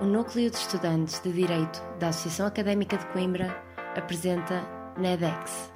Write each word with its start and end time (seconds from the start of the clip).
O 0.00 0.04
Núcleo 0.04 0.48
de 0.48 0.56
Estudantes 0.56 1.20
de 1.20 1.32
Direito 1.32 1.82
da 1.98 2.10
Associação 2.10 2.46
Académica 2.46 2.96
de 2.96 3.04
Coimbra 3.08 3.48
apresenta 3.96 4.62
NEDEX. 4.96 5.72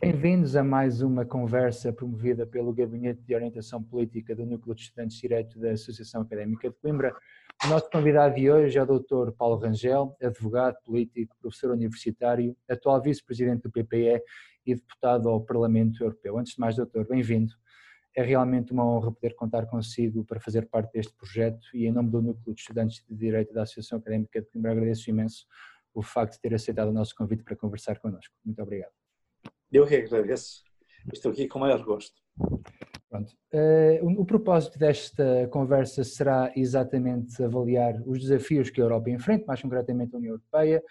Bem-vindos 0.00 0.54
a 0.54 0.62
mais 0.62 1.02
uma 1.02 1.24
conversa 1.24 1.92
promovida 1.92 2.46
pelo 2.46 2.72
Gabinete 2.72 3.20
de 3.22 3.34
Orientação 3.34 3.82
Política 3.82 4.36
do 4.36 4.46
Núcleo 4.46 4.76
de 4.76 4.82
Estudantes 4.82 5.16
de 5.16 5.22
Direito 5.22 5.58
da 5.58 5.72
Associação 5.72 6.22
Académica 6.22 6.70
de 6.70 6.76
Coimbra. 6.76 7.12
O 7.64 7.68
nosso 7.68 7.90
convidado 7.90 8.36
de 8.36 8.48
hoje 8.48 8.78
é 8.78 8.82
o 8.84 8.86
Dr. 8.86 9.32
Paulo 9.36 9.56
Rangel, 9.56 10.16
advogado, 10.22 10.76
político, 10.84 11.34
professor 11.40 11.72
universitário, 11.72 12.56
atual 12.70 13.02
vice-presidente 13.02 13.62
do 13.62 13.72
PPE 13.72 14.22
e 14.64 14.76
deputado 14.76 15.28
ao 15.28 15.40
Parlamento 15.40 16.04
Europeu. 16.04 16.38
Antes 16.38 16.54
de 16.54 16.60
mais, 16.60 16.76
doutor, 16.76 17.08
bem-vindo. 17.08 17.52
É 18.16 18.22
realmente 18.22 18.72
uma 18.72 18.84
honra 18.84 19.12
poder 19.12 19.34
contar 19.34 19.66
consigo 19.66 20.24
para 20.24 20.40
fazer 20.40 20.66
parte 20.68 20.90
deste 20.92 21.14
projeto 21.14 21.66
e 21.74 21.86
em 21.86 21.92
nome 21.92 22.10
do 22.10 22.22
Núcleo 22.22 22.54
de 22.54 22.60
Estudantes 22.62 23.04
de 23.06 23.14
Direito 23.14 23.52
da 23.52 23.62
Associação 23.62 23.98
Académica 23.98 24.40
de 24.40 24.48
Coimbra 24.48 24.72
agradeço 24.72 25.10
imenso 25.10 25.46
o 25.94 26.02
facto 26.02 26.34
de 26.34 26.40
ter 26.40 26.54
aceitado 26.54 26.88
o 26.88 26.92
nosso 26.92 27.14
convite 27.14 27.42
para 27.42 27.54
conversar 27.54 27.98
connosco. 27.98 28.34
Muito 28.44 28.62
obrigado. 28.62 28.92
Eu 29.70 29.86
que 29.86 29.96
agradeço. 29.96 30.62
Estou 31.12 31.30
aqui 31.30 31.46
com 31.46 31.58
o 31.58 31.62
maior 31.62 31.82
gosto. 31.84 32.20
Pronto. 33.08 33.32
Uh, 33.52 34.20
o, 34.20 34.24
propósito 34.24 34.78
desta 34.78 35.48
conversa 35.48 36.02
será 36.02 36.52
exatamente 36.56 37.42
avaliar 37.42 37.94
os 38.06 38.18
desafios 38.18 38.68
que 38.70 38.80
a 38.80 38.84
Europa 38.84 39.10
enfrenta, 39.10 39.44
mais 39.46 39.62
concretamente 39.62 40.14
a 40.14 40.18
União 40.18 40.32
Europeia, 40.32 40.82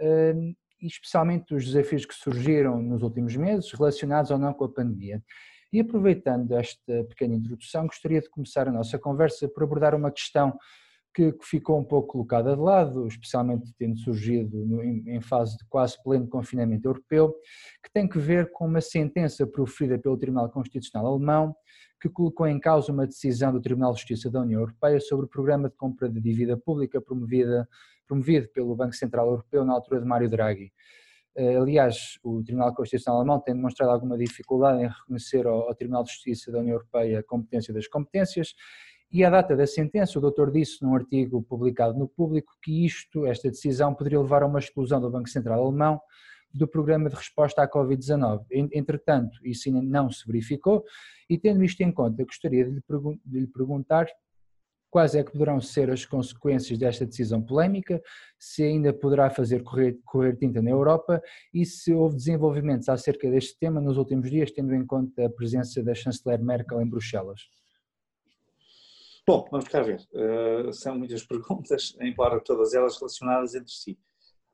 uh, 0.00 0.56
e 0.80 0.86
especialmente 0.86 1.54
os 1.54 1.64
desafios 1.64 2.06
que 2.06 2.14
surgiram 2.14 2.80
nos 2.80 3.02
últimos 3.02 3.36
meses 3.36 3.70
relacionados 3.72 4.30
ou 4.30 4.38
não 4.38 4.54
com 4.54 4.64
a 4.64 4.72
pandemia. 4.72 5.22
E 5.72 5.80
aproveitando 5.80 6.52
esta 6.52 7.04
pequena 7.04 7.34
introdução, 7.34 7.86
gostaria 7.86 8.20
de 8.20 8.28
começar 8.28 8.68
a 8.68 8.72
nossa 8.72 8.98
conversa 8.98 9.48
por 9.48 9.62
abordar 9.62 9.94
uma 9.94 10.10
questão 10.10 10.58
que 11.14 11.36
ficou 11.42 11.78
um 11.78 11.84
pouco 11.84 12.12
colocada 12.12 12.54
de 12.54 12.60
lado, 12.60 13.06
especialmente 13.06 13.72
tendo 13.76 13.98
surgido 13.98 14.82
em 14.82 15.20
fase 15.20 15.56
de 15.56 15.64
quase 15.68 16.00
pleno 16.02 16.28
confinamento 16.28 16.88
europeu, 16.88 17.34
que 17.82 17.90
tem 17.92 18.08
que 18.08 18.18
ver 18.18 18.50
com 18.52 18.66
uma 18.66 18.80
sentença 18.80 19.46
proferida 19.46 19.98
pelo 19.98 20.16
Tribunal 20.16 20.48
Constitucional 20.50 21.06
Alemão, 21.06 21.54
que 22.00 22.08
colocou 22.08 22.46
em 22.46 22.58
causa 22.58 22.92
uma 22.92 23.06
decisão 23.06 23.52
do 23.52 23.60
Tribunal 23.60 23.92
de 23.92 23.98
Justiça 23.98 24.30
da 24.30 24.40
União 24.40 24.60
Europeia 24.60 25.00
sobre 25.00 25.26
o 25.26 25.28
programa 25.28 25.68
de 25.68 25.76
compra 25.76 26.08
de 26.08 26.20
dívida 26.20 26.56
pública 26.56 27.00
promovida, 27.00 27.68
promovido 28.06 28.48
pelo 28.48 28.74
Banco 28.74 28.94
Central 28.94 29.26
Europeu 29.26 29.64
na 29.64 29.74
altura 29.74 30.00
de 30.00 30.06
Mário 30.06 30.30
Draghi. 30.30 30.72
Eh, 31.36 31.56
aliás, 31.56 32.18
o 32.22 32.42
Tribunal 32.42 32.74
Constitucional 32.74 33.20
Alemão 33.20 33.40
tem 33.40 33.54
demonstrado 33.54 33.92
alguma 33.92 34.18
dificuldade 34.18 34.82
em 34.82 34.88
reconhecer 34.88 35.46
ao, 35.46 35.74
Tribunal 35.74 36.02
de 36.02 36.10
Justiça 36.10 36.50
da 36.50 36.58
União 36.58 36.74
Europeia 36.74 37.20
a 37.20 37.22
competência 37.22 37.72
das 37.72 37.86
competências 37.86 38.54
e 39.12 39.24
à 39.24 39.30
data 39.30 39.56
da 39.56 39.66
sentença, 39.66 40.18
o 40.18 40.22
doutor 40.22 40.52
disse 40.52 40.82
num 40.82 40.94
artigo 40.94 41.42
publicado 41.42 41.98
no 41.98 42.08
Público 42.08 42.52
que 42.62 42.84
isto, 42.86 43.26
esta 43.26 43.50
decisão, 43.50 43.92
poderia 43.92 44.20
levar 44.20 44.44
a 44.44 44.46
uma 44.46 44.60
exclusão 44.60 45.00
do 45.00 45.10
Banco 45.10 45.28
Central 45.28 45.64
Alemão 45.64 46.00
do 46.52 46.66
programa 46.66 47.08
de 47.08 47.16
resposta 47.16 47.62
à 47.62 47.68
Covid-19. 47.68 48.44
Entretanto, 48.72 49.38
isso 49.44 49.68
ainda 49.68 49.82
não 49.82 50.10
se 50.10 50.24
verificou 50.26 50.84
e, 51.28 51.36
tendo 51.38 51.62
isto 51.64 51.80
em 51.80 51.90
conta, 51.90 52.24
gostaria 52.24 52.64
de 52.64 52.70
lhe, 52.70 52.82
de 53.24 53.40
lhe 53.40 53.46
perguntar 53.46 54.06
Quais 54.90 55.14
é 55.14 55.22
que 55.22 55.30
poderão 55.30 55.60
ser 55.60 55.88
as 55.90 56.04
consequências 56.04 56.76
desta 56.76 57.06
decisão 57.06 57.40
polémica, 57.40 58.02
se 58.38 58.64
ainda 58.64 58.92
poderá 58.92 59.30
fazer 59.30 59.62
correr, 59.62 59.96
correr 60.04 60.36
tinta 60.36 60.60
na 60.60 60.70
Europa 60.70 61.22
e 61.54 61.64
se 61.64 61.92
houve 61.92 62.16
desenvolvimentos 62.16 62.88
acerca 62.88 63.30
deste 63.30 63.56
tema 63.58 63.80
nos 63.80 63.96
últimos 63.96 64.28
dias, 64.28 64.50
tendo 64.50 64.74
em 64.74 64.84
conta 64.84 65.26
a 65.26 65.30
presença 65.30 65.82
da 65.82 65.94
chanceler 65.94 66.42
Merkel 66.42 66.82
em 66.82 66.88
Bruxelas? 66.88 67.40
Bom, 69.30 69.46
vamos 69.48 69.68
cá 69.68 69.80
ver. 69.80 70.00
Uh, 70.12 70.72
são 70.72 70.98
muitas 70.98 71.22
perguntas, 71.26 71.96
embora 72.00 72.40
todas 72.40 72.74
elas 72.74 72.98
relacionadas 72.98 73.54
entre 73.54 73.70
si. 73.70 73.96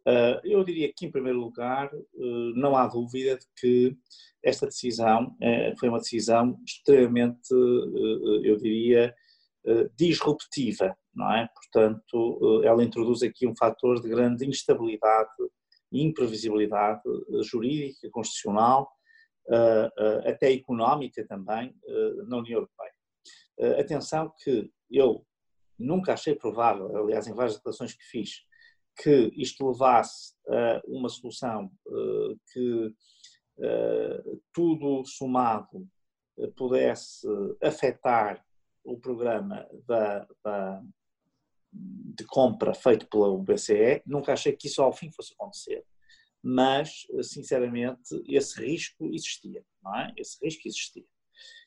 Uh, 0.07 0.39
eu 0.45 0.63
diria 0.63 0.93
que, 0.95 1.07
em 1.07 1.11
primeiro 1.11 1.39
lugar, 1.39 1.91
uh, 1.95 2.53
não 2.55 2.77
há 2.77 2.87
dúvida 2.87 3.39
de 3.39 3.47
que 3.59 3.97
esta 4.45 4.67
decisão 4.67 5.35
foi 5.81 5.89
uma 5.89 5.99
decisão 5.99 6.57
extremamente, 6.65 7.49
eu 8.45 8.57
diria, 8.59 9.13
disruptiva, 9.97 10.97
não 11.15 11.33
é? 11.33 11.49
Portanto, 11.55 12.63
eh, 12.63 12.67
ela 12.67 12.85
introduz 12.85 13.23
aqui 13.23 13.47
um 13.47 13.57
fator 13.57 14.01
de 14.01 14.09
grande 14.09 14.47
instabilidade 14.47 15.31
e 15.91 16.03
imprevisibilidade 16.03 17.03
eh, 17.07 17.43
jurídica, 17.43 18.09
constitucional, 18.11 18.91
até 20.27 20.53
económica 20.53 21.25
também, 21.25 21.73
na 22.27 22.39
União 22.39 22.57
Europeia. 22.57 23.79
Atenção 23.79 24.33
que 24.43 24.69
eu 24.91 25.25
nunca 25.79 26.15
achei 26.15 26.35
provável, 26.35 26.97
aliás, 26.97 27.29
em 27.29 27.33
várias 27.33 27.55
declarações 27.55 27.95
que 27.95 28.05
fiz, 28.07 28.41
que 29.01 29.31
isto 29.37 29.65
levasse 29.65 30.35
a 30.49 30.83
uma 30.89 31.09
solução 31.09 31.71
que 32.53 32.93
tudo 34.53 35.05
somado 35.07 35.89
pudesse 36.57 37.25
afetar 37.63 38.45
o 38.87 38.99
programa 38.99 39.69
da, 39.87 40.27
da, 40.43 40.83
de 41.73 42.25
compra 42.25 42.73
feito 42.73 43.07
pela 43.09 43.37
BCE, 43.39 44.03
nunca 44.07 44.33
achei 44.33 44.53
que 44.53 44.69
isso 44.69 44.81
ao 44.81 44.93
fim 44.93 45.11
fosse 45.11 45.35
acontecer, 45.35 45.85
mas, 46.43 47.07
sinceramente, 47.23 48.23
esse 48.29 48.61
risco 48.61 49.13
existia, 49.13 49.65
não 49.83 49.95
é? 49.97 50.13
Esse 50.17 50.39
risco 50.45 50.69
existia. 50.69 51.05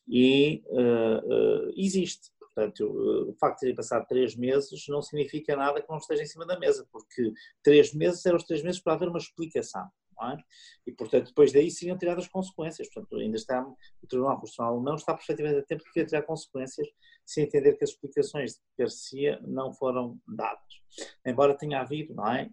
E 0.07 0.63
uh, 0.67 1.67
uh, 1.67 1.73
existe. 1.75 2.31
Portanto, 2.39 2.85
uh, 2.85 3.29
o 3.29 3.33
facto 3.35 3.57
de 3.57 3.59
terem 3.61 3.75
passado 3.75 4.07
três 4.07 4.35
meses 4.35 4.87
não 4.87 5.01
significa 5.01 5.55
nada 5.55 5.81
que 5.81 5.89
não 5.89 5.97
esteja 5.97 6.23
em 6.23 6.25
cima 6.25 6.45
da 6.45 6.57
mesa, 6.57 6.87
porque 6.91 7.31
três 7.61 7.93
meses 7.93 8.25
eram 8.25 8.37
os 8.37 8.45
três 8.45 8.63
meses 8.63 8.79
para 8.79 8.93
haver 8.93 9.09
uma 9.09 9.19
explicação 9.19 9.87
é? 10.27 10.37
E, 10.85 10.91
portanto, 10.91 11.27
depois 11.27 11.51
daí 11.51 11.69
seriam 11.69 11.97
tiradas 11.97 12.27
consequências. 12.27 12.89
Portanto, 12.89 13.17
ainda 13.17 13.37
está, 13.37 13.61
o 14.01 14.07
Tribunal 14.07 14.39
Constitucional 14.39 14.81
não 14.81 14.95
está 14.95 15.13
perfeitamente 15.13 15.59
a 15.59 15.63
tempo 15.63 15.83
de 15.83 16.05
tirar 16.05 16.23
consequências 16.23 16.87
se 17.25 17.41
entender 17.41 17.73
que 17.73 17.83
as 17.83 17.91
explicações 17.91 18.53
de 18.53 18.59
Garcia 18.77 19.39
não 19.45 19.71
foram 19.71 20.19
dadas. 20.27 20.81
Embora 21.25 21.57
tenha 21.57 21.81
havido, 21.81 22.13
não 22.15 22.27
é, 22.27 22.49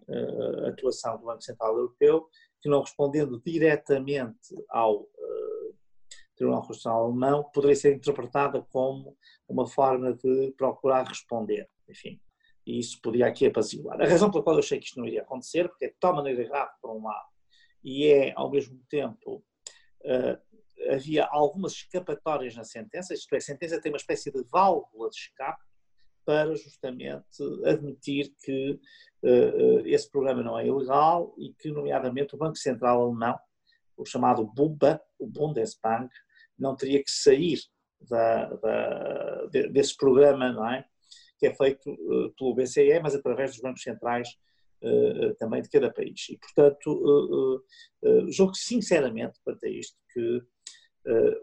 a 0.65 0.69
atuação 0.69 1.17
do 1.17 1.25
Banco 1.25 1.41
Central 1.41 1.75
Europeu, 1.75 2.29
que 2.61 2.69
não 2.69 2.81
respondendo 2.81 3.41
diretamente 3.43 4.55
ao 4.69 5.01
uh, 5.01 5.75
Tribunal 6.35 6.61
Constitucional 6.61 7.05
Alemão, 7.05 7.43
poderia 7.51 7.75
ser 7.75 7.95
interpretada 7.95 8.61
como 8.71 9.17
uma 9.47 9.65
forma 9.67 10.13
de 10.13 10.53
procurar 10.57 11.07
responder. 11.07 11.67
Enfim, 11.89 12.21
e 12.67 12.79
isso 12.79 12.99
podia 13.01 13.27
aqui 13.27 13.45
apaziguar. 13.45 13.99
A 14.01 14.05
razão 14.05 14.29
pela 14.29 14.43
qual 14.43 14.57
eu 14.57 14.59
achei 14.59 14.77
que 14.77 14.85
isto 14.85 14.99
não 14.99 15.07
iria 15.07 15.21
acontecer, 15.21 15.69
porque 15.69 15.85
é 15.85 15.87
de 15.87 15.95
tal 15.99 16.13
maneira 16.13 16.43
grave, 16.43 16.71
por 16.81 16.91
um 16.91 17.03
lado, 17.03 17.25
e 17.83 18.07
é, 18.07 18.33
ao 18.35 18.49
mesmo 18.49 18.79
tempo, 18.89 19.43
uh, 20.01 20.93
havia 20.93 21.25
algumas 21.25 21.73
escapatórias 21.73 22.55
na 22.55 22.63
sentença, 22.63 23.13
isto 23.13 23.33
é, 23.33 23.37
a 23.37 23.41
sentença 23.41 23.81
tem 23.81 23.91
uma 23.91 23.97
espécie 23.97 24.31
de 24.31 24.43
válvula 24.51 25.09
de 25.09 25.15
escape 25.15 25.63
para 26.25 26.53
justamente 26.55 27.23
admitir 27.65 28.33
que 28.43 28.79
uh, 29.23 29.79
esse 29.85 30.11
programa 30.11 30.43
não 30.43 30.59
é 30.59 30.67
ilegal 30.67 31.33
e 31.37 31.53
que, 31.53 31.71
nomeadamente, 31.71 32.35
o 32.35 32.37
Banco 32.37 32.57
Central 32.57 33.01
Alemão, 33.01 33.39
o 33.95 34.05
chamado 34.05 34.45
BUBA, 34.45 35.01
o 35.17 35.25
Bundesbank, 35.25 36.13
não 36.59 36.75
teria 36.75 37.01
que 37.01 37.09
sair 37.09 37.59
da, 38.01 38.45
da, 38.55 39.45
desse 39.71 39.95
programa, 39.95 40.51
não 40.51 40.69
é? 40.69 40.85
Que 41.39 41.47
é 41.47 41.55
feito 41.55 41.95
pelo 42.37 42.53
BCE, 42.53 42.99
mas 43.01 43.15
através 43.15 43.51
dos 43.51 43.61
bancos 43.61 43.83
centrais 43.83 44.27
também 45.37 45.61
de 45.61 45.69
cada 45.69 45.91
país. 45.91 46.29
E, 46.29 46.37
portanto, 46.37 47.61
uh, 48.03 48.31
julgo 48.31 48.55
sinceramente, 48.55 49.39
quanto 49.43 49.65
a 49.65 49.69
isto, 49.69 49.97
que 50.13 50.41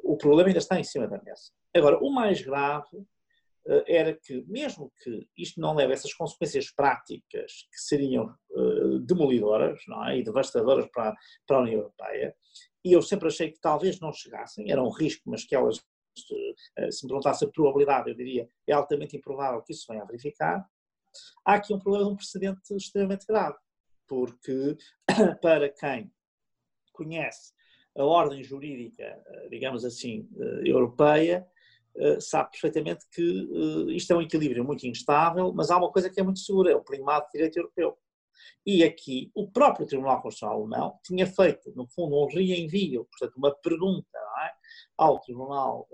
o 0.02 0.16
problema 0.16 0.48
ainda 0.48 0.58
está 0.58 0.78
em 0.78 0.84
cima 0.84 1.08
da 1.08 1.22
mesa. 1.22 1.50
Agora, 1.74 1.98
o 1.98 2.10
mais 2.10 2.42
grave 2.42 3.02
era 3.86 4.12
que, 4.12 4.44
mesmo 4.46 4.92
que 5.02 5.26
isto 5.38 5.58
não 5.58 5.74
leve 5.74 5.92
a 5.92 5.94
essas 5.94 6.12
consequências 6.12 6.70
práticas 6.70 7.66
que 7.72 7.80
seriam 7.80 8.34
demolidoras 9.06 9.80
não 9.88 10.06
é? 10.06 10.18
e 10.18 10.22
devastadoras 10.22 10.86
para, 10.92 11.14
para 11.46 11.56
a 11.56 11.60
União 11.62 11.78
Europeia, 11.78 12.36
e 12.84 12.92
eu 12.92 13.00
sempre 13.00 13.28
achei 13.28 13.50
que 13.50 13.58
talvez 13.58 13.98
não 13.98 14.12
chegassem, 14.12 14.70
era 14.70 14.82
um 14.82 14.90
risco, 14.90 15.22
mas 15.30 15.44
que 15.44 15.54
elas, 15.54 15.82
se 16.90 17.04
me 17.04 17.08
perguntasse 17.08 17.44
a 17.44 17.48
probabilidade, 17.48 18.10
eu 18.10 18.14
diria, 18.14 18.46
é 18.66 18.72
altamente 18.74 19.16
improvável 19.16 19.62
que 19.62 19.72
isso 19.72 19.86
venha 19.88 20.02
a 20.02 20.06
verificar, 20.06 20.62
há 21.44 21.54
aqui 21.54 21.72
um 21.72 21.78
problema 21.78 22.06
de 22.06 22.12
um 22.12 22.16
precedente 22.16 22.74
extremamente 22.74 23.26
grave, 23.26 23.56
porque 24.06 24.76
para 25.40 25.68
quem 25.68 26.12
conhece 26.92 27.52
a 27.96 28.04
ordem 28.04 28.42
jurídica, 28.42 29.22
digamos 29.50 29.84
assim, 29.84 30.28
eh, 30.36 30.62
europeia, 30.68 31.46
eh, 31.96 32.18
sabe 32.20 32.50
perfeitamente 32.50 33.04
que 33.12 33.22
eh, 33.22 33.92
isto 33.94 34.12
é 34.12 34.16
um 34.16 34.22
equilíbrio 34.22 34.64
muito 34.64 34.86
instável, 34.86 35.52
mas 35.54 35.70
há 35.70 35.76
uma 35.76 35.92
coisa 35.92 36.10
que 36.10 36.18
é 36.18 36.22
muito 36.22 36.40
segura, 36.40 36.72
é 36.72 36.76
o 36.76 36.82
primado 36.82 37.26
de 37.26 37.32
direito 37.32 37.56
europeu. 37.58 37.96
E 38.66 38.82
aqui 38.82 39.30
o 39.34 39.48
próprio 39.50 39.86
Tribunal 39.86 40.20
Constitucional 40.20 40.58
Alemão 40.58 40.98
tinha 41.04 41.26
feito, 41.26 41.72
no 41.76 41.86
fundo, 41.86 42.16
um 42.16 42.26
reenvio, 42.26 43.04
portanto, 43.04 43.36
uma 43.36 43.54
pergunta 43.54 44.18
é? 44.44 44.50
ao 44.98 45.20
Tribunal 45.20 45.88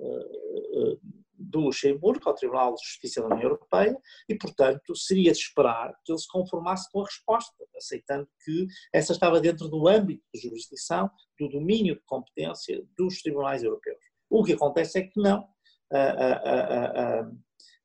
do 1.40 1.60
Luxemburgo 1.60 2.28
ao 2.28 2.34
Tribunal 2.34 2.74
de 2.74 2.84
Justiça 2.84 3.20
da 3.22 3.28
União 3.28 3.42
Europeia 3.42 3.96
e, 4.28 4.34
portanto, 4.34 4.94
seria 4.94 5.32
de 5.32 5.38
esperar 5.38 5.94
que 6.04 6.12
ele 6.12 6.18
se 6.18 6.28
conformasse 6.28 6.90
com 6.92 7.00
a 7.00 7.04
resposta, 7.04 7.54
aceitando 7.76 8.28
que 8.44 8.66
essa 8.92 9.12
estava 9.12 9.40
dentro 9.40 9.68
do 9.68 9.88
âmbito 9.88 10.22
de 10.34 10.40
jurisdição, 10.42 11.10
do 11.38 11.48
domínio 11.48 11.94
de 11.94 12.02
competência 12.02 12.86
dos 12.96 13.22
tribunais 13.22 13.62
europeus. 13.62 13.98
O 14.28 14.44
que 14.44 14.52
acontece 14.52 14.98
é 14.98 15.02
que 15.02 15.18
não. 15.18 15.48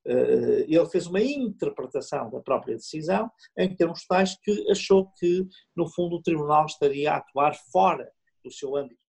ele 0.05 0.85
fez 0.91 1.07
uma 1.07 1.21
interpretação 1.21 2.29
da 2.29 2.39
própria 2.41 2.75
decisão 2.75 3.31
em 3.57 3.73
termos 3.75 4.05
tais 4.05 4.37
que 4.43 4.69
achou 4.69 5.11
que, 5.17 5.47
no 5.75 5.87
fundo, 5.87 6.17
o 6.17 6.21
Tribunal 6.21 6.65
estaria 6.65 7.13
a 7.13 7.17
atuar 7.17 7.55
fora 7.71 8.11
do 8.43 8.51
seu 8.51 8.75
âmbito 8.75 9.05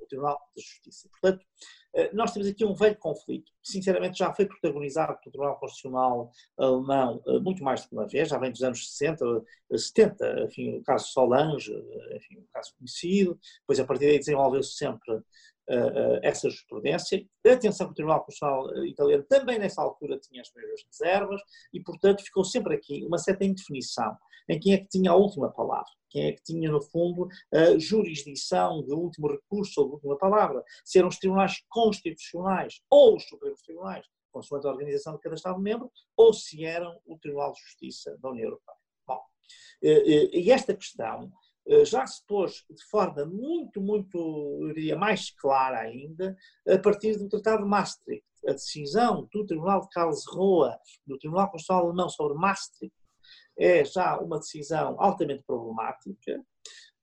o 0.00 0.06
Tribunal 0.06 0.38
de 0.56 0.62
Justiça. 0.62 1.08
Portanto, 1.08 1.46
nós 2.12 2.32
temos 2.32 2.48
aqui 2.48 2.64
um 2.64 2.74
velho 2.74 2.96
conflito, 2.98 3.50
que 3.62 3.70
sinceramente 3.70 4.18
já 4.18 4.32
foi 4.32 4.46
protagonizado 4.46 5.18
pelo 5.18 5.32
Tribunal 5.32 5.58
Constitucional 5.58 6.30
alemão 6.58 7.22
eh, 7.26 7.38
muito 7.38 7.62
mais 7.64 7.82
do 7.82 7.88
que 7.88 7.94
uma 7.94 8.06
vez, 8.06 8.28
já 8.28 8.38
vem 8.38 8.52
dos 8.52 8.62
anos 8.62 8.88
60, 8.90 9.24
70, 9.74 10.24
eh, 10.24 10.44
enfim, 10.44 10.78
o 10.78 10.82
caso 10.82 11.08
Solange, 11.08 11.72
enfim, 12.14 12.38
um 12.38 12.46
caso 12.52 12.74
conhecido, 12.76 13.38
depois 13.60 13.80
a 13.80 13.84
partir 13.84 14.06
daí 14.06 14.18
desenvolveu-se 14.18 14.74
sempre 14.74 15.20
essa 16.22 16.48
jurisprudência. 16.48 17.26
Atenção 17.44 17.88
que 17.88 17.92
o 17.92 17.94
Tribunal 17.96 18.22
Constitucional 18.22 18.86
Italiano 18.86 19.24
também 19.24 19.58
nessa 19.58 19.82
altura 19.82 20.16
tinha 20.16 20.40
as 20.40 20.52
mesmas 20.54 20.80
reservas 20.86 21.40
e, 21.72 21.80
portanto, 21.80 22.22
ficou 22.22 22.44
sempre 22.44 22.76
aqui 22.76 23.04
uma 23.04 23.18
certa 23.18 23.44
indefinição 23.44 24.16
em 24.48 24.60
quem 24.60 24.74
é 24.74 24.78
que 24.78 24.86
tinha 24.86 25.10
a 25.10 25.16
última 25.16 25.50
palavra, 25.50 25.90
quem 26.16 26.28
é 26.28 26.32
que 26.32 26.42
tinha, 26.42 26.70
no 26.70 26.80
fundo, 26.80 27.28
a 27.52 27.78
jurisdição 27.78 28.82
de 28.82 28.94
último 28.94 29.28
recurso 29.28 29.82
ou 29.82 29.86
de 29.88 29.94
última 29.96 30.16
palavra, 30.16 30.64
se 30.82 30.98
eram 30.98 31.08
os 31.08 31.18
tribunais 31.18 31.62
constitucionais 31.68 32.80
ou 32.88 33.16
os 33.16 33.28
supremos 33.28 33.60
tribunais, 33.60 34.06
consoante 34.32 34.66
a 34.66 34.70
organização 34.70 35.14
de 35.14 35.20
cada 35.20 35.34
Estado-membro, 35.34 35.90
ou 36.16 36.32
se 36.32 36.64
eram 36.64 36.98
o 37.04 37.18
Tribunal 37.18 37.52
de 37.52 37.60
Justiça 37.60 38.16
da 38.18 38.30
União 38.30 38.46
Europeia. 38.46 38.78
Bom, 39.06 39.20
e 39.82 40.50
esta 40.50 40.74
questão 40.74 41.30
eh, 41.68 41.84
já 41.84 42.06
se 42.06 42.24
pôs 42.26 42.64
de 42.70 42.84
forma 42.86 43.26
muito, 43.26 43.80
muito, 43.80 44.16
eu 44.62 44.72
diria, 44.72 44.96
mais 44.96 45.30
clara 45.30 45.80
ainda, 45.80 46.34
a 46.66 46.78
partir 46.78 47.18
do 47.18 47.28
Tratado 47.28 47.62
de 47.62 47.68
Maastricht. 47.68 48.24
A 48.48 48.52
decisão 48.52 49.28
do 49.32 49.44
Tribunal 49.44 49.80
de 49.82 49.88
Karlsruhe, 49.90 50.76
do 51.06 51.18
Tribunal 51.18 51.50
Constitucional 51.50 51.86
Alemão 51.86 52.08
sobre 52.08 52.38
Maastricht, 52.38 52.96
é 53.58 53.84
já 53.84 54.18
uma 54.18 54.38
decisão 54.38 54.96
altamente 54.98 55.42
problemática, 55.44 56.44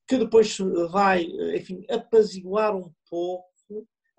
que 0.07 0.17
depois 0.17 0.57
vai, 0.91 1.23
enfim, 1.55 1.85
apaziguar 1.89 2.75
um 2.75 2.91
pouco 3.09 3.53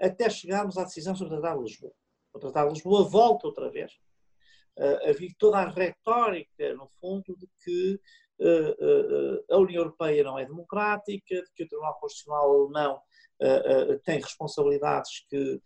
até 0.01 0.29
chegarmos 0.29 0.77
à 0.77 0.85
decisão 0.85 1.15
sobre 1.15 1.35
o 1.35 1.41
Tratado 1.41 1.63
de 1.63 1.71
Lisboa. 1.71 1.93
O 2.33 2.39
Tratado 2.39 2.69
de 2.69 2.75
Lisboa 2.75 3.05
volta 3.05 3.47
outra 3.47 3.71
vez. 3.71 3.93
Uh, 4.77 5.09
havia 5.09 5.31
toda 5.39 5.59
a 5.59 5.71
retórica, 5.71 6.75
no 6.75 6.89
fundo, 7.01 7.37
de 7.37 7.49
que 7.63 8.01
uh, 8.41 8.71
uh, 8.71 9.45
a 9.49 9.59
União 9.59 9.83
Europeia 9.83 10.25
não 10.25 10.37
é 10.37 10.45
democrática, 10.45 11.43
de 11.43 11.53
que 11.55 11.63
o 11.63 11.69
Tribunal 11.69 11.99
Constitucional 12.01 12.51
Alemão 12.51 13.01
tem 14.05 14.21
responsabilidades 14.21 15.27
que 15.29 15.61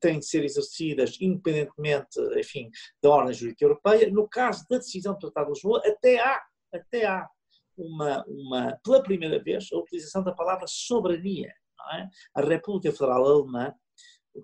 têm 0.00 0.18
de 0.18 0.26
ser 0.26 0.44
exercidas 0.44 1.16
independentemente, 1.20 2.20
enfim, 2.36 2.70
da 3.02 3.10
ordem 3.10 3.34
jurídica 3.34 3.64
europeia. 3.64 4.10
No 4.10 4.28
caso 4.28 4.64
da 4.68 4.78
decisão 4.78 5.14
do 5.14 5.18
Tratado 5.18 5.46
de 5.46 5.52
Lisboa, 5.52 5.82
até 5.84 6.18
há, 6.20 6.42
até 6.72 7.06
há 7.06 7.28
uma, 7.76 8.24
uma, 8.26 8.78
pela 8.82 9.02
primeira 9.02 9.42
vez, 9.42 9.68
a 9.72 9.78
utilização 9.78 10.22
da 10.22 10.32
palavra 10.32 10.66
soberania. 10.66 11.52
É? 11.94 12.06
A 12.34 12.42
República 12.42 12.92
Federal 12.92 13.24
Alemã 13.24 13.72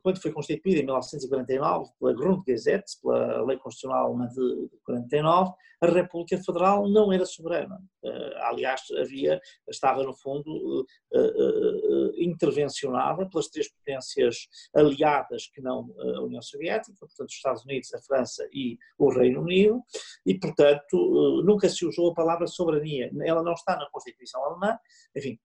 quando 0.02 0.20
foi 0.20 0.32
constituída 0.32 0.80
em 0.80 0.84
1949 0.84 1.90
pela 1.98 2.14
Grundgesetz, 2.14 3.00
pela 3.00 3.42
Lei 3.44 3.56
Constitucional 3.58 4.06
Alemã 4.06 4.28
de 4.28 4.68
49, 4.84 5.52
a 5.80 5.86
República 5.86 6.38
Federal 6.42 6.88
não 6.88 7.12
era 7.12 7.26
soberana. 7.26 7.78
Eh, 8.04 8.34
aliás, 8.42 8.82
havia, 8.98 9.40
estava 9.68 10.02
no 10.02 10.14
fundo 10.14 10.86
eh, 11.12 11.18
eh, 11.18 12.24
intervencionada 12.24 13.28
pelas 13.28 13.48
três 13.48 13.70
potências 13.70 14.48
aliadas 14.74 15.46
que 15.52 15.60
não 15.60 15.94
a 15.98 16.22
União 16.22 16.42
Soviética, 16.42 16.96
portanto 16.98 17.28
os 17.28 17.34
Estados 17.34 17.64
Unidos, 17.64 17.92
a 17.92 18.00
França 18.00 18.48
e 18.52 18.78
o 18.98 19.10
Reino 19.10 19.42
Unido, 19.42 19.82
e 20.24 20.38
portanto 20.38 21.42
nunca 21.44 21.68
se 21.68 21.84
usou 21.84 22.10
a 22.10 22.14
palavra 22.14 22.46
soberania. 22.46 23.10
Ela 23.24 23.42
não 23.42 23.52
está 23.52 23.76
na 23.76 23.88
Constituição 23.90 24.44
Alemã, 24.44 24.78
enfim, 25.16 25.38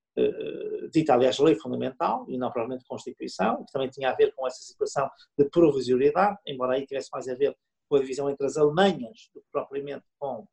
dita, 0.92 1.14
aliás, 1.14 1.40
lei 1.40 1.56
fundamental 1.56 2.26
e 2.28 2.38
não 2.38 2.52
provavelmente 2.52 2.88
Constituição, 2.88 3.64
que 3.66 3.72
também 3.72 3.90
tinha 3.90 4.10
a 4.10 4.16
ver 4.16 4.34
com 4.36 4.48
essa 4.48 4.62
situação 4.62 5.10
de 5.38 5.46
provisoriedade, 5.50 6.38
embora 6.46 6.74
aí 6.74 6.86
tivesse 6.86 7.10
mais 7.12 7.28
a 7.28 7.36
ver 7.36 7.56
com 7.88 7.96
a 7.96 8.00
divisão 8.00 8.30
entre 8.30 8.46
as 8.46 8.58
Alemanhas 8.58 9.30
do 9.34 9.42
que 9.42 9.48
propriamente 9.52 10.06
com 10.18 10.48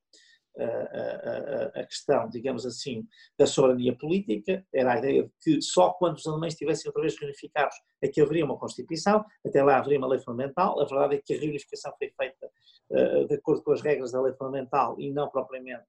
a, 0.59 1.81
a, 1.81 1.87
questão, 1.87 2.29
digamos 2.29 2.65
assim, 2.65 3.07
da 3.39 3.47
soberania 3.47 3.97
política, 3.97 4.65
era 4.73 4.95
a 4.95 4.99
ideia 4.99 5.25
de 5.25 5.33
que 5.43 5.63
só 5.63 5.91
quando 5.91 6.17
os 6.17 6.27
alemães 6.27 6.55
estivessem 6.55 6.89
outra 6.89 7.03
vez 7.03 7.19
reunificados 7.19 7.77
é 8.03 8.09
que 8.09 8.21
haveria 8.21 8.45
uma 8.45 8.59
Constituição, 8.59 9.25
até 9.45 9.63
lá 9.63 9.79
haveria 9.79 9.99
uma 9.99 10.09
lei 10.09 10.19
fundamental, 10.19 10.81
a 10.81 10.85
verdade 10.85 11.17
é 11.17 11.23
que 11.25 11.35
a 11.35 11.39
reunificação 11.39 11.93
foi 11.99 12.11
feita 12.11 12.51
uh, 12.91 13.27
de 13.27 13.35
acordo 13.35 13.63
com 13.63 13.73
as 13.73 13.81
regras 13.81 14.13
da 14.13 14.21
lei 14.21 14.33
fundamental 14.35 14.97
e 14.99 15.13
não 15.13 15.29
propriamente 15.29 15.87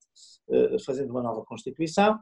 uh, 0.50 0.80
fazendo 0.84 1.12
uma 1.12 1.22
nova 1.22 1.44
Constituição, 1.46 2.16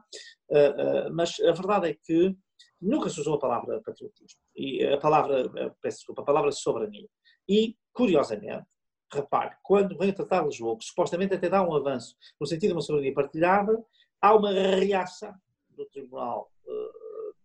uh, 0.50 1.12
mas 1.12 1.38
a 1.40 1.52
verdade 1.52 1.90
é 1.90 1.94
que 1.94 2.36
nunca 2.80 3.08
se 3.08 3.20
usou 3.20 3.34
a 3.34 3.38
palavra 3.38 3.80
patriotismo, 3.84 4.40
e 4.54 4.84
a 4.84 4.98
palavra, 4.98 5.50
peço 5.80 5.98
desculpa, 5.98 6.22
a 6.22 6.24
palavra 6.24 6.52
soberania. 6.52 7.08
E, 7.48 7.76
curiosamente, 7.92 8.66
repare, 9.12 9.56
quando 9.62 9.96
vem 9.96 10.10
a 10.10 10.14
tratar 10.14 10.40
de 10.40 10.48
Lisboa, 10.48 10.76
que 10.76 10.84
supostamente 10.84 11.34
até 11.34 11.48
dá 11.48 11.62
um 11.62 11.74
avanço 11.74 12.16
no 12.40 12.46
sentido 12.46 12.70
de 12.70 12.74
uma 12.74 12.82
soberania 12.82 13.14
partilhada, 13.14 13.84
há 14.20 14.34
uma 14.34 14.52
reação 14.52 15.34
do 15.70 15.86
Tribunal 15.86 16.50
uh, 16.66 17.36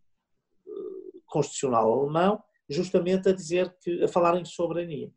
Constitucional 1.25 1.91
Alemão, 1.91 2.43
justamente 2.69 3.29
a 3.29 3.33
dizer 3.33 3.75
que, 3.81 4.03
a 4.03 4.07
falar 4.07 4.39
em 4.39 4.45
soberania. 4.45 5.11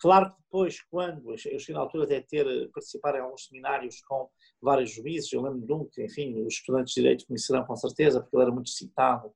Claro 0.00 0.30
que 0.30 0.36
depois, 0.42 0.80
quando 0.90 1.30
eu 1.30 1.36
cheguei 1.36 1.74
na 1.74 1.80
altura 1.82 2.06
de 2.06 2.20
ter 2.22 2.70
participar 2.72 3.16
em 3.16 3.20
alguns 3.20 3.44
seminários 3.44 4.00
com 4.00 4.30
vários 4.60 4.90
juízes, 4.90 5.30
eu 5.30 5.42
lembro 5.42 5.60
de 5.60 5.72
um 5.72 5.84
que, 5.84 6.02
enfim, 6.02 6.42
os 6.42 6.54
estudantes 6.54 6.94
de 6.94 7.02
Direito 7.02 7.26
conhecerão 7.26 7.64
com 7.66 7.76
certeza, 7.76 8.20
porque 8.20 8.34
ele 8.34 8.44
era 8.44 8.52
muito 8.52 8.70
citado, 8.70 9.30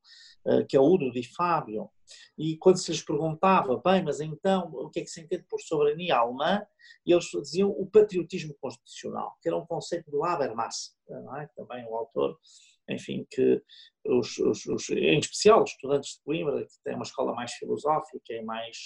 eh, 0.47 0.65
que 0.65 0.75
é 0.75 0.81
o 0.81 0.85
Udo 0.85 1.13
Di 1.13 1.23
Fábio, 1.23 1.91
e 2.37 2.57
quando 2.57 2.79
se 2.79 2.91
lhes 2.91 3.03
perguntava, 3.03 3.77
bem, 3.85 4.03
mas 4.03 4.21
então 4.21 4.71
o 4.73 4.89
que 4.89 5.01
é 5.01 5.03
que 5.03 5.11
se 5.11 5.21
entende 5.21 5.45
por 5.49 5.61
soberania 5.61 6.17
alemã, 6.17 6.67
eles 7.07 7.27
diziam 7.43 7.71
o 7.71 7.87
patriotismo 7.87 8.55
constitucional, 8.61 9.37
que 9.43 9.49
era 9.49 9.57
um 9.57 9.67
conceito 9.67 10.11
do 10.11 10.25
Habermas, 10.25 10.97
é? 11.39 11.47
também 11.55 11.85
o 11.87 11.95
autor, 11.95 12.39
enfim, 12.89 13.27
que 13.31 13.63
os, 14.07 14.39
os, 14.39 14.67
os, 14.67 14.91
em 14.91 15.19
especial 15.19 15.63
os 15.63 15.71
estudantes 15.71 16.17
de 16.17 16.23
Coimbra, 16.23 16.65
que 16.65 16.83
têm 16.85 16.95
uma 16.95 17.05
escola 17.05 17.35
mais 17.35 17.53
filosófica 17.53 18.33
e 18.35 18.43
mais 18.43 18.77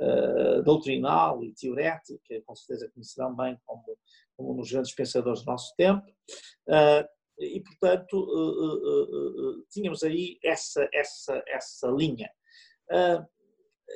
uh, 0.00 0.62
doutrinal 0.62 1.42
e 1.42 1.52
teorética, 1.54 2.42
com 2.44 2.54
certeza 2.54 2.90
conhecerão 2.92 3.34
bem 3.34 3.58
como, 3.64 3.98
como 4.36 4.52
um 4.52 4.56
dos 4.56 4.70
grandes 4.70 4.94
pensadores 4.94 5.42
do 5.42 5.50
nosso 5.50 5.74
tempo, 5.76 6.06
uh, 6.68 7.16
e, 7.38 7.60
portanto, 7.60 8.14
uh, 8.14 9.58
uh, 9.58 9.66
tínhamos 9.70 10.02
aí 10.02 10.38
essa, 10.42 10.88
essa, 10.92 11.42
essa 11.46 11.88
linha. 11.88 12.30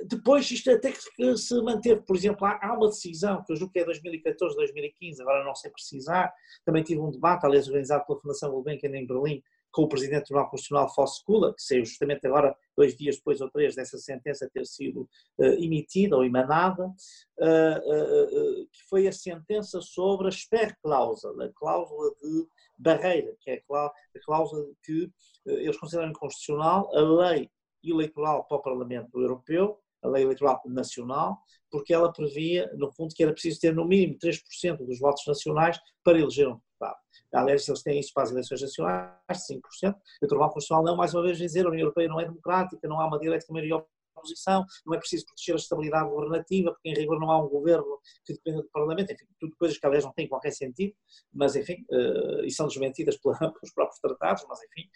Depois, 0.06 0.50
isto 0.50 0.70
até 0.70 0.92
que 0.92 1.36
se 1.36 1.62
manteve, 1.62 2.00
por 2.02 2.16
exemplo, 2.16 2.46
há, 2.46 2.74
uma 2.74 2.88
decisão, 2.88 3.42
que 3.44 3.52
eu 3.52 3.56
julgo 3.56 3.72
que 3.72 3.80
é 3.80 3.84
2014, 3.84 4.56
2015, 4.56 5.20
agora 5.20 5.44
não 5.44 5.54
sei 5.54 5.70
precisar, 5.70 6.32
também 6.64 6.82
tive 6.82 7.00
um 7.00 7.10
debate, 7.10 7.44
aliás, 7.44 7.66
organizado 7.66 8.06
pela 8.06 8.20
Fundação 8.20 8.50
Gulbenkian 8.50 8.96
em 8.96 9.06
Berlim, 9.06 9.42
com 9.72 9.82
o 9.82 9.88
Presidente 9.88 10.22
do 10.22 10.24
Tribunal 10.26 10.50
Constitucional, 10.50 10.94
Fosse 10.94 11.24
Kula, 11.24 11.54
que 11.54 11.62
saiu 11.62 11.84
justamente 11.84 12.26
agora, 12.26 12.56
dois 12.76 12.96
dias 12.96 13.16
depois 13.16 13.40
ou 13.40 13.50
três 13.50 13.74
dessa 13.74 13.98
sentença 13.98 14.50
ter 14.52 14.66
sido 14.66 15.08
uh, 15.38 15.44
emitida 15.44 16.16
ou 16.16 16.24
emanada, 16.24 16.86
uh, 16.86 16.90
uh, 16.90 18.68
que 18.72 18.82
foi 18.88 19.06
a 19.06 19.12
sentença 19.12 19.80
sobre 19.80 20.28
a 20.28 20.30
Sperrklausel, 20.30 21.40
a 21.40 21.48
cláusula 21.54 22.10
de 22.20 22.46
barreira, 22.76 23.32
que 23.40 23.50
é 23.50 23.54
a 23.54 24.20
cláusula 24.24 24.66
que 24.82 25.10
eles 25.46 25.76
consideram 25.78 26.10
inconstitucional 26.10 26.90
a 26.96 27.00
lei 27.00 27.50
eleitoral 27.82 28.44
para 28.44 28.58
o 28.58 28.62
Parlamento 28.62 29.20
Europeu, 29.20 29.78
a 30.02 30.08
lei 30.08 30.22
eleitoral 30.22 30.60
nacional, 30.66 31.38
porque 31.70 31.92
ela 31.92 32.12
previa, 32.12 32.70
no 32.76 32.90
fundo, 32.90 33.14
que 33.14 33.22
era 33.22 33.32
preciso 33.32 33.60
ter 33.60 33.74
no 33.74 33.84
mínimo 33.84 34.18
3% 34.18 34.78
dos 34.78 34.98
votos 34.98 35.24
nacionais 35.26 35.78
para 36.02 36.18
eleger 36.18 36.48
um 36.48 36.54
deputado. 36.54 36.96
Aliás, 37.34 37.68
eles 37.68 37.82
têm 37.82 38.00
isso 38.00 38.12
para 38.14 38.24
as 38.24 38.30
eleições 38.30 38.62
nacionais, 38.62 39.12
5%. 39.30 39.94
O 40.22 40.26
Tribunal 40.26 40.50
Constitucional 40.50 40.84
não, 40.84 40.96
mais 40.96 41.14
uma 41.14 41.22
vez, 41.22 41.38
dizer 41.38 41.66
a 41.66 41.68
União 41.68 41.82
Europeia 41.82 42.08
não 42.08 42.20
é 42.20 42.24
democrática, 42.24 42.88
não 42.88 43.00
há 43.00 43.06
uma 43.06 43.18
direita 43.18 43.46
maioria 43.50 43.84
oposição, 44.20 44.64
não 44.86 44.94
é 44.94 44.98
preciso 44.98 45.24
proteger 45.26 45.54
a 45.54 45.58
estabilidade 45.58 46.08
governativa, 46.08 46.72
porque 46.72 46.88
em 46.90 46.94
rigor 46.94 47.18
não 47.18 47.30
há 47.30 47.42
um 47.42 47.48
governo 47.48 47.98
que 48.24 48.34
dependa 48.34 48.62
do 48.62 48.68
Parlamento, 48.68 49.12
enfim, 49.12 49.26
tudo 49.38 49.56
coisas 49.56 49.78
que 49.78 49.86
aliás 49.86 50.04
não 50.04 50.12
têm 50.12 50.28
qualquer 50.28 50.52
sentido, 50.52 50.94
mas 51.32 51.56
enfim, 51.56 51.84
uh, 51.90 52.44
e 52.44 52.50
são 52.50 52.66
desmentidas 52.66 53.16
pelos 53.18 53.72
próprios 53.74 53.98
tratados, 54.00 54.44
mas 54.48 54.58
enfim. 54.62 54.88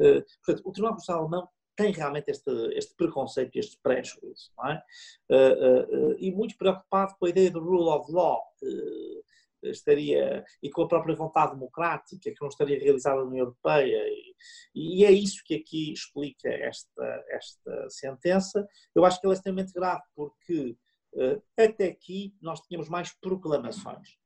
Uh, 0.00 0.24
portanto, 0.44 0.66
o 0.66 0.72
Tribunal 0.72 0.94
Constitucional 0.94 1.22
Alemão 1.22 1.48
tem 1.78 1.92
realmente 1.92 2.28
este, 2.28 2.50
este 2.74 2.92
preconceito, 2.96 3.56
este 3.56 3.78
prejuízo, 3.80 4.50
não 4.58 4.68
é? 4.68 4.82
Uh, 5.30 6.10
uh, 6.10 6.16
e 6.18 6.32
muito 6.32 6.58
preocupado 6.58 7.14
com 7.16 7.26
a 7.26 7.30
ideia 7.30 7.52
do 7.52 7.60
rule 7.60 7.88
of 7.88 8.12
law, 8.12 8.42
estaria, 9.62 10.44
e 10.60 10.70
com 10.70 10.82
a 10.82 10.88
própria 10.88 11.14
vontade 11.14 11.52
democrática 11.52 12.32
que 12.32 12.40
não 12.40 12.48
estaria 12.48 12.80
realizada 12.80 13.18
na 13.18 13.28
União 13.28 13.44
Europeia, 13.44 14.02
e, 14.08 14.34
e, 14.74 15.04
é 15.04 15.12
isso 15.12 15.42
que 15.44 15.54
aqui 15.54 15.92
explica 15.92 16.48
esta, 16.48 17.24
esta 17.28 17.90
sentença. 17.90 18.66
Eu 18.94 19.04
acho 19.04 19.20
que 19.20 19.26
ela 19.26 19.34
é 19.34 19.36
extremamente 19.36 19.72
grave, 19.72 20.02
porque 20.16 20.76
até 21.56 21.86
aqui 21.86 22.34
nós 22.42 22.60
tínhamos 22.60 22.88
mais 22.88 23.12
proclamações 23.20 24.17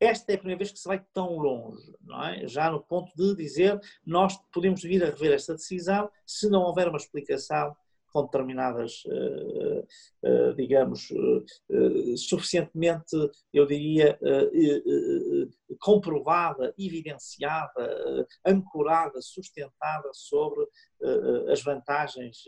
esta 0.00 0.32
é 0.32 0.34
a 0.34 0.38
primeira 0.38 0.58
vez 0.58 0.72
que 0.72 0.78
se 0.78 0.88
vai 0.88 1.04
tão 1.12 1.36
longe, 1.36 1.92
é? 2.24 2.46
Já 2.46 2.70
no 2.70 2.82
ponto 2.82 3.10
de 3.16 3.34
dizer 3.34 3.80
nós 4.04 4.36
podemos 4.52 4.82
vir 4.82 5.02
a 5.02 5.06
rever 5.06 5.32
esta 5.32 5.54
decisão 5.54 6.10
se 6.26 6.48
não 6.48 6.62
houver 6.62 6.88
uma 6.88 6.98
explicação 6.98 7.74
com 8.16 8.24
determinadas, 8.24 9.02
eh, 9.06 9.84
eh, 10.24 10.52
digamos, 10.54 11.10
eh, 11.12 12.16
suficientemente, 12.16 13.14
eu 13.52 13.66
diria, 13.66 14.18
comprovada, 15.78 16.74
evidenciada, 16.78 18.26
ancorada, 18.46 19.20
sustentada 19.20 20.08
sobre 20.14 20.66
as 21.52 21.62
vantagens 21.62 22.44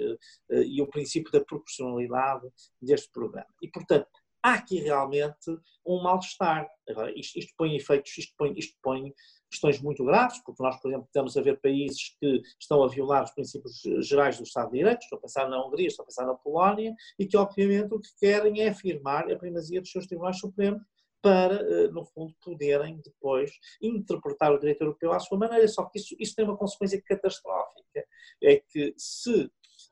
e 0.51 0.81
o 0.81 0.87
princípio 0.87 1.31
da 1.31 1.45
proporcionalidade 1.45 2.49
deste 2.81 3.11
programa. 3.13 3.53
E, 3.63 3.69
portanto, 3.69 4.09
há 4.43 4.55
aqui 4.55 4.81
realmente 4.81 5.51
um 5.87 6.03
mal-estar. 6.03 6.69
Isto, 7.15 7.39
isto, 7.39 7.55
põe 7.57 7.77
efeitos, 7.77 8.17
isto 8.19 8.35
põe, 8.37 8.53
isto 8.57 8.77
põe 8.83 9.13
questões 9.51 9.81
muito 9.81 10.05
graves, 10.05 10.39
porque 10.45 10.63
nós, 10.63 10.81
por 10.81 10.89
exemplo, 10.89 11.07
estamos 11.07 11.37
a 11.37 11.43
ver 11.43 11.61
países 11.61 12.17
que 12.21 12.43
estão 12.61 12.83
a 12.83 12.89
violar 12.89 13.25
os 13.25 13.31
princípios 13.31 13.81
gerais 14.01 14.37
do 14.37 14.45
Estado 14.45 14.71
de 14.71 14.79
Direito, 14.79 15.03
estou 15.03 15.19
a 15.19 15.23
pensar 15.23 15.49
na 15.49 15.65
Hungria, 15.65 15.87
estou 15.87 16.03
a 16.03 16.07
pensar 16.07 16.27
na 16.27 16.35
Polónia, 16.35 16.95
e 17.19 17.27
que, 17.27 17.37
obviamente, 17.37 17.95
o 17.95 18.01
que 18.01 18.11
querem 18.19 18.61
é 18.61 18.69
afirmar 18.69 19.31
a 19.31 19.37
primazia 19.37 19.81
dos 19.81 19.91
seus 19.91 20.07
tribunais 20.07 20.39
supremos 20.39 20.83
para, 21.21 21.55
eh, 21.55 21.89
no 21.89 22.05
fundo, 22.05 22.35
poderem 22.43 23.01
depois 23.05 23.51
interpretar 23.83 24.53
o 24.53 24.59
direito 24.59 24.83
europeu 24.83 25.13
à 25.13 25.19
sua 25.19 25.39
maneira. 25.39 25.67
Só 25.67 25.85
que 25.85 25.99
isso, 25.99 26.15
isso 26.19 26.35
tem 26.35 26.45
uma 26.45 26.57
consequência 26.57 27.03
catastrófica. 27.03 28.07
É 28.43 28.57
que 28.57 28.95
se 28.97 29.51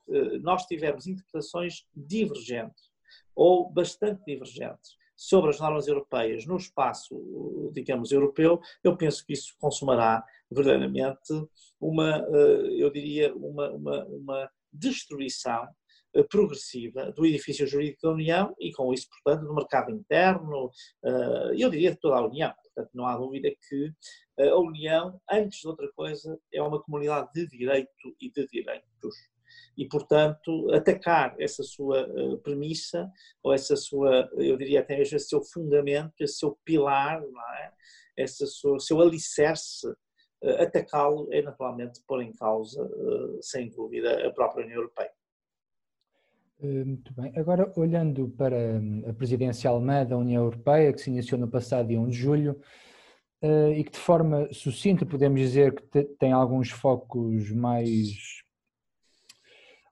eh, 0.09 0.39
nós 0.39 0.65
tivermos 0.67 1.07
interpretações 1.07 1.85
divergentes 1.95 2.86
ou 3.37 3.71
bastante 3.71 4.25
divergentes 4.25 4.97
sobre 5.17 5.51
as 5.51 5.59
normas 5.59 5.89
europeias 5.89 6.45
no 6.47 6.57
espaço, 6.57 7.71
digamos, 7.73 8.13
europeu, 8.13 8.61
eu 8.85 8.97
penso 8.97 9.25
que 9.25 9.33
isso 9.33 9.55
consumará 9.59 10.23
verdadeiramente 10.51 11.33
uma, 11.81 12.19
eh, 12.19 12.83
eu 12.83 12.91
diria, 12.91 13.35
uma, 13.35 13.71
uma, 13.71 14.05
uma 14.05 14.51
destruição 14.71 15.67
eh, 16.15 16.23
progressiva 16.25 17.11
do 17.13 17.25
edifício 17.25 17.67
jurídico 17.67 18.03
da 18.03 18.13
União 18.13 18.55
e 18.61 18.71
com 18.73 18.93
isso, 18.93 19.09
portanto, 19.09 19.47
do 19.47 19.55
mercado 19.55 19.91
interno, 19.91 20.71
eh, 21.03 21.55
eu 21.57 21.71
diria 21.71 21.93
de 21.93 21.99
toda 21.99 22.17
a 22.17 22.27
União. 22.27 22.53
Portanto, 22.63 22.91
não 22.93 23.07
há 23.07 23.17
dúvida 23.17 23.51
que 23.69 23.93
a 24.39 24.59
União, 24.59 25.19
antes 25.31 25.61
de 25.61 25.69
outra 25.69 25.91
coisa, 25.97 26.39
é 26.53 26.61
uma 26.61 26.83
comunidade 26.83 27.31
de 27.35 27.47
direito 27.47 27.91
e 28.21 28.31
de 28.31 28.47
direitos 28.49 29.17
e, 29.77 29.87
portanto, 29.87 30.71
atacar 30.73 31.37
essa 31.39 31.63
sua 31.63 32.01
eh, 32.01 32.37
premissa, 32.43 33.11
ou 33.43 33.53
essa 33.53 33.77
sua, 33.77 34.29
eu 34.35 34.57
diria 34.57 34.81
até 34.81 34.97
mesmo 34.97 35.17
esse 35.17 35.29
seu 35.29 35.43
fundamento, 35.43 36.15
esse 36.21 36.39
seu 36.39 36.59
pilar, 36.65 37.21
não 37.21 37.55
é? 37.55 37.73
esse 38.17 38.47
seu, 38.47 38.81
seu 38.81 39.01
alicerce, 39.01 39.87
eh, 40.43 40.63
atacá-lo 40.63 41.29
é 41.31 41.43
naturalmente 41.43 42.01
pôr 42.07 42.23
em 42.23 42.33
causa, 42.33 42.83
eh, 42.83 43.39
sem 43.43 43.69
dúvida, 43.69 44.27
a 44.27 44.33
própria 44.33 44.65
União 44.65 44.79
Europeia. 44.79 45.11
Muito 46.59 47.13
bem. 47.13 47.31
Agora, 47.37 47.71
olhando 47.77 48.31
para 48.31 48.57
hum, 48.57 49.05
a 49.07 49.13
presidência 49.13 49.69
alemã 49.69 50.07
da 50.07 50.17
União 50.17 50.43
Europeia, 50.43 50.91
que 50.91 51.03
se 51.03 51.11
iniciou 51.11 51.39
no 51.39 51.49
passado 51.49 51.89
dia 51.89 52.01
1 52.01 52.09
de 52.09 52.17
julho, 52.17 52.59
e 53.77 53.85
que 53.85 53.93
de 53.93 53.99
forma 53.99 54.49
sucinta 54.51 55.05
podemos 55.05 55.39
dizer 55.39 55.75
que 55.75 56.03
tem 56.19 56.33
alguns 56.33 56.71
focos 56.71 57.53
mais 57.53 58.43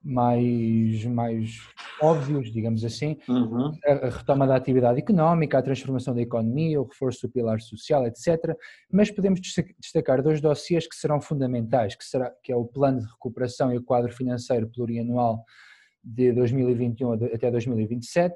mais, 0.05 1.05
mais 1.07 1.61
óbvios, 2.01 2.53
digamos 2.53 2.85
assim, 2.85 3.17
uhum. 3.27 3.73
a 3.85 4.11
retoma 4.11 4.47
da 4.47 4.55
atividade 4.55 4.99
económica, 4.99 5.59
a 5.59 5.63
transformação 5.63 6.15
da 6.15 6.21
economia, 6.21 6.81
o 6.81 6.85
reforço 6.85 7.27
do 7.27 7.33
pilar 7.33 7.61
social, 7.61 8.07
etc. 8.07 8.55
Mas 8.93 9.11
podemos 9.11 9.41
destacar 9.81 10.23
dois 10.23 10.41
dossiês 10.41 10.87
que 10.87 10.95
serão 10.95 11.21
fundamentais, 11.21 11.95
que, 11.95 12.05
será, 12.05 12.31
que 12.43 12.53
é 12.53 12.57
o 12.57 12.67
plano 12.67 13.01
de 13.01 13.07
recuperação 13.07 13.73
e 13.73 13.79
o 13.79 13.83
quadro 13.83 14.13
financeiro 14.13 14.69
plurianual 14.69 15.43
de 16.05 16.33
2021 16.33 17.13
até 17.35 17.51
2027 17.51 18.35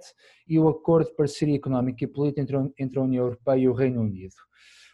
e 0.49 0.59
o 0.59 0.69
acordo 0.69 1.11
de 1.11 1.17
parceria 1.17 1.57
económica 1.57 2.03
e 2.03 2.07
política 2.07 2.41
entre, 2.41 2.57
entre 2.79 2.99
a 2.99 3.03
União 3.03 3.25
Europeia 3.25 3.61
e 3.61 3.69
o 3.69 3.75
Reino 3.75 4.01
Unido. 4.01 4.35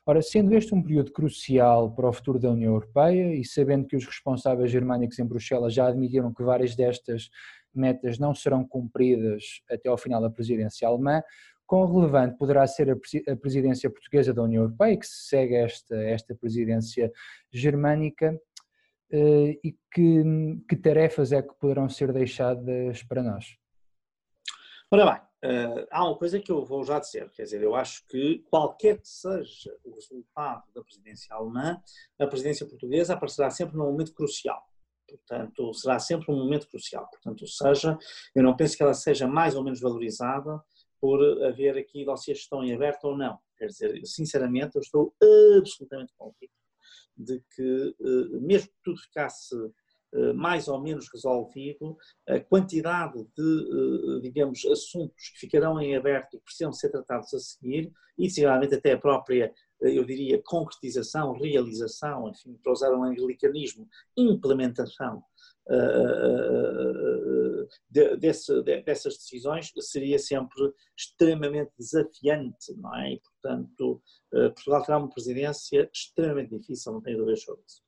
Ora, 0.06 0.20
sendo 0.20 0.54
este 0.54 0.74
um 0.74 0.82
período 0.82 1.12
crucial 1.12 1.90
para 1.94 2.08
o 2.08 2.12
futuro 2.12 2.38
da 2.38 2.50
União 2.50 2.74
Europeia 2.74 3.34
e 3.34 3.44
sabendo 3.44 3.86
que 3.86 3.96
os 3.96 4.04
responsáveis 4.04 4.70
germânicos 4.70 5.18
em 5.18 5.24
Bruxelas 5.24 5.72
já 5.72 5.86
admitiram 5.86 6.32
que 6.32 6.42
várias 6.42 6.76
destas 6.76 7.30
metas 7.74 8.18
não 8.18 8.34
serão 8.34 8.66
cumpridas 8.66 9.62
até 9.68 9.88
ao 9.88 9.96
final 9.96 10.20
da 10.20 10.30
presidência 10.30 10.86
alemã, 10.86 11.22
quão 11.66 11.90
relevante 11.90 12.36
poderá 12.36 12.66
ser 12.66 12.90
a 12.90 13.36
presidência 13.36 13.88
portuguesa 13.88 14.34
da 14.34 14.42
União 14.42 14.64
Europeia, 14.64 14.98
que 14.98 15.06
segue 15.06 15.54
esta, 15.54 15.96
esta 15.96 16.34
presidência 16.34 17.10
germânica, 17.50 18.38
eh, 19.10 19.58
e 19.64 19.76
que, 19.92 20.22
que 20.68 20.76
tarefas 20.76 21.32
é 21.32 21.40
que 21.40 21.54
poderão 21.54 21.88
ser 21.88 22.12
deixadas 22.12 23.02
para 23.04 23.22
nós? 23.22 23.56
Ora 24.90 25.12
bem, 25.12 25.20
Uh, 25.44 25.86
há 25.90 26.02
uma 26.06 26.16
coisa 26.16 26.40
que 26.40 26.50
eu 26.50 26.64
vou 26.64 26.82
já 26.84 26.98
dizer, 26.98 27.30
quer 27.32 27.42
dizer, 27.42 27.62
eu 27.62 27.74
acho 27.74 28.06
que 28.06 28.38
qualquer 28.48 28.98
que 28.98 29.06
seja 29.06 29.76
o 29.84 29.94
resultado 29.94 30.62
da 30.74 30.82
presidência 30.82 31.34
alemã, 31.34 31.78
a 32.18 32.26
presidência 32.26 32.66
portuguesa 32.66 33.12
aparecerá 33.12 33.50
sempre 33.50 33.76
num 33.76 33.84
momento 33.84 34.14
crucial. 34.14 34.62
Portanto, 35.06 35.74
será 35.74 35.98
sempre 35.98 36.32
um 36.32 36.38
momento 36.38 36.66
crucial. 36.66 37.06
Portanto, 37.10 37.46
seja, 37.46 37.98
eu 38.34 38.42
não 38.42 38.56
penso 38.56 38.74
que 38.74 38.82
ela 38.82 38.94
seja 38.94 39.26
mais 39.26 39.54
ou 39.54 39.62
menos 39.62 39.80
valorizada 39.80 40.62
por 40.98 41.20
haver 41.44 41.76
aqui 41.76 42.06
dossiês 42.06 42.38
que 42.38 42.44
estão 42.44 42.64
em 42.64 42.74
aberto 42.74 43.04
ou 43.04 43.16
não. 43.16 43.38
Quer 43.58 43.66
dizer, 43.66 44.00
sinceramente, 44.06 44.76
eu 44.76 44.80
estou 44.80 45.14
absolutamente 45.58 46.14
convicto 46.16 46.56
de 47.16 47.42
que, 47.54 47.94
uh, 48.00 48.40
mesmo 48.40 48.68
que 48.68 48.78
tudo 48.82 48.98
ficasse 48.98 49.54
eh, 49.54 49.70
mais 50.34 50.68
ou 50.68 50.80
menos 50.80 51.08
resolvido, 51.12 51.96
a 52.28 52.38
quantidade 52.38 53.24
de, 53.36 54.18
eh, 54.18 54.20
digamos, 54.22 54.64
assuntos 54.66 55.30
que 55.30 55.40
ficarão 55.40 55.80
em 55.80 55.96
aberto 55.96 56.34
e 56.34 56.38
que 56.38 56.44
precisam 56.44 56.72
ser 56.72 56.90
tratados 56.90 57.32
a 57.34 57.38
seguir, 57.38 57.92
e 58.16 58.30
seguramente 58.30 58.76
até 58.76 58.92
a 58.92 58.98
própria, 58.98 59.52
eh, 59.82 59.98
eu 59.98 60.04
diria, 60.04 60.40
concretização, 60.44 61.32
realização, 61.32 62.28
enfim, 62.28 62.56
para 62.62 62.72
usar 62.72 62.94
um 62.94 63.02
anglicanismo, 63.02 63.88
implementação 64.16 65.22
dessas 67.90 69.16
decisões 69.16 69.72
seria 69.80 70.18
sempre 70.18 70.74
extremamente 70.94 71.72
desafiante, 71.78 72.74
não 72.76 72.94
é? 72.94 73.14
E, 73.14 73.20
portanto, 73.20 74.02
Portugal 74.30 74.84
terá 74.84 74.98
uma 74.98 75.08
presidência 75.08 75.88
extremamente 75.90 76.54
difícil, 76.58 76.92
não 76.92 77.00
tenho 77.00 77.16
dúvidas 77.16 77.42
sobre 77.42 77.64
isso. 77.66 77.82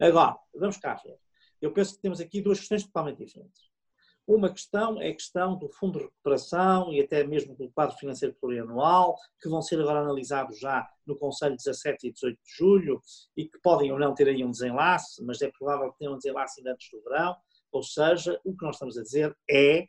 Agora, 0.00 0.36
vamos 0.52 0.76
cá 0.78 1.00
ver 1.04 1.16
eu 1.60 1.72
penso 1.72 1.94
que 1.94 2.02
temos 2.02 2.20
aqui 2.20 2.40
duas 2.40 2.58
questões 2.58 2.84
totalmente 2.84 3.24
diferentes. 3.24 3.70
Uma 4.26 4.48
questão 4.48 5.00
é 5.00 5.08
a 5.08 5.14
questão 5.14 5.56
do 5.56 5.68
fundo 5.68 5.98
de 5.98 6.04
recuperação 6.04 6.92
e 6.92 7.00
até 7.00 7.24
mesmo 7.24 7.56
do 7.56 7.68
quadro 7.70 7.96
financeiro 7.96 8.36
plurianual, 8.40 9.16
que 9.40 9.48
vão 9.48 9.60
ser 9.60 9.80
agora 9.80 10.00
analisados 10.00 10.58
já 10.60 10.88
no 11.04 11.16
Conselho 11.16 11.56
17 11.56 12.06
e 12.06 12.12
18 12.12 12.38
de 12.40 12.56
julho 12.56 13.02
e 13.36 13.46
que 13.46 13.58
podem 13.60 13.90
ou 13.90 13.98
não 13.98 14.14
ter 14.14 14.28
aí 14.28 14.44
um 14.44 14.50
desenlace, 14.52 15.24
mas 15.24 15.42
é 15.42 15.50
provável 15.50 15.90
que 15.92 15.98
tenham 15.98 16.14
um 16.14 16.16
desenlace 16.16 16.60
ainda 16.60 16.72
antes 16.72 16.88
do 16.92 17.02
verão. 17.02 17.34
Ou 17.72 17.82
seja, 17.82 18.40
o 18.44 18.56
que 18.56 18.64
nós 18.64 18.76
estamos 18.76 18.96
a 18.96 19.02
dizer 19.02 19.36
é 19.50 19.88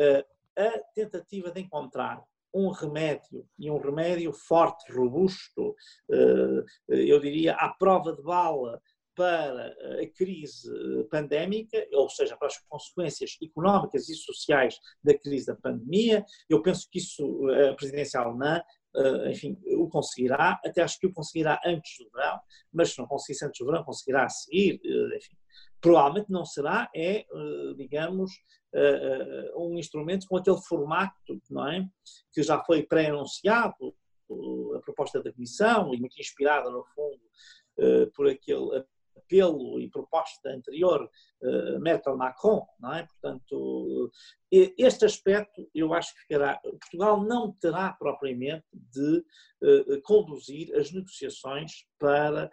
uh, 0.00 0.24
a 0.56 0.78
tentativa 0.94 1.50
de 1.50 1.60
encontrar 1.60 2.22
um 2.54 2.70
remédio 2.70 3.46
e 3.58 3.70
um 3.70 3.78
remédio 3.78 4.32
forte, 4.32 4.90
robusto, 4.92 5.70
uh, 6.08 6.64
eu 6.88 7.18
diria 7.18 7.54
à 7.54 7.68
prova 7.68 8.14
de 8.14 8.22
bala 8.22 8.80
para 9.14 9.68
a 10.02 10.06
crise 10.14 10.68
pandémica, 11.10 11.86
ou 11.92 12.08
seja, 12.08 12.36
para 12.36 12.48
as 12.48 12.58
consequências 12.58 13.36
económicas 13.42 14.08
e 14.08 14.14
sociais 14.14 14.78
da 15.02 15.16
crise 15.16 15.46
da 15.46 15.56
pandemia. 15.56 16.24
Eu 16.48 16.62
penso 16.62 16.88
que 16.90 16.98
isso 16.98 17.48
a 17.70 17.74
presidência 17.74 18.20
alemã, 18.20 18.62
eh, 18.96 19.30
enfim, 19.32 19.58
o 19.76 19.88
conseguirá, 19.88 20.60
até 20.64 20.82
acho 20.82 20.98
que 20.98 21.06
o 21.06 21.12
conseguirá 21.12 21.60
antes 21.66 21.98
do 21.98 22.08
verão, 22.10 22.40
mas 22.72 22.90
se 22.90 22.98
não 22.98 23.06
conseguisse 23.06 23.44
antes 23.44 23.58
do 23.58 23.66
verão, 23.66 23.82
conseguirá 23.84 24.24
a 24.24 24.28
seguir, 24.28 24.80
eh, 24.84 25.16
enfim. 25.16 25.36
Provavelmente 25.80 26.30
não 26.30 26.44
será, 26.44 26.88
é, 26.94 27.20
eh, 27.20 27.26
digamos, 27.76 28.32
um 29.56 29.78
instrumento 29.78 30.26
com 30.26 30.36
aquele 30.36 30.60
formato, 30.60 31.40
não 31.48 31.68
é? 31.68 31.86
Que 32.32 32.42
já 32.42 32.58
foi 32.64 32.82
pré-anunciado, 32.82 33.94
a 34.74 34.80
proposta 34.80 35.22
da 35.22 35.32
Comissão, 35.32 35.94
e 35.94 36.00
muito 36.00 36.20
inspirada, 36.20 36.68
no 36.70 36.84
fundo, 36.86 37.20
por 38.16 38.28
aquele 38.28 38.84
apelo 39.16 39.80
e 39.80 39.88
proposta 39.88 40.50
anterior 40.50 41.08
Merkel-Macron, 41.80 42.66
não 42.80 42.94
é? 42.94 43.06
Portanto, 43.06 44.10
este 44.50 45.04
aspecto 45.04 45.68
eu 45.74 45.92
acho 45.92 46.14
que 46.14 46.20
ficará. 46.22 46.60
Portugal 46.62 47.22
não 47.22 47.52
terá 47.52 47.92
propriamente 47.92 48.64
de 48.72 49.22
conduzir 50.04 50.74
as 50.74 50.90
negociações 50.92 51.84
para 51.98 52.46
uh, 52.46 52.50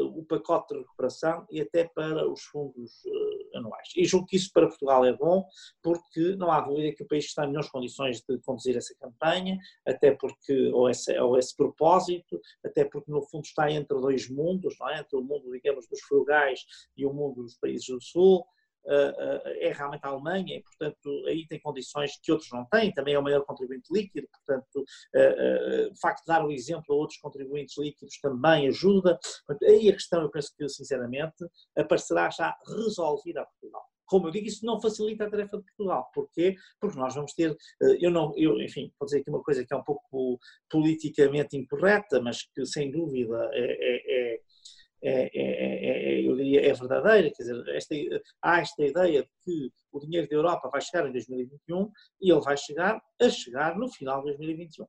o 0.00 0.24
pacote 0.24 0.74
de 0.74 0.80
recuperação 0.80 1.46
e 1.50 1.60
até 1.60 1.84
para 1.84 2.28
os 2.28 2.42
fundos 2.44 3.04
uh, 3.04 3.58
anuais. 3.58 3.88
E 3.96 4.04
julgo 4.04 4.26
que 4.26 4.36
isso 4.36 4.50
para 4.52 4.68
Portugal 4.68 5.04
é 5.04 5.12
bom, 5.12 5.44
porque 5.82 6.36
não 6.36 6.50
há 6.52 6.60
dúvida 6.60 6.94
que 6.94 7.02
o 7.02 7.06
país 7.06 7.24
está 7.24 7.44
em 7.44 7.48
melhores 7.48 7.70
condições 7.70 8.20
de 8.20 8.38
conduzir 8.38 8.76
essa 8.76 8.94
campanha, 9.00 9.58
até 9.84 10.12
porque, 10.12 10.70
ou 10.72 10.88
esse, 10.88 11.18
ou 11.18 11.38
esse 11.38 11.56
propósito, 11.56 12.40
até 12.64 12.84
porque 12.84 13.10
no 13.10 13.22
fundo 13.22 13.44
está 13.44 13.70
entre 13.70 13.98
dois 14.00 14.28
mundos, 14.28 14.76
não 14.78 14.88
é? 14.88 15.00
entre 15.00 15.16
o 15.16 15.22
mundo, 15.22 15.50
digamos, 15.50 15.86
dos 15.88 16.00
frugais 16.02 16.64
e 16.96 17.04
o 17.04 17.12
mundo 17.12 17.42
dos 17.42 17.56
países 17.56 17.86
do 17.86 18.00
Sul, 18.00 18.46
é 19.60 19.72
realmente 19.72 20.04
a 20.04 20.08
Alemanha 20.08 20.56
e, 20.56 20.62
portanto, 20.62 21.24
aí 21.26 21.46
tem 21.46 21.60
condições 21.60 22.18
que 22.22 22.32
outros 22.32 22.50
não 22.52 22.64
têm, 22.66 22.92
também 22.92 23.14
é 23.14 23.18
o 23.18 23.22
maior 23.22 23.44
contribuinte 23.44 23.92
líquido, 23.92 24.28
portanto, 24.28 24.84
o 25.90 25.96
facto 26.00 26.20
de 26.20 26.26
dar 26.26 26.44
o 26.44 26.52
exemplo 26.52 26.94
a 26.94 26.94
outros 26.94 27.18
contribuintes 27.18 27.76
líquidos 27.78 28.18
também 28.20 28.68
ajuda. 28.68 29.18
Portanto, 29.46 29.70
aí 29.70 29.88
a 29.88 29.92
questão, 29.92 30.22
eu 30.22 30.30
penso 30.30 30.52
que, 30.56 30.68
sinceramente, 30.68 31.44
aparecerá 31.76 32.30
já 32.30 32.56
resolvida 32.66 33.42
a 33.42 33.46
Portugal. 33.46 33.82
Como 34.06 34.28
eu 34.28 34.30
digo, 34.30 34.46
isso 34.46 34.64
não 34.64 34.80
facilita 34.80 35.24
a 35.24 35.30
tarefa 35.30 35.56
de 35.56 35.64
Portugal. 35.64 36.08
Porquê? 36.14 36.54
Porque 36.80 36.96
nós 36.96 37.14
vamos 37.14 37.32
ter, 37.34 37.56
eu 38.00 38.10
não, 38.10 38.32
eu, 38.36 38.60
enfim, 38.60 38.92
vou 38.98 39.06
dizer 39.06 39.20
aqui 39.20 39.30
uma 39.30 39.42
coisa 39.42 39.66
que 39.66 39.74
é 39.74 39.76
um 39.76 39.82
pouco 39.82 40.38
politicamente 40.70 41.56
incorreta, 41.56 42.20
mas 42.20 42.42
que 42.54 42.64
sem 42.66 42.90
dúvida 42.90 43.50
é, 43.52 43.62
é, 43.62 44.34
é 44.34 44.40
é, 45.02 45.30
é, 45.34 46.20
é, 46.20 46.28
eu 46.28 46.36
diria, 46.36 46.68
é 46.68 46.72
verdadeira, 46.72 47.30
quer 47.30 47.42
dizer, 47.42 47.68
esta, 47.68 47.94
há 48.42 48.60
esta 48.60 48.84
ideia 48.84 49.22
de 49.22 49.28
que 49.44 49.72
o 49.92 50.00
dinheiro 50.00 50.28
da 50.28 50.36
Europa 50.36 50.68
vai 50.70 50.80
chegar 50.80 51.08
em 51.08 51.12
2021 51.12 51.90
e 52.20 52.30
ele 52.30 52.40
vai 52.40 52.56
chegar 52.56 53.00
a 53.20 53.28
chegar 53.28 53.76
no 53.76 53.88
final 53.88 54.20
de 54.20 54.36
2021. 54.36 54.86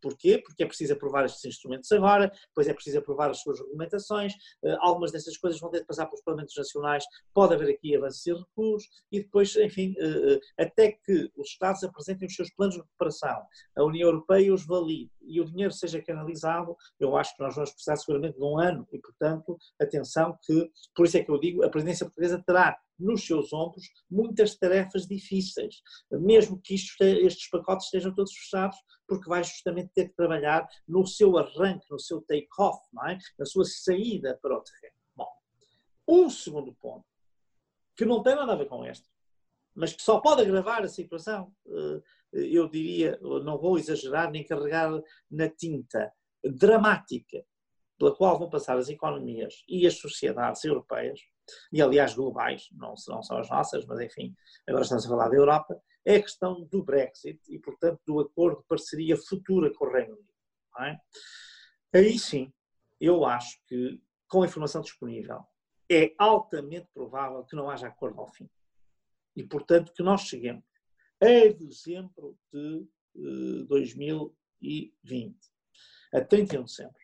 Porquê? 0.00 0.38
Porque 0.38 0.62
é 0.62 0.66
preciso 0.66 0.92
aprovar 0.92 1.24
estes 1.24 1.44
instrumentos 1.44 1.90
agora, 1.92 2.32
depois 2.48 2.68
é 2.68 2.74
preciso 2.74 2.98
aprovar 2.98 3.30
as 3.30 3.40
suas 3.40 3.58
regulamentações, 3.58 4.34
eh, 4.64 4.76
algumas 4.80 5.12
dessas 5.12 5.36
coisas 5.36 5.60
vão 5.60 5.70
ter 5.70 5.80
de 5.80 5.86
passar 5.86 6.06
pelos 6.06 6.22
Parlamentos 6.22 6.54
Nacionais, 6.56 7.04
pode 7.32 7.54
haver 7.54 7.70
aqui 7.70 7.96
avanços 7.96 8.26
e 8.26 8.32
recuos, 8.32 8.88
e 9.10 9.20
depois, 9.20 9.56
enfim, 9.56 9.94
eh, 9.98 10.40
eh, 10.58 10.64
até 10.64 10.92
que 10.92 11.30
os 11.36 11.48
Estados 11.48 11.82
apresentem 11.82 12.26
os 12.26 12.34
seus 12.34 12.50
planos 12.54 12.74
de 12.74 12.80
recuperação, 12.80 13.42
a 13.76 13.84
União 13.84 14.08
Europeia 14.08 14.52
os 14.52 14.66
valide 14.66 15.10
e 15.22 15.40
o 15.40 15.44
dinheiro 15.44 15.72
seja 15.72 16.02
canalizado, 16.02 16.76
eu 16.98 17.16
acho 17.16 17.36
que 17.36 17.42
nós 17.42 17.54
vamos 17.54 17.70
precisar 17.70 17.96
seguramente 17.96 18.36
de 18.36 18.44
um 18.44 18.58
ano, 18.58 18.86
e 18.92 18.98
portanto, 18.98 19.56
atenção 19.80 20.36
que, 20.44 20.70
por 20.94 21.06
isso 21.06 21.16
é 21.16 21.24
que 21.24 21.30
eu 21.30 21.38
digo, 21.38 21.64
a 21.64 21.70
presidência 21.70 22.06
portuguesa 22.06 22.42
terá 22.44 22.78
nos 22.98 23.26
seus 23.26 23.52
ombros 23.52 23.84
muitas 24.10 24.56
tarefas 24.56 25.06
difíceis, 25.06 25.82
mesmo 26.10 26.60
que 26.60 26.74
isto, 26.74 27.02
estes 27.02 27.48
pacotes 27.50 27.86
estejam 27.86 28.14
todos 28.14 28.32
fechados, 28.32 28.76
porque 29.06 29.28
vai 29.28 29.42
justamente 29.42 29.90
ter 29.94 30.08
que 30.08 30.16
trabalhar 30.16 30.66
no 30.86 31.06
seu 31.06 31.36
arranque, 31.38 31.86
no 31.90 31.98
seu 31.98 32.20
take-off, 32.22 32.80
é? 33.08 33.18
na 33.38 33.44
sua 33.44 33.64
saída 33.64 34.38
para 34.40 34.56
o 34.56 34.62
terreno. 34.62 34.94
Bom, 35.16 35.28
um 36.08 36.30
segundo 36.30 36.74
ponto, 36.74 37.04
que 37.96 38.04
não 38.04 38.22
tem 38.22 38.34
nada 38.34 38.52
a 38.52 38.56
ver 38.56 38.68
com 38.68 38.84
este, 38.84 39.08
mas 39.74 39.92
que 39.92 40.02
só 40.02 40.20
pode 40.20 40.42
agravar 40.42 40.82
a 40.82 40.88
situação, 40.88 41.52
eh, 41.66 42.02
eu 42.32 42.68
diria, 42.68 43.18
não 43.20 43.58
vou 43.58 43.78
exagerar 43.78 44.30
nem 44.30 44.44
carregar 44.44 44.90
na 45.30 45.48
tinta 45.48 46.12
dramática 46.42 47.44
pela 47.98 48.16
qual 48.16 48.38
vão 48.38 48.50
passar 48.50 48.76
as 48.78 48.88
economias 48.88 49.62
e 49.68 49.86
as 49.86 49.98
sociedades 49.98 50.64
europeias, 50.64 51.20
e 51.72 51.80
aliás 51.80 52.14
globais, 52.14 52.68
não, 52.72 52.94
não 53.08 53.22
são 53.22 53.38
as 53.38 53.48
nossas, 53.48 53.86
mas 53.86 54.00
enfim, 54.00 54.34
agora 54.66 54.82
estamos 54.82 55.06
a 55.06 55.08
falar 55.08 55.28
da 55.28 55.36
Europa, 55.36 55.80
é 56.04 56.16
a 56.16 56.22
questão 56.22 56.64
do 56.64 56.82
Brexit 56.82 57.40
e, 57.48 57.58
portanto, 57.58 58.00
do 58.06 58.20
acordo 58.20 58.60
de 58.60 58.66
parceria 58.66 59.16
futura 59.16 59.72
com 59.72 59.86
o 59.86 59.92
Reino 59.92 60.14
Unido. 60.14 60.32
É? 60.80 60.98
Aí 61.98 62.18
sim, 62.18 62.52
eu 63.00 63.24
acho 63.24 63.58
que, 63.66 64.00
com 64.28 64.42
a 64.42 64.46
informação 64.46 64.80
disponível, 64.80 65.44
é 65.90 66.14
altamente 66.18 66.88
provável 66.94 67.44
que 67.44 67.54
não 67.54 67.68
haja 67.68 67.88
acordo 67.88 68.20
ao 68.20 68.32
fim. 68.32 68.48
E, 69.36 69.42
portanto, 69.44 69.92
que 69.92 70.02
nós 70.02 70.22
cheguemos 70.22 70.64
a 71.20 71.52
dezembro 71.52 72.38
de 72.52 72.86
2020, 73.68 75.36
eh, 76.12 76.18
a 76.18 76.24
31 76.24 76.64
de 76.64 76.70
dezembro 76.70 77.02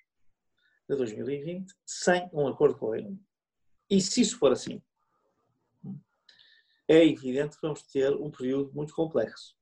de 0.88 0.96
2020, 0.96 1.74
sem 1.84 2.28
um 2.32 2.48
acordo 2.48 2.78
com 2.78 2.86
o 2.86 2.90
Reino 2.92 3.08
Unido. 3.08 3.27
E 3.90 4.00
se 4.00 4.20
isso 4.20 4.38
for 4.38 4.52
assim, 4.52 4.82
é 6.86 7.04
evidente 7.04 7.56
que 7.56 7.62
vamos 7.62 7.82
ter 7.82 8.14
um 8.14 8.30
período 8.30 8.72
muito 8.72 8.94
complexo. 8.94 9.56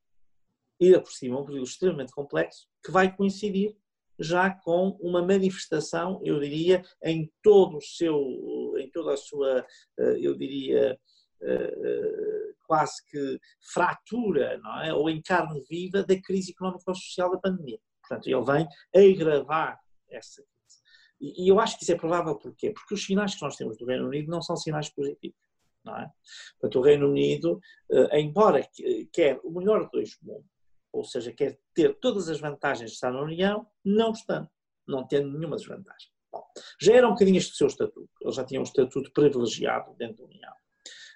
E, 0.78 0.98
por 1.00 1.10
cima, 1.10 1.40
um 1.40 1.44
período 1.44 1.64
extremamente 1.66 2.12
complexo 2.12 2.68
que 2.84 2.90
vai 2.90 3.14
coincidir 3.14 3.76
já 4.18 4.50
com 4.50 4.96
uma 5.00 5.20
manifestação, 5.22 6.20
eu 6.24 6.40
diria, 6.40 6.82
em 7.02 7.30
todo 7.42 7.78
o 7.78 7.82
seu, 7.82 8.18
em 8.78 8.90
toda 8.90 9.12
a 9.12 9.16
sua, 9.16 9.66
eh, 9.98 10.18
eu 10.20 10.34
diria, 10.36 10.98
eh, 11.42 12.52
quase 12.66 13.04
que 13.10 13.38
fratura, 13.72 14.58
não 14.58 14.82
é? 14.82 14.92
ou 14.92 15.08
em 15.08 15.20
carne 15.22 15.62
viva 15.68 16.02
da 16.02 16.20
crise 16.20 16.52
económica 16.52 16.90
e 16.90 16.94
social 16.94 17.30
da 17.30 17.38
pandemia. 17.38 17.78
Portanto, 18.00 18.26
ele 18.26 18.44
vem 18.44 19.12
agravar 19.12 19.80
essa. 20.08 20.42
E 21.20 21.50
eu 21.50 21.58
acho 21.58 21.76
que 21.76 21.82
isso 21.82 21.92
é 21.92 21.96
provável 21.96 22.36
porquê? 22.36 22.70
Porque 22.70 22.94
os 22.94 23.04
sinais 23.04 23.34
que 23.34 23.42
nós 23.42 23.56
temos 23.56 23.78
do 23.78 23.86
Reino 23.86 24.06
Unido 24.06 24.30
não 24.30 24.42
são 24.42 24.56
sinais 24.56 24.88
positivos. 24.90 25.38
Não 25.84 25.96
é? 25.96 26.10
Portanto, 26.58 26.78
o 26.78 26.82
Reino 26.82 27.08
Unido, 27.08 27.60
eh, 27.90 28.20
embora 28.20 28.68
quer 29.12 29.40
o 29.44 29.50
melhor 29.50 29.84
de 29.84 29.90
dois 29.92 30.16
mundos, 30.20 30.50
ou 30.92 31.04
seja, 31.04 31.32
quer 31.32 31.58
ter 31.74 31.94
todas 32.00 32.28
as 32.28 32.40
vantagens 32.40 32.90
de 32.90 32.94
estar 32.94 33.12
na 33.12 33.22
União, 33.22 33.66
não 33.84 34.10
está, 34.10 34.48
não 34.86 35.06
tendo 35.06 35.30
nenhuma 35.30 35.56
desvantagem. 35.56 36.10
Bom, 36.32 36.44
já 36.80 36.94
era 36.94 37.06
um 37.06 37.12
bocadinho 37.12 37.38
este 37.38 37.52
o 37.52 37.56
seu 37.56 37.66
estatuto, 37.68 38.10
eles 38.20 38.34
já 38.34 38.44
tinham 38.44 38.60
um 38.60 38.64
estatuto 38.64 39.12
privilegiado 39.12 39.94
dentro 39.94 40.18
da 40.18 40.24
União. 40.24 40.52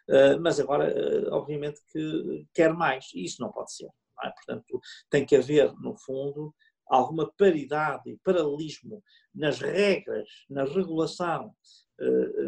Eh, 0.09 0.37
mas 0.37 0.59
agora, 0.59 0.91
eh, 0.91 1.29
obviamente, 1.31 1.81
que 1.93 2.47
quer 2.53 2.73
mais, 2.73 3.11
e 3.15 3.25
isso 3.25 3.41
não 3.41 3.51
pode 3.51 3.73
ser. 3.73 3.89
Não 4.17 4.29
é? 4.29 4.33
Portanto, 4.33 4.81
tem 5.09 5.25
que 5.25 5.37
haver, 5.37 5.73
no 5.75 5.97
fundo, 5.97 6.55
alguma 6.91 7.31
paridade 7.39 8.11
e 8.11 8.19
paralelismo 8.25 9.03
nas 9.35 9.61
regras, 9.61 10.29
na 10.49 10.65
regulação, 10.65 11.55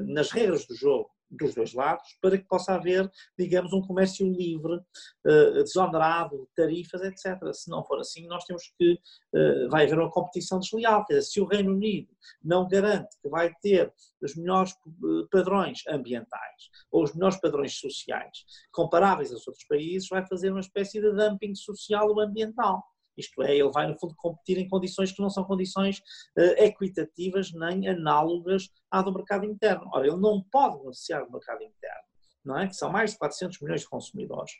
nas 0.06 0.30
regras 0.30 0.66
do 0.66 0.74
jogo 0.74 1.10
dos 1.32 1.54
dois 1.54 1.72
lados, 1.72 2.16
para 2.20 2.36
que 2.36 2.46
possa 2.46 2.74
haver, 2.74 3.10
digamos, 3.38 3.72
um 3.72 3.80
comércio 3.80 4.26
livre, 4.26 4.74
uh, 4.74 5.62
desonerado, 5.64 6.48
tarifas, 6.54 7.00
etc. 7.02 7.52
Se 7.54 7.70
não 7.70 7.82
for 7.84 7.98
assim, 7.98 8.26
nós 8.26 8.44
temos 8.44 8.70
que, 8.78 8.92
uh, 8.92 9.68
vai 9.70 9.86
haver 9.86 9.98
uma 9.98 10.10
competição 10.10 10.60
desleal. 10.60 11.04
Quer 11.06 11.14
dizer, 11.14 11.30
se 11.30 11.40
o 11.40 11.46
Reino 11.46 11.72
Unido 11.72 12.12
não 12.44 12.68
garante 12.68 13.16
que 13.20 13.28
vai 13.28 13.52
ter 13.62 13.92
os 14.20 14.36
melhores 14.36 14.72
eh, 14.72 15.26
padrões 15.30 15.82
ambientais 15.88 16.70
ou 16.90 17.02
os 17.02 17.12
melhores 17.12 17.40
padrões 17.40 17.74
sociais 17.74 18.44
comparáveis 18.70 19.32
aos 19.32 19.46
outros 19.48 19.66
países, 19.66 20.08
vai 20.08 20.24
fazer 20.26 20.50
uma 20.50 20.60
espécie 20.60 21.00
de 21.00 21.10
dumping 21.12 21.54
social 21.54 22.08
ou 22.08 22.20
ambiental. 22.20 22.84
Isto 23.16 23.42
é, 23.42 23.56
ele 23.56 23.70
vai, 23.70 23.86
no 23.86 23.98
fundo, 23.98 24.14
competir 24.16 24.58
em 24.58 24.68
condições 24.68 25.12
que 25.12 25.20
não 25.20 25.30
são 25.30 25.44
condições 25.44 25.98
uh, 26.38 26.62
equitativas 26.62 27.52
nem 27.52 27.88
análogas 27.88 28.70
à 28.90 29.02
do 29.02 29.12
mercado 29.12 29.44
interno. 29.44 29.88
Ora, 29.92 30.06
ele 30.06 30.16
não 30.16 30.42
pode 30.42 30.78
beneficiar 30.78 31.24
do 31.24 31.32
mercado 31.32 31.62
interno, 31.62 32.04
não 32.44 32.58
é? 32.58 32.66
que 32.66 32.74
são 32.74 32.90
mais 32.90 33.12
de 33.12 33.18
400 33.18 33.60
milhões 33.60 33.80
de 33.82 33.88
consumidores, 33.88 34.52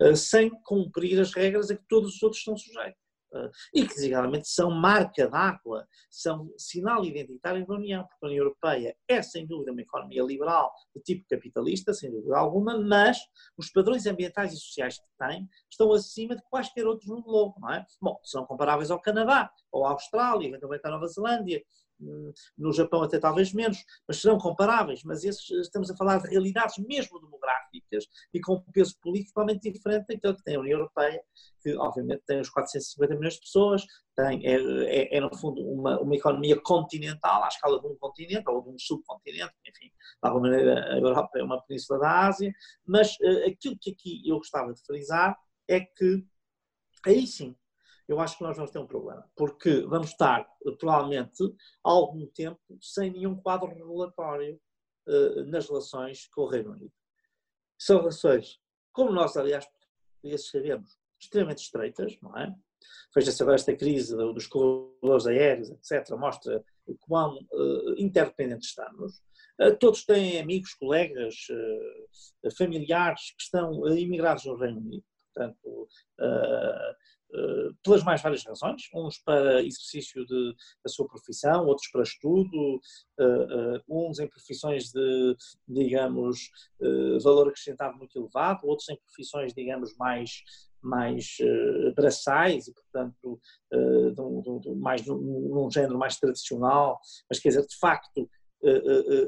uh, 0.00 0.16
sem 0.16 0.50
cumprir 0.62 1.20
as 1.20 1.32
regras 1.32 1.70
a 1.70 1.76
que 1.76 1.84
todos 1.88 2.16
os 2.16 2.22
outros 2.22 2.40
estão 2.40 2.56
sujeitos. 2.56 3.07
E 3.74 3.86
que, 3.86 3.94
designadamente, 3.94 4.48
são 4.48 4.70
marca 4.70 5.28
d'água, 5.28 5.86
são 6.10 6.50
sinal 6.56 7.04
identitário 7.04 7.66
da 7.66 7.74
União, 7.74 8.02
porque 8.04 8.24
a 8.24 8.28
União 8.28 8.44
Europeia 8.44 8.96
é, 9.06 9.22
sem 9.22 9.46
dúvida, 9.46 9.72
uma 9.72 9.82
economia 9.82 10.22
liberal 10.22 10.72
de 10.94 11.02
tipo 11.02 11.26
capitalista, 11.28 11.92
sem 11.92 12.10
dúvida 12.10 12.36
alguma, 12.36 12.78
mas 12.78 13.18
os 13.56 13.70
padrões 13.70 14.06
ambientais 14.06 14.52
e 14.52 14.56
sociais 14.56 14.98
que 14.98 15.06
tem 15.18 15.48
estão 15.70 15.92
acima 15.92 16.36
de 16.36 16.42
quaisquer 16.50 16.86
outros 16.86 17.08
no 17.08 17.22
globo, 17.22 17.54
não 17.60 17.72
é? 17.72 17.84
Bom, 18.00 18.18
são 18.22 18.46
comparáveis 18.46 18.90
ao 18.90 19.00
Canadá, 19.00 19.50
ou 19.70 19.86
à 19.86 19.90
Austrália, 19.90 20.48
eventualmente 20.48 20.86
à 20.86 20.90
Nova 20.90 21.06
Zelândia, 21.06 21.62
no 22.56 22.72
Japão 22.72 23.02
até 23.02 23.18
talvez 23.18 23.52
menos, 23.52 23.84
mas 24.06 24.20
serão 24.20 24.38
comparáveis, 24.38 25.02
mas 25.04 25.24
esses, 25.24 25.50
estamos 25.50 25.90
a 25.90 25.96
falar 25.96 26.18
de 26.18 26.28
realidades 26.28 26.78
mesmo 26.78 27.20
demográficas 27.20 28.06
e 28.32 28.40
com 28.40 28.54
um 28.54 28.72
peso 28.72 28.96
político 29.00 29.34
totalmente 29.34 29.70
diferente 29.70 30.06
daquele 30.08 30.34
que 30.34 30.42
tem 30.42 30.56
a 30.56 30.60
União 30.60 30.78
Europeia, 30.78 31.22
que 31.62 31.76
obviamente 31.76 32.22
tem 32.26 32.40
os 32.40 32.48
450 32.50 33.14
milhões 33.16 33.34
de 33.34 33.40
pessoas, 33.40 33.84
tem, 34.16 34.46
é, 34.46 34.56
é, 34.56 35.16
é 35.16 35.20
no 35.20 35.34
fundo 35.36 35.60
uma, 35.60 36.00
uma 36.00 36.14
economia 36.14 36.60
continental, 36.60 37.42
à 37.42 37.48
escala 37.48 37.80
de 37.80 37.86
um 37.86 37.96
continente 37.96 38.48
ou 38.48 38.62
de 38.62 38.70
um 38.70 38.78
subcontinente, 38.78 39.54
enfim, 39.66 39.86
de 39.88 39.92
alguma 40.22 40.48
maneira 40.48 40.84
a 40.92 40.98
Europa 40.98 41.38
é 41.38 41.42
uma 41.42 41.62
península 41.62 41.98
da 41.98 42.26
Ásia, 42.26 42.52
mas 42.86 43.12
uh, 43.20 43.48
aquilo 43.48 43.76
que 43.80 43.90
aqui 43.90 44.22
eu 44.28 44.36
gostava 44.36 44.72
de 44.72 44.82
frisar 44.84 45.36
é 45.68 45.80
que 45.80 46.24
aí 47.06 47.26
sim 47.26 47.54
eu 48.08 48.18
acho 48.20 48.38
que 48.38 48.42
nós 48.42 48.56
vamos 48.56 48.70
ter 48.70 48.78
um 48.78 48.86
problema, 48.86 49.30
porque 49.36 49.82
vamos 49.82 50.08
estar, 50.08 50.48
provavelmente, 50.78 51.44
algum 51.84 52.26
tempo 52.26 52.60
sem 52.80 53.10
nenhum 53.10 53.36
quadro 53.36 53.68
regulatório 53.68 54.58
nas 55.46 55.68
relações 55.68 56.26
com 56.28 56.42
o 56.42 56.48
Reino 56.48 56.72
Unido. 56.72 56.92
São 57.78 57.98
relações, 57.98 58.58
como 58.92 59.12
nós, 59.12 59.36
aliás, 59.36 59.66
sabemos, 60.50 60.98
extremamente 61.20 61.62
estreitas, 61.62 62.18
não 62.20 62.36
é? 62.36 62.54
Veja-se 63.14 63.42
agora 63.42 63.56
esta 63.56 63.74
crise 63.74 64.16
dos 64.16 64.46
corredores 64.46 65.26
aéreos, 65.26 65.70
etc., 65.70 66.10
mostra 66.16 66.64
quão 67.00 67.36
uh, 67.36 67.94
interdependentes 67.98 68.68
estamos. 68.68 69.22
Uh, 69.60 69.76
todos 69.78 70.04
têm 70.04 70.40
amigos, 70.40 70.74
colegas, 70.74 71.34
uh, 71.50 72.56
familiares 72.56 73.32
que 73.36 73.42
estão 73.42 73.86
imigrados 73.88 74.44
no 74.44 74.56
Reino 74.56 74.78
Unido. 74.80 75.04
Portanto, 75.34 75.88
eh, 76.20 76.96
pelas 77.82 78.02
mais 78.02 78.22
várias 78.22 78.44
razões, 78.44 78.88
uns 78.94 79.18
para 79.18 79.62
exercício 79.62 80.24
de, 80.24 80.54
da 80.82 80.88
sua 80.88 81.06
profissão, 81.06 81.66
outros 81.66 81.88
para 81.90 82.02
estudo, 82.02 82.80
eh, 83.20 83.24
eh, 83.24 83.82
uns 83.88 84.18
em 84.18 84.26
profissões 84.26 84.90
de, 84.90 85.36
digamos, 85.66 86.50
valor 87.22 87.48
acrescentado 87.48 87.96
muito 87.98 88.18
elevado, 88.18 88.66
outros 88.66 88.88
em 88.88 88.96
profissões, 88.96 89.52
digamos, 89.52 89.94
mais, 89.96 90.42
mais 90.80 91.36
braçais 91.94 92.66
e, 92.68 92.72
portanto, 92.72 93.40
de 93.70 94.20
um, 94.20 94.60
de 94.60 94.68
um, 94.70 94.74
mais 94.76 95.04
num, 95.04 95.18
num 95.18 95.70
género 95.70 95.98
mais 95.98 96.16
tradicional, 96.16 96.98
mas 97.28 97.38
quer 97.38 97.50
dizer, 97.50 97.66
de 97.66 97.76
facto, 97.78 98.28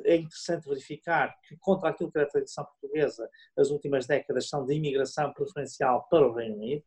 é 0.04 0.16
interessante 0.16 0.68
verificar 0.68 1.34
que, 1.46 1.56
contra 1.58 1.90
aquilo 1.90 2.10
que 2.10 2.18
era 2.18 2.26
a 2.26 2.30
tradição 2.30 2.64
portuguesa, 2.64 3.28
as 3.56 3.70
últimas 3.70 4.06
décadas 4.06 4.48
são 4.48 4.64
de 4.64 4.74
imigração 4.74 5.32
preferencial 5.32 6.06
para 6.08 6.26
o 6.26 6.32
Reino 6.32 6.56
Unido 6.56 6.84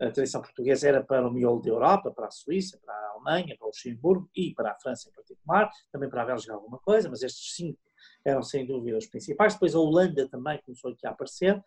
a 0.00 0.10
tradição 0.10 0.40
portuguesa 0.40 0.88
era 0.88 1.02
para 1.02 1.26
o 1.26 1.32
miolo 1.32 1.60
da 1.60 1.70
Europa, 1.70 2.10
para 2.10 2.26
a 2.26 2.30
Suíça, 2.30 2.78
para 2.84 2.94
a 2.94 3.10
Alemanha, 3.10 3.56
para 3.56 3.66
o 3.66 3.68
Luxemburgo 3.68 4.30
e 4.34 4.54
para 4.54 4.72
a 4.72 4.74
França 4.76 5.08
em 5.08 5.12
particular, 5.12 5.70
também 5.90 6.08
para 6.08 6.22
a 6.22 6.26
Bélgica 6.26 6.54
alguma 6.54 6.78
coisa, 6.78 7.08
mas 7.08 7.22
estes 7.22 7.54
cinco 7.54 7.80
eram 8.24 8.42
sem 8.42 8.66
dúvida 8.66 8.96
os 8.96 9.06
principais. 9.06 9.54
Depois 9.54 9.74
a 9.74 9.78
Holanda 9.78 10.28
também 10.28 10.60
começou 10.64 10.92
aqui 10.92 11.06
a 11.06 11.10
aparecer, 11.10 11.62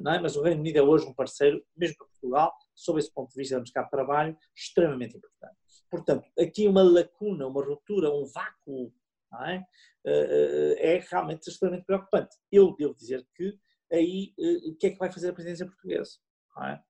não 0.00 0.12
é? 0.12 0.20
mas 0.20 0.36
o 0.36 0.42
Reino 0.42 0.60
Unido 0.60 0.76
é 0.78 0.82
hoje 0.82 1.06
um 1.06 1.14
parceiro, 1.14 1.64
mesmo 1.76 1.96
para 1.96 2.06
Portugal, 2.06 2.52
sob 2.74 2.98
esse 2.98 3.12
ponto 3.12 3.30
de 3.30 3.36
vista 3.36 3.56
do 3.56 3.62
mercado 3.62 3.84
de 3.84 3.90
trabalho, 3.90 4.36
extremamente 4.54 5.16
importante. 5.16 5.56
Portanto, 5.90 6.28
aqui 6.38 6.66
uma 6.66 6.82
lacuna, 6.82 7.46
uma 7.46 7.64
ruptura, 7.64 8.10
um 8.10 8.24
vácuo, 8.26 8.92
é? 9.46 9.62
é? 10.04 11.04
realmente 11.10 11.48
extremamente 11.48 11.84
preocupante. 11.84 12.36
Eu 12.50 12.74
devo 12.76 12.94
dizer 12.94 13.26
que 13.34 13.56
aí 13.92 14.34
o 14.66 14.74
que 14.76 14.88
é 14.88 14.90
que 14.90 14.98
vai 14.98 15.12
fazer 15.12 15.30
a 15.30 15.32
presidência 15.32 15.66
portuguesa? 15.66 16.18
É? 16.64 16.80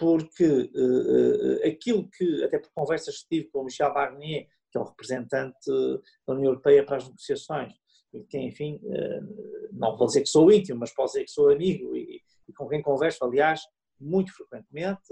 Porque 0.00 0.46
uh, 0.46 1.68
aquilo 1.68 2.08
que, 2.08 2.42
até 2.42 2.58
por 2.58 2.70
conversas 2.72 3.18
que 3.18 3.28
tive 3.28 3.50
com 3.50 3.60
o 3.60 3.64
Michel 3.64 3.92
Barnier, 3.92 4.48
que 4.72 4.78
é 4.78 4.80
o 4.80 4.84
representante 4.84 5.70
da 6.26 6.32
União 6.32 6.52
Europeia 6.52 6.86
para 6.86 6.96
as 6.96 7.06
negociações, 7.06 7.74
e 8.14 8.24
quem, 8.24 8.48
enfim, 8.48 8.80
uh, 8.82 9.68
não 9.72 9.98
vou 9.98 10.06
dizer 10.06 10.22
que 10.22 10.28
sou 10.28 10.50
íntimo, 10.50 10.80
mas 10.80 10.94
posso 10.94 11.12
dizer 11.12 11.26
que 11.26 11.30
sou 11.30 11.50
amigo 11.50 11.94
e, 11.94 12.22
e 12.48 12.52
com 12.54 12.66
quem 12.66 12.80
converso, 12.80 13.22
aliás, 13.22 13.60
muito 14.00 14.32
frequentemente 14.32 15.02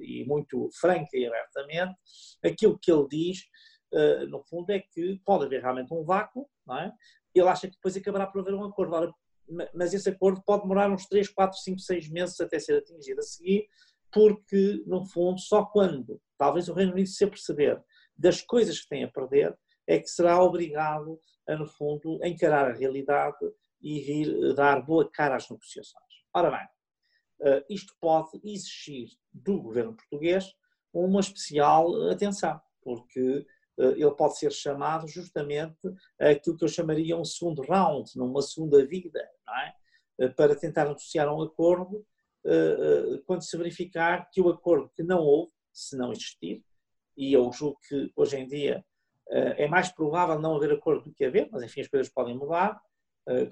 e 0.00 0.24
muito 0.24 0.70
franca 0.80 1.10
e 1.12 1.26
abertamente, 1.26 1.94
aquilo 2.42 2.78
que 2.80 2.90
ele 2.90 3.06
diz, 3.06 3.40
no 4.30 4.42
fundo, 4.44 4.70
é 4.70 4.78
que 4.78 5.20
pode 5.22 5.44
haver 5.44 5.60
realmente 5.60 5.92
um 5.92 6.02
vácuo, 6.02 6.48
não 6.66 6.78
é? 6.78 6.90
Ele 7.34 7.46
acha 7.46 7.68
que 7.68 7.74
depois 7.74 7.94
acabará 7.94 8.26
por 8.26 8.40
haver 8.40 8.54
um 8.54 8.64
acordo. 8.64 8.94
Ora, 8.94 9.12
mas 9.74 9.94
esse 9.94 10.08
acordo 10.08 10.42
pode 10.44 10.62
demorar 10.62 10.90
uns 10.90 11.06
3, 11.06 11.28
4, 11.28 11.58
5, 11.58 11.78
6 11.80 12.08
meses 12.10 12.40
até 12.40 12.58
ser 12.58 12.78
atingido 12.78 13.20
a 13.20 13.22
seguir, 13.22 13.66
porque, 14.12 14.82
no 14.86 15.04
fundo, 15.04 15.38
só 15.40 15.64
quando 15.64 16.20
talvez 16.36 16.68
o 16.68 16.74
Reino 16.74 16.92
Unido 16.92 17.08
se 17.08 17.24
aperceber 17.24 17.82
das 18.16 18.40
coisas 18.40 18.80
que 18.80 18.88
tem 18.88 19.04
a 19.04 19.10
perder, 19.10 19.56
é 19.86 19.98
que 19.98 20.08
será 20.08 20.42
obrigado 20.42 21.20
a, 21.48 21.56
no 21.56 21.66
fundo, 21.66 22.20
encarar 22.24 22.70
a 22.70 22.74
realidade 22.74 23.36
e 23.80 24.00
vir 24.00 24.54
dar 24.54 24.84
boa 24.84 25.08
cara 25.10 25.36
às 25.36 25.48
negociações. 25.48 26.04
Ora 26.34 26.50
bem, 26.50 26.68
eh, 27.40 27.64
isto 27.70 27.94
pode 28.00 28.40
exigir 28.44 29.08
do 29.32 29.60
governo 29.62 29.96
português 29.96 30.52
uma 30.92 31.20
especial 31.20 32.10
atenção, 32.10 32.60
porque 32.82 33.46
eh, 33.78 33.92
ele 33.96 34.10
pode 34.10 34.38
ser 34.38 34.52
chamado 34.52 35.06
justamente 35.06 35.78
aquilo 36.18 36.56
que 36.56 36.64
eu 36.64 36.68
chamaria 36.68 37.16
um 37.16 37.24
segundo 37.24 37.62
round, 37.62 38.10
numa 38.16 38.42
segunda 38.42 38.84
vida, 38.84 39.20
é? 39.20 39.72
Eh, 40.18 40.28
para 40.28 40.56
tentar 40.56 40.86
negociar 40.86 41.32
um 41.32 41.42
acordo 41.42 42.04
quando 43.26 43.42
se 43.42 43.56
verificar 43.56 44.28
que 44.30 44.40
o 44.40 44.48
acordo 44.48 44.90
que 44.94 45.02
não 45.02 45.20
houve, 45.20 45.52
se 45.72 45.96
não 45.96 46.12
existir, 46.12 46.62
e 47.16 47.32
eu 47.32 47.50
julgo 47.52 47.78
que 47.88 48.10
hoje 48.16 48.36
em 48.36 48.46
dia 48.46 48.84
é 49.30 49.68
mais 49.68 49.90
provável 49.90 50.38
não 50.38 50.56
haver 50.56 50.72
acordo 50.72 51.04
do 51.04 51.12
que 51.12 51.24
haver, 51.24 51.48
mas 51.52 51.62
enfim 51.62 51.80
as 51.80 51.88
coisas 51.88 52.08
podem 52.08 52.36
mudar, 52.36 52.80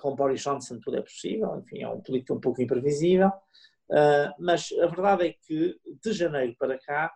com 0.01 0.15
Boris 0.15 0.41
Johnson 0.43 0.79
tudo 0.81 0.97
é 0.97 1.03
possível, 1.03 1.59
enfim 1.59 1.83
é 1.83 1.89
um 1.89 2.01
político 2.01 2.35
um 2.35 2.41
pouco 2.41 2.63
imprevisível, 2.63 3.31
mas 4.39 4.71
a 4.81 4.87
verdade 4.87 5.27
é 5.27 5.33
que 5.33 5.79
de 6.03 6.13
janeiro 6.13 6.55
para 6.59 6.79
cá 6.79 7.13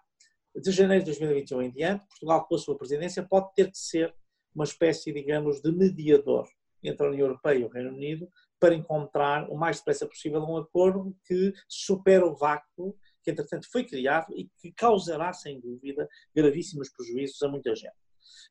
de 0.54 0.70
janeiro 0.72 1.04
de 1.04 1.10
2021 1.12 1.62
em 1.62 1.70
diante, 1.70 2.06
Portugal, 2.06 2.44
com 2.46 2.54
a 2.54 2.58
sua 2.58 2.76
presidência, 2.76 3.22
pode 3.22 3.54
ter 3.54 3.70
que 3.70 3.78
ser 3.78 4.14
uma 4.54 4.64
espécie, 4.64 5.12
digamos, 5.12 5.60
de 5.62 5.70
mediador 5.70 6.48
entre 6.82 7.06
a 7.06 7.10
União 7.10 7.26
Europeia 7.26 7.58
e 7.60 7.64
o 7.64 7.68
Reino 7.68 7.90
Unido 7.90 8.28
para 8.60 8.74
encontrar 8.74 9.50
o 9.50 9.56
mais 9.56 9.78
depressa 9.78 10.06
possível 10.06 10.40
um 10.42 10.58
acordo 10.58 11.16
que 11.24 11.52
supere 11.66 12.22
o 12.22 12.36
vácuo 12.36 12.94
que, 13.22 13.30
entretanto, 13.30 13.66
foi 13.70 13.84
criado 13.84 14.32
e 14.36 14.48
que 14.60 14.72
causará, 14.72 15.32
sem 15.32 15.60
dúvida, 15.60 16.08
gravíssimos 16.34 16.90
prejuízos 16.90 17.42
a 17.42 17.48
muita 17.48 17.74
gente. 17.74 17.94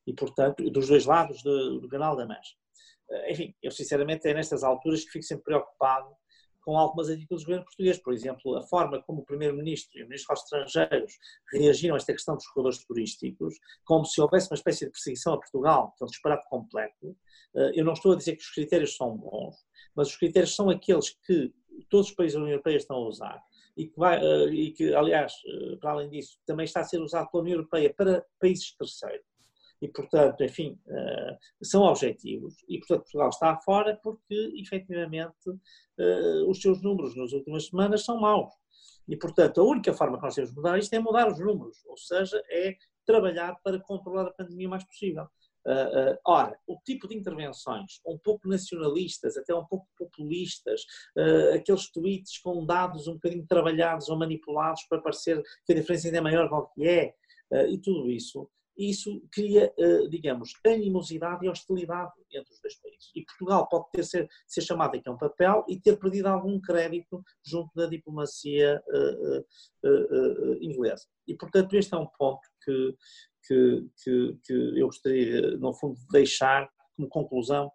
E, 0.06 0.14
portanto, 0.14 0.70
dos 0.70 0.88
dois 0.88 1.06
lados 1.06 1.42
do, 1.44 1.80
do 1.80 1.88
canal 1.88 2.16
da 2.16 2.26
Mancha. 2.26 2.56
Enfim, 3.28 3.56
eu 3.62 3.72
sinceramente 3.72 4.28
é 4.28 4.34
nestas 4.34 4.64
alturas 4.64 5.04
que 5.04 5.12
fico 5.12 5.26
sempre 5.26 5.46
preocupado 5.46 6.16
com 6.62 6.78
algumas 6.78 7.10
atitudes 7.10 7.44
do 7.44 7.48
governo 7.48 7.66
português. 7.66 7.98
Por 7.98 8.14
exemplo, 8.14 8.58
a 8.58 8.62
forma 8.64 9.02
como 9.04 9.22
o 9.22 9.26
Primeiro-Ministro 9.26 10.00
e 10.00 10.04
o 10.04 10.08
Ministro 10.08 10.36
dos 10.36 10.44
Estrangeiros 10.44 11.14
reagiram 11.52 11.96
a 11.96 11.98
esta 11.98 12.14
questão 12.14 12.36
dos 12.36 12.48
corredores 12.48 12.86
turísticos, 12.86 13.56
como 13.86 14.06
se 14.06 14.22
houvesse 14.22 14.50
uma 14.52 14.56
espécie 14.56 14.86
de 14.86 14.92
perseguição 14.92 15.34
a 15.34 15.38
Portugal, 15.38 15.94
que 15.98 16.04
é 16.04 16.06
um 16.06 16.10
disparate 16.10 16.48
completo. 16.50 17.18
Eh, 17.56 17.72
eu 17.76 17.86
não 17.86 17.94
estou 17.94 18.14
a 18.14 18.16
dizer 18.16 18.36
que 18.36 18.44
os 18.44 18.52
critérios 18.52 18.96
são 18.96 19.16
bons, 19.18 19.56
mas 19.96 20.10
os 20.10 20.18
critérios 20.18 20.56
são 20.56 20.70
aqueles 20.70 21.10
que 21.26 21.54
todos 21.90 22.10
os 22.10 22.16
países 22.16 22.34
da 22.34 22.42
União 22.42 22.54
Europeia 22.54 22.78
estão 22.78 22.98
a 22.98 23.08
usar 23.08 23.42
e 23.78 23.88
que, 23.88 23.98
vai, 23.98 24.20
eh, 24.20 24.50
e 24.54 24.72
que 24.72 24.94
aliás, 24.94 25.34
eh, 25.46 25.78
para 25.78 25.92
além 25.92 26.10
disso, 26.10 26.38
também 26.46 26.66
está 26.66 26.82
a 26.82 26.84
ser 26.84 27.02
usado 27.02 27.30
pela 27.32 27.44
União 27.44 27.56
Europeia 27.58 27.94
para 27.94 28.26
países 28.40 28.76
terceiros 28.76 29.29
e, 29.82 29.88
portanto, 29.88 30.44
enfim, 30.44 30.78
eh, 30.88 31.38
são 31.64 31.84
objetivos 31.84 32.56
e, 32.68 32.80
portanto, 32.80 33.04
Portugal 33.04 33.30
está 33.30 33.56
fora 33.58 33.98
porque, 34.04 34.54
efetivamente, 34.58 35.50
eh, 35.98 36.44
os 36.48 36.62
seus 36.62 36.82
números 36.82 37.16
nas 37.16 37.32
últimas 37.32 37.68
semanas 37.68 38.04
são 38.04 38.20
maus. 38.20 38.54
E, 39.08 39.16
portanto, 39.16 39.62
a 39.62 39.64
única 39.64 39.94
forma 39.94 40.18
que 40.18 40.24
nós 40.24 40.36
temos 40.36 40.50
de 40.52 40.56
mudar 40.56 40.78
isto 40.78 40.94
é 40.94 41.00
mudar 41.00 41.32
os 41.32 41.40
números, 41.40 41.78
ou 41.86 41.98
seja, 41.98 42.42
é 42.50 42.76
trabalhar 43.06 43.56
para 43.64 43.80
controlar 43.80 44.28
a 44.28 44.34
pandemia 44.34 44.68
o 44.68 44.70
mais 44.70 44.84
possível. 44.84 45.26
Uh, 45.66 46.18
ora, 46.26 46.58
o 46.66 46.78
tipo 46.86 47.08
de 47.08 47.16
intervenções, 47.16 48.00
um 48.06 48.18
pouco 48.18 48.48
nacionalistas, 48.48 49.36
até 49.36 49.54
um 49.54 49.66
pouco 49.66 49.86
populistas, 49.98 50.84
aqueles 51.54 51.92
tweets 51.92 52.40
com 52.40 52.66
dados 52.66 53.08
um 53.08 53.16
bocadinho 53.16 53.46
trabalhados 53.46 54.10
ou 54.10 54.18
manipulados 54.18 54.84
para 54.88 55.02
parecer 55.02 55.44
que 55.66 55.74
a 55.74 55.76
diferença 55.76 56.08
ainda 56.08 56.20
é 56.20 56.22
maior 56.22 56.50
do 56.50 56.68
que 56.74 56.88
é, 56.88 57.14
e 57.70 57.78
tudo 57.78 58.10
isso, 58.10 58.50
isso 58.80 59.22
cria, 59.30 59.74
eh, 59.78 60.08
digamos, 60.08 60.54
animosidade 60.66 61.46
e 61.46 61.50
hostilidade 61.50 62.14
entre 62.32 62.54
os 62.54 62.62
dois 62.62 62.76
países. 62.76 63.12
E 63.14 63.26
Portugal 63.26 63.68
pode 63.68 63.92
ter 63.92 64.04
ser, 64.06 64.30
ser 64.48 64.62
chamado 64.62 64.96
aqui 64.96 65.10
a 65.10 65.12
um 65.12 65.18
papel 65.18 65.66
e 65.68 65.78
ter 65.78 65.98
perdido 66.00 66.28
algum 66.28 66.62
crédito 66.62 67.22
junto 67.46 67.70
da 67.76 67.88
diplomacia 67.88 68.82
uh, 68.88 69.40
uh, 69.86 70.64
inglesa. 70.64 71.06
E, 71.28 71.36
portanto, 71.36 71.76
este 71.76 71.94
é 71.94 71.98
um 71.98 72.08
ponto 72.08 72.40
que, 72.64 72.96
que, 73.46 73.88
que, 74.02 74.38
que 74.46 74.80
eu 74.80 74.88
gostaria, 74.88 75.58
no 75.58 75.74
fundo, 75.74 76.00
de 76.00 76.08
deixar 76.08 76.70
como 76.96 77.10
conclusão 77.10 77.70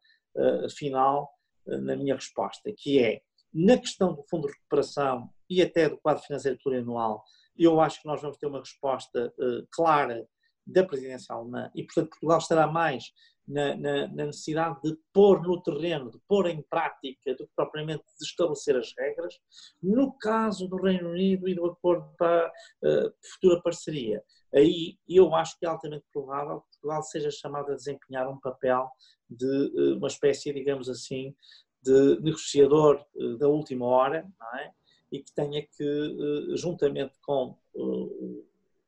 final 0.76 1.30
na 1.64 1.94
minha 1.96 2.16
resposta, 2.16 2.72
que 2.76 2.98
é, 2.98 3.22
na 3.52 3.78
questão 3.78 4.12
do 4.12 4.24
Fundo 4.24 4.48
de 4.48 4.52
Recuperação 4.52 5.30
e 5.48 5.62
até 5.62 5.88
do 5.88 5.96
quadro 5.96 6.24
financeiro 6.24 6.58
plurianual, 6.60 7.22
eu 7.56 7.80
acho 7.80 8.02
que 8.02 8.08
nós 8.08 8.20
vamos 8.20 8.36
ter 8.36 8.46
uma 8.46 8.58
resposta 8.58 9.32
clara 9.70 10.28
da 10.66 10.84
presidência 10.84 11.34
alemã 11.34 11.70
e, 11.74 11.84
portanto, 11.84 12.10
Portugal 12.10 12.38
estará 12.38 12.66
mais 12.66 13.12
na, 13.46 13.76
na, 13.76 14.08
na, 14.08 14.26
necessidade 14.26 14.80
de 14.82 14.96
pôr 15.12 15.42
no 15.42 15.62
terreno, 15.62 16.10
de 16.10 16.18
pôr 16.26 16.46
em 16.46 16.62
prática, 16.62 17.34
do 17.34 17.46
que 17.46 17.52
propriamente 17.54 18.04
de 18.18 18.24
estabelecer 18.24 18.76
as 18.76 18.92
regras. 18.96 19.38
No 19.82 20.16
caso 20.18 20.66
do 20.66 20.76
Reino 20.76 21.10
Unido 21.10 21.48
e 21.48 21.54
do 21.54 21.66
acordo 21.66 22.08
para 22.16 22.48
uh, 22.48 23.12
futura 23.32 23.60
parceria, 23.62 24.22
aí 24.54 24.96
eu 25.06 25.34
acho 25.34 25.58
que 25.58 25.66
é 25.66 25.68
altamente 25.68 26.04
provável 26.12 26.60
que 26.60 26.68
Portugal 26.70 27.02
seja 27.02 27.30
chamado 27.30 27.72
a 27.72 27.76
desempenhar 27.76 28.28
um 28.28 28.40
papel 28.40 28.88
de 29.28 29.46
uh, 29.46 29.98
uma 29.98 30.08
espécie, 30.08 30.52
digamos 30.52 30.88
assim, 30.88 31.34
de 31.82 32.20
negociador 32.20 33.04
uh, 33.14 33.36
da 33.36 33.48
última 33.48 33.86
hora, 33.86 34.26
não 34.40 34.58
é? 34.58 34.72
E 35.12 35.22
que 35.22 35.32
tenha 35.32 35.62
que, 35.62 36.56
juntamente 36.56 37.14
com 37.22 37.56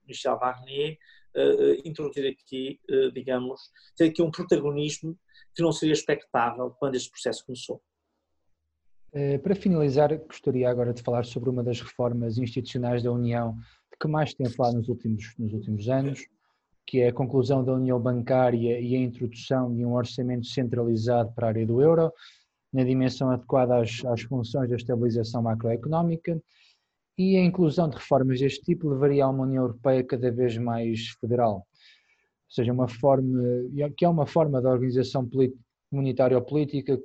Michel 0.09 0.37
Barnier, 0.37 0.99
introduzir 1.85 2.27
aqui, 2.27 2.81
digamos, 3.13 3.61
ter 3.97 4.05
aqui 4.05 4.23
um 4.23 4.31
protagonismo 4.31 5.19
que 5.55 5.63
não 5.63 5.73
seria 5.73 5.93
expectável 5.93 6.71
quando 6.79 6.95
este 6.95 7.11
processo 7.11 7.45
começou. 7.45 7.83
Para 9.43 9.55
finalizar, 9.55 10.17
gostaria 10.19 10.69
agora 10.69 10.93
de 10.93 11.03
falar 11.03 11.25
sobre 11.25 11.49
uma 11.49 11.63
das 11.63 11.81
reformas 11.81 12.37
institucionais 12.39 13.03
da 13.03 13.11
União 13.11 13.57
que 14.01 14.09
mais 14.09 14.35
tem 14.35 14.47
falado 14.49 14.77
nos 14.77 14.89
últimos, 14.89 15.35
nos 15.39 15.53
últimos 15.55 15.89
anos, 15.89 16.27
que 16.87 17.01
é 17.01 17.09
a 17.09 17.13
conclusão 17.13 17.65
da 17.65 17.73
União 17.73 17.99
Bancária 17.99 18.79
e 18.79 18.95
a 18.95 18.99
introdução 18.99 19.75
de 19.75 19.85
um 19.85 19.95
orçamento 19.95 20.47
centralizado 20.47 21.33
para 21.33 21.47
a 21.47 21.51
área 21.51 21.67
do 21.67 21.81
euro, 21.81 22.13
na 22.73 22.85
dimensão 22.85 23.31
adequada 23.31 23.81
às, 23.81 24.05
às 24.05 24.21
funções 24.23 24.69
da 24.69 24.77
estabilização 24.77 25.43
macroeconómica, 25.43 26.41
e 27.19 27.37
a 27.37 27.45
inclusão 27.45 27.89
de 27.89 27.97
reformas 27.97 28.41
deste 28.41 28.63
tipo 28.63 28.89
levaria 28.89 29.25
a 29.25 29.31
uma 29.31 29.45
União 29.45 29.63
Europeia 29.63 30.05
cada 30.05 30.31
vez 30.31 30.57
mais 30.59 31.09
federal. 31.21 31.57
Ou 31.57 31.65
seja, 32.51 32.73
uma 32.73 32.89
forma, 32.89 33.41
que 33.97 34.05
é 34.05 34.09
uma 34.09 34.27
forma 34.27 34.61
de 34.61 34.67
organização 34.67 35.29
comunitária 35.91 36.37
ou 36.37 36.45
política 36.45 36.99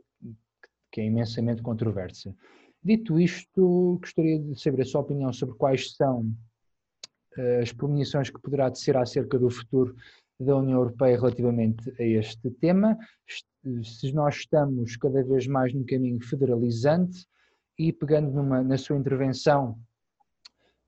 que 0.92 1.02
é 1.02 1.06
imensamente 1.06 1.62
controversa. 1.62 2.36
Dito 2.84 3.20
isto, 3.20 3.98
gostaria 4.02 4.40
de 4.40 4.60
saber 4.60 4.82
a 4.82 4.86
sua 4.86 5.02
opinião 5.02 5.32
sobre 5.32 5.56
quais 5.56 5.94
são 5.96 6.30
eh, 7.38 7.62
as 7.62 7.72
premonições 7.72 8.30
que 8.30 8.42
poderá 8.42 8.74
ser 8.76 8.98
acerca 8.98 9.40
do 9.40 9.50
futuro 9.50 9.96
da 10.40 10.58
União 10.58 10.80
Europeia 10.80 11.16
relativamente 11.16 11.90
a 12.00 12.04
este 12.04 12.50
tema, 12.50 12.98
se 13.84 14.12
nós 14.12 14.38
estamos 14.38 14.98
cada 14.98 15.24
vez 15.24 15.46
mais 15.46 15.74
num 15.74 15.86
caminho 15.86 16.20
federalizante 16.20 17.26
e 17.78 17.94
pegando 17.94 18.32
numa, 18.32 18.64
na 18.64 18.78
sua 18.78 18.98
intervenção 18.98 19.80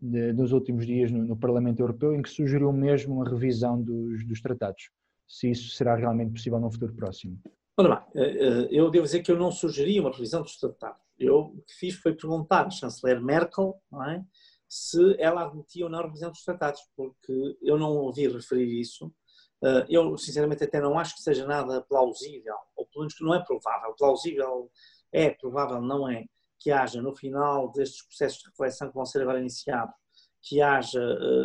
de, 0.04 0.34
nos 0.34 0.52
últimos 0.52 0.86
dias 0.86 1.10
no, 1.10 1.24
no, 1.24 1.38
Parlamento 1.38 1.80
Europeu, 1.80 2.14
em 2.14 2.22
que 2.22 2.30
sugeriu 2.30 2.74
mesmo 2.74 3.16
uma 3.16 3.30
revisão 3.30 3.82
dos, 3.82 4.28
dos 4.28 4.42
tratados, 4.42 4.90
se 5.26 5.50
isso 5.50 5.70
será 5.76 5.96
realmente 5.96 6.34
possível 6.34 6.60
no 6.60 6.70
futuro 6.70 6.94
próximo. 6.94 7.40
Ora 7.78 7.96
bem, 7.96 8.22
eh, 8.22 8.38
eh, 8.38 8.68
eu 8.70 8.92
devo 8.92 9.06
dizer 9.06 9.24
que 9.24 9.32
eu 9.32 9.38
não 9.38 9.50
sugeri 9.50 10.00
uma 10.00 10.12
revisão 10.12 10.42
dos 10.42 10.58
tratados. 10.58 11.02
Eu 11.18 11.38
o 11.38 11.62
que 11.62 11.74
fiz 11.74 11.96
foi 11.96 12.14
perguntar 12.14 12.68
à 12.68 12.70
chanceler 12.70 13.24
Merkel 13.24 13.76
é, 14.10 14.22
se 14.68 15.16
ela 15.18 15.46
admitia 15.46 15.86
ou 15.86 15.92
não 15.92 16.00
a 16.00 16.04
revisão 16.04 16.30
dos 16.30 16.44
tratados, 16.44 16.82
porque 16.98 17.58
eu 17.62 17.78
não 17.78 17.92
ouvi 17.92 18.28
referir 18.28 18.80
isso. 18.80 19.12
Eh, 19.64 19.86
eu, 19.90 20.18
sinceramente, 20.18 20.66
até 20.66 20.82
não 20.82 21.00
acho 21.00 21.16
que 21.16 21.22
seja 21.22 21.48
nada 21.48 21.82
plausível, 21.82 22.56
ou 22.76 22.86
pelo 22.88 23.04
menos 23.04 23.14
que 23.14 23.24
não 23.24 23.34
é 23.34 23.44
provável. 23.44 23.96
Plausível 23.98 24.70
é, 25.14 25.30
provável 25.30 25.82
não 25.82 26.10
é, 26.10 26.26
que 26.64 26.72
haja 26.72 27.02
no 27.02 27.14
final 27.14 27.70
destes 27.74 28.06
processos 28.06 28.40
de 28.40 28.50
reflexão 28.50 28.88
que 28.88 28.96
vão 28.96 29.06
ser 29.06 29.22
agora 29.22 29.40
iniciados, 29.40 29.94
que 30.42 30.62
haja 30.62 31.02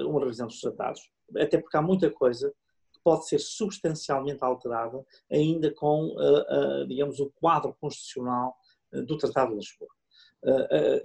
uma 0.07 0.20
revisão 0.20 0.46
dos 0.46 0.61
tratados. 0.61 1.00
Até 1.37 1.59
porque 1.59 1.76
há 1.76 1.83
muita 1.83 2.09
coisa 2.09 2.54
pode 3.02 3.26
ser 3.26 3.38
substancialmente 3.38 4.44
alterada 4.44 5.04
ainda 5.31 5.72
com, 5.74 6.07
uh, 6.09 6.83
uh, 6.83 6.87
digamos, 6.87 7.18
o 7.20 7.31
quadro 7.31 7.74
constitucional 7.81 8.54
do 9.07 9.16
Tratado 9.18 9.50
de 9.50 9.57
Lisboa. 9.57 9.90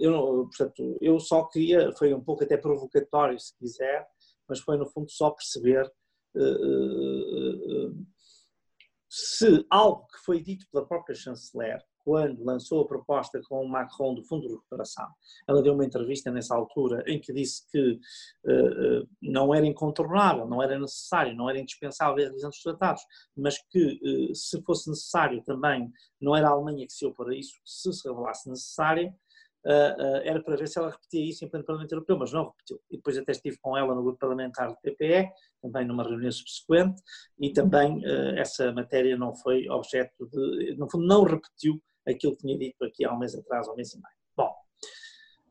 eu, 0.00 0.46
portanto, 0.46 0.96
eu 1.00 1.18
só 1.20 1.44
queria, 1.44 1.92
foi 1.92 2.14
um 2.14 2.22
pouco 2.22 2.44
até 2.44 2.56
provocatório, 2.56 3.38
se 3.38 3.54
quiser, 3.58 4.06
mas 4.48 4.60
foi 4.60 4.78
no 4.78 4.86
fundo 4.86 5.10
só 5.10 5.30
perceber 5.30 5.90
se 9.10 9.66
algo 9.68 10.06
que 10.06 10.18
foi 10.24 10.42
dito 10.42 10.66
pela 10.70 10.86
própria 10.86 11.14
chanceler 11.14 11.84
quando 12.04 12.44
lançou 12.44 12.82
a 12.82 12.86
proposta 12.86 13.40
com 13.48 13.64
o 13.64 13.68
Macron 13.68 14.14
do 14.14 14.22
Fundo 14.22 14.46
de 14.46 14.54
Recuperação. 14.54 15.08
Ela 15.48 15.62
deu 15.62 15.72
uma 15.72 15.84
entrevista 15.84 16.30
nessa 16.30 16.54
altura 16.54 17.02
em 17.06 17.18
que 17.18 17.32
disse 17.32 17.66
que 17.70 17.92
uh, 17.92 19.08
não 19.22 19.54
era 19.54 19.66
incontornável, 19.66 20.46
não 20.46 20.62
era 20.62 20.78
necessário, 20.78 21.34
não 21.34 21.48
era 21.48 21.58
indispensável 21.58 22.22
a 22.22 22.28
revisão 22.28 22.50
dos 22.50 22.60
tratados, 22.60 23.02
mas 23.34 23.56
que 23.70 24.00
uh, 24.30 24.34
se 24.34 24.60
fosse 24.62 24.90
necessário 24.90 25.42
também, 25.42 25.90
não 26.20 26.36
era 26.36 26.48
a 26.48 26.50
Alemanha 26.52 26.86
que 26.86 26.92
se 26.92 27.06
opôs 27.06 27.28
a 27.28 27.34
isso, 27.34 27.54
se 27.64 27.90
se 27.92 28.06
revelasse 28.06 28.50
necessário, 28.50 29.08
uh, 29.08 30.20
era 30.24 30.42
para 30.42 30.56
ver 30.56 30.68
se 30.68 30.78
ela 30.78 30.90
repetia 30.90 31.24
isso 31.24 31.42
em 31.42 31.48
pleno 31.48 31.64
Parlamento 31.64 31.92
Europeu, 31.92 32.18
mas 32.18 32.32
não 32.32 32.44
repetiu. 32.44 32.78
E 32.90 32.96
depois 32.96 33.16
até 33.16 33.32
estive 33.32 33.56
com 33.62 33.78
ela 33.78 33.94
no 33.94 34.02
grupo 34.02 34.18
parlamentar 34.18 34.68
do 34.68 34.76
PPE, 34.82 35.30
também 35.62 35.86
numa 35.86 36.04
reunião 36.04 36.30
subsequente, 36.30 37.00
e 37.38 37.50
também 37.50 38.02
essa 38.36 38.70
matéria 38.72 39.16
não 39.16 39.34
foi 39.34 39.66
objeto 39.70 40.28
de, 40.28 40.76
no 40.76 40.90
fundo, 40.90 41.06
não 41.06 41.22
repetiu 41.22 41.80
aquilo 42.06 42.36
que 42.36 42.42
tinha 42.42 42.58
dito 42.58 42.84
aqui 42.84 43.04
há 43.04 43.12
um 43.12 43.18
mês 43.18 43.34
atrás, 43.34 43.68
um 43.68 43.74
mês 43.74 43.92
e 43.94 43.96
meio. 43.96 44.16
Bom, 44.36 44.54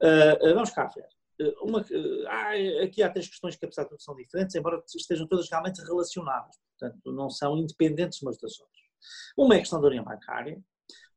uh, 0.02 0.54
vamos 0.54 0.72
cá 0.72 0.86
ver. 0.86 1.08
Uh, 1.42 1.66
uma, 1.66 1.80
uh, 1.80 2.84
aqui 2.84 3.02
há 3.02 3.10
três 3.10 3.28
questões 3.28 3.56
que, 3.56 3.66
apesar 3.66 3.84
de 3.84 3.90
tudo, 3.90 4.02
são 4.02 4.16
diferentes, 4.16 4.56
embora 4.56 4.82
estejam 4.96 5.28
todas 5.28 5.50
realmente 5.50 5.82
relacionadas, 5.82 6.56
portanto, 6.78 7.12
não 7.12 7.30
são 7.30 7.58
independentes 7.58 8.22
umas 8.22 8.38
das 8.38 8.60
outras. 8.60 8.84
Uma 9.38 9.56
é 9.56 9.58
a 9.58 9.62
questão 9.62 9.82
da 9.82 9.88
União 9.88 10.04
Bancária, 10.04 10.62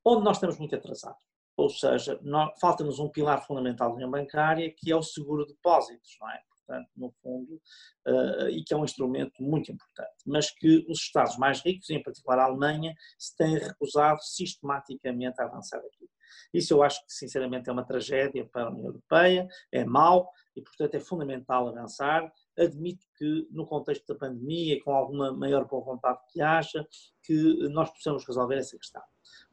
onde 0.04 0.24
nós 0.24 0.36
estamos 0.36 0.58
muito 0.58 0.74
atrasados. 0.74 1.24
Ou 1.56 1.70
seja, 1.70 2.20
falta-nos 2.60 2.98
um 2.98 3.08
pilar 3.08 3.46
fundamental 3.46 3.88
da 3.88 3.94
União 3.94 4.10
Bancária, 4.10 4.72
que 4.76 4.92
é 4.92 4.96
o 4.96 5.02
seguro 5.02 5.46
de 5.46 5.54
depósitos, 5.54 6.16
não 6.20 6.30
é? 6.30 6.40
Portanto, 6.66 6.88
no 6.96 7.10
fundo, 7.22 7.60
uh, 8.06 8.48
e 8.48 8.62
que 8.64 8.74
é 8.74 8.76
um 8.76 8.84
instrumento 8.84 9.42
muito 9.42 9.70
importante, 9.70 10.16
mas 10.26 10.50
que 10.50 10.84
os 10.88 10.98
Estados 10.98 11.36
mais 11.38 11.60
ricos, 11.60 11.88
em 11.90 12.02
particular 12.02 12.38
a 12.38 12.44
Alemanha, 12.44 12.94
se 13.18 13.36
têm 13.36 13.56
recusado 13.56 14.20
sistematicamente 14.22 15.40
a 15.40 15.44
avançar 15.44 15.78
aqui. 15.78 16.08
Isso 16.52 16.74
eu 16.74 16.82
acho 16.82 17.00
que, 17.06 17.12
sinceramente, 17.12 17.68
é 17.68 17.72
uma 17.72 17.84
tragédia 17.84 18.44
para 18.46 18.64
a 18.64 18.70
União 18.70 18.86
Europeia, 18.86 19.48
é 19.72 19.84
mau 19.84 20.28
e, 20.54 20.62
portanto, 20.62 20.94
é 20.94 21.00
fundamental 21.00 21.68
avançar. 21.68 22.30
Admito 22.58 23.06
que, 23.16 23.46
no 23.50 23.66
contexto 23.66 24.06
da 24.06 24.18
pandemia, 24.18 24.82
com 24.82 24.92
alguma 24.92 25.32
maior 25.32 25.66
boa 25.66 25.84
vontade 25.84 26.18
que 26.30 26.40
haja, 26.40 26.86
que 27.22 27.68
nós 27.68 27.90
possamos 27.90 28.26
resolver 28.26 28.56
essa 28.56 28.76
questão. 28.76 29.02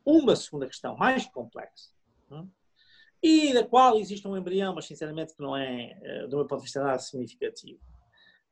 Uma 0.05 0.35
segunda 0.35 0.67
questão 0.67 0.97
mais 0.97 1.25
complexa, 1.27 1.91
hum, 2.31 2.49
e 3.23 3.53
da 3.53 3.65
qual 3.65 3.97
existe 3.97 4.27
um 4.27 4.35
embrião, 4.35 4.75
mas 4.75 4.85
sinceramente 4.85 5.33
que 5.33 5.41
não 5.41 5.55
é, 5.55 5.97
eh, 6.03 6.27
do 6.27 6.35
meu 6.35 6.45
ponto 6.45 6.59
de 6.59 6.65
vista, 6.65 6.83
nada 6.83 6.99
significativo, 6.99 7.79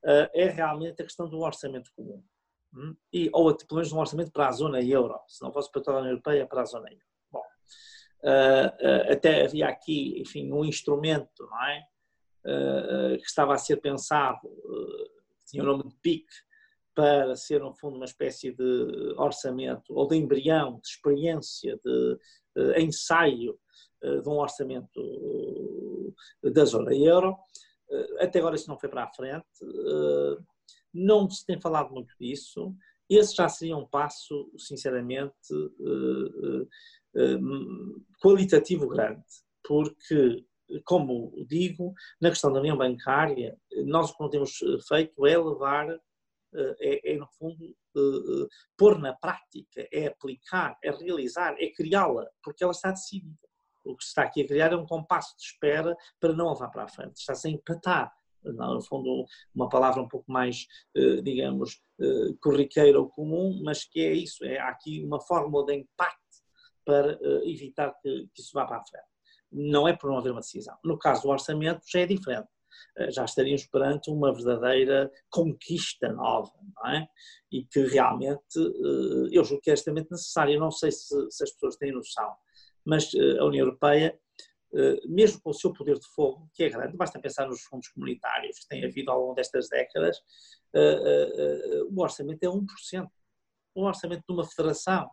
eh, 0.06 0.32
é 0.34 0.46
realmente 0.48 1.02
a 1.02 1.06
questão 1.06 1.28
do 1.28 1.42
orçamento 1.42 1.92
comum. 1.94 2.24
Hum? 2.74 2.96
E, 3.12 3.30
ou 3.34 3.54
pelo 3.54 3.76
menos 3.76 3.92
um 3.92 4.00
orçamento 4.00 4.32
para 4.32 4.48
a 4.48 4.52
zona 4.54 4.82
euro, 4.82 5.20
se 5.28 5.44
não 5.44 5.52
fosse 5.52 5.70
para 5.70 5.82
toda 5.82 5.98
a 5.98 6.00
União 6.00 6.14
Europeia, 6.14 6.48
para 6.48 6.62
a 6.62 6.66
zona 6.66 6.90
euro. 6.90 7.06
Bom, 7.30 7.44
eh, 8.24 9.12
até 9.12 9.44
havia 9.44 9.68
aqui, 9.68 10.22
enfim, 10.22 10.50
um 10.54 10.64
instrumento, 10.64 11.46
não 11.46 11.66
é? 11.66 11.88
que 13.20 13.28
estava 13.28 13.54
a 13.54 13.58
ser 13.60 13.78
pensado, 13.78 14.50
tinha 15.46 15.62
o 15.62 15.66
nome 15.66 15.84
de 15.88 15.96
PIC, 15.98 16.26
para 16.96 17.36
ser, 17.36 17.60
no 17.60 17.72
fundo, 17.72 17.98
uma 17.98 18.06
espécie 18.06 18.52
de 18.52 19.14
orçamento 19.16 19.94
ou 19.94 20.08
de 20.08 20.18
embrião, 20.18 20.80
de 20.80 20.88
experiência, 20.88 21.80
de 21.86 22.82
ensaio 22.82 23.60
de 24.02 24.28
um 24.28 24.38
orçamento 24.38 25.00
eh, 26.44 26.50
da 26.50 26.66
zona 26.66 26.94
euro. 26.94 27.38
Eh, 27.90 28.24
até 28.26 28.40
agora 28.40 28.56
isso 28.56 28.70
não 28.70 28.80
foi 28.80 28.90
para 28.90 29.04
a 29.04 29.14
frente, 29.14 29.46
não 30.94 31.30
se 31.30 31.46
tem 31.46 31.60
falado 31.60 31.92
muito 31.92 32.14
disso. 32.20 32.76
Esse 33.10 33.36
já 33.36 33.50
seria 33.50 33.76
um 33.76 33.86
passo, 33.86 34.50
sinceramente, 34.58 35.36
qualitativo 38.22 38.88
grande, 38.88 39.24
porque, 39.64 40.46
como 40.86 41.46
digo, 41.46 41.94
na 42.22 42.30
questão 42.30 42.54
da 42.54 42.62
União 42.62 42.78
Bancária, 42.78 43.58
nós 43.86 44.10
o 44.10 44.16
que 44.16 44.24
não 44.24 44.30
temos 44.30 44.60
feito 44.88 45.28
é 45.28 45.38
levar, 45.38 45.90
é, 46.54 47.12
é 47.14 47.18
no 47.18 47.28
fundo, 47.38 47.76
pôr 48.78 48.98
na 48.98 49.14
prática, 49.14 49.86
é 49.92 50.08
aplicar, 50.08 50.78
é 50.82 50.90
realizar, 50.90 51.56
é 51.60 51.70
criá-la, 51.70 52.30
porque 52.42 52.64
ela 52.64 52.72
está 52.72 52.92
decidida 52.92 53.51
o 53.84 53.96
que 53.96 54.04
se 54.04 54.10
está 54.10 54.24
aqui 54.24 54.42
a 54.42 54.48
criar 54.48 54.74
é 54.74 54.76
um 54.76 54.86
compasso 54.86 55.36
de 55.38 55.44
espera 55.44 55.96
para 56.20 56.34
não 56.34 56.50
levar 56.52 56.70
para 56.70 56.84
a 56.84 56.88
frente. 56.88 57.18
Está-se 57.18 57.48
a 57.48 57.52
empatar. 57.52 58.14
No 58.44 58.82
fundo, 58.82 59.26
uma 59.54 59.70
palavra 59.70 60.02
um 60.02 60.08
pouco 60.08 60.32
mais, 60.32 60.66
eh, 60.96 61.22
digamos, 61.22 61.80
eh, 62.00 62.34
corriqueira 62.42 63.00
ou 63.00 63.08
comum, 63.08 63.62
mas 63.64 63.84
que 63.84 64.00
é 64.00 64.14
isso. 64.14 64.44
É, 64.44 64.58
há 64.58 64.70
aqui 64.70 65.04
uma 65.04 65.22
fórmula 65.22 65.64
de 65.66 65.76
empate 65.76 66.18
para 66.84 67.20
eh, 67.22 67.42
evitar 67.46 67.94
que, 68.02 68.28
que 68.34 68.42
isso 68.42 68.52
vá 68.54 68.66
para 68.66 68.78
a 68.78 68.84
frente. 68.84 69.06
Não 69.52 69.88
é 69.88 69.96
por 69.96 70.10
não 70.10 70.18
haver 70.18 70.32
uma 70.32 70.42
decisão. 70.42 70.76
No 70.84 70.98
caso 70.98 71.22
do 71.22 71.30
orçamento, 71.30 71.84
já 71.88 72.00
é 72.00 72.06
diferente 72.08 72.48
já 73.10 73.26
estaríamos 73.26 73.66
perante 73.66 74.10
uma 74.10 74.34
verdadeira 74.34 75.12
conquista 75.30 76.12
nova, 76.12 76.52
não 76.76 76.90
é? 76.90 77.08
E 77.52 77.64
que 77.64 77.82
realmente 77.82 78.58
eu 79.32 79.44
julgo 79.44 79.62
que 79.62 79.70
é 79.70 79.74
extremamente 79.74 80.12
necessária. 80.12 80.58
Não 80.58 80.72
sei 80.72 80.92
se, 80.92 81.16
se 81.30 81.44
as 81.44 81.52
pessoas 81.52 81.76
têm 81.76 81.92
noção 81.92 82.34
mas 82.86 83.14
eh, 83.14 83.40
a 83.40 83.46
União 83.46 83.66
Europeia, 83.66 84.18
eh, 84.74 85.00
mesmo 85.08 85.42
com 85.42 85.50
o 85.52 85.54
seu 85.54 85.72
poder 85.74 85.98
de 85.98 86.08
fogo, 86.08 86.50
que 86.54 86.64
é 86.64 86.70
grande, 86.70 86.98
basta 86.98 87.20
pensar 87.20 87.48
nos 87.48 87.62
fundos 87.62 87.90
comunitários 87.90 88.60
que 88.60 88.68
têm 88.68 88.86
havido 88.86 89.12
ao 89.12 89.20
longo 89.20 89.34
destas 89.34 89.70
décadas, 89.70 90.18
eh, 90.74 91.84
o 91.90 92.02
orçamento 92.02 92.44
é 92.44 92.50
1%. 92.50 93.10
O 93.76 93.84
orçamento 93.84 94.24
de 94.28 94.34
uma 94.34 94.46
federação, 94.46 95.10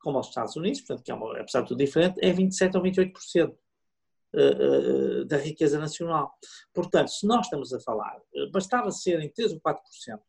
como 0.00 0.18
os 0.18 0.28
Estados 0.28 0.56
Unidos, 0.56 0.80
portanto, 0.80 1.04
que 1.04 1.10
é 1.10 1.14
uma, 1.14 1.40
apesar 1.40 1.62
de 1.62 1.68
tudo 1.68 1.78
diferente, 1.78 2.18
é 2.22 2.32
27% 2.32 2.74
ou 2.76 2.82
28% 2.82 3.56
da 5.26 5.36
riqueza 5.38 5.76
nacional. 5.76 6.32
Portanto, 6.72 7.08
se 7.08 7.26
nós 7.26 7.46
estamos 7.46 7.72
a 7.72 7.80
falar, 7.80 8.16
bastava 8.52 8.88
serem 8.92 9.28
3 9.28 9.54
ou 9.54 9.60
4% 9.60 10.20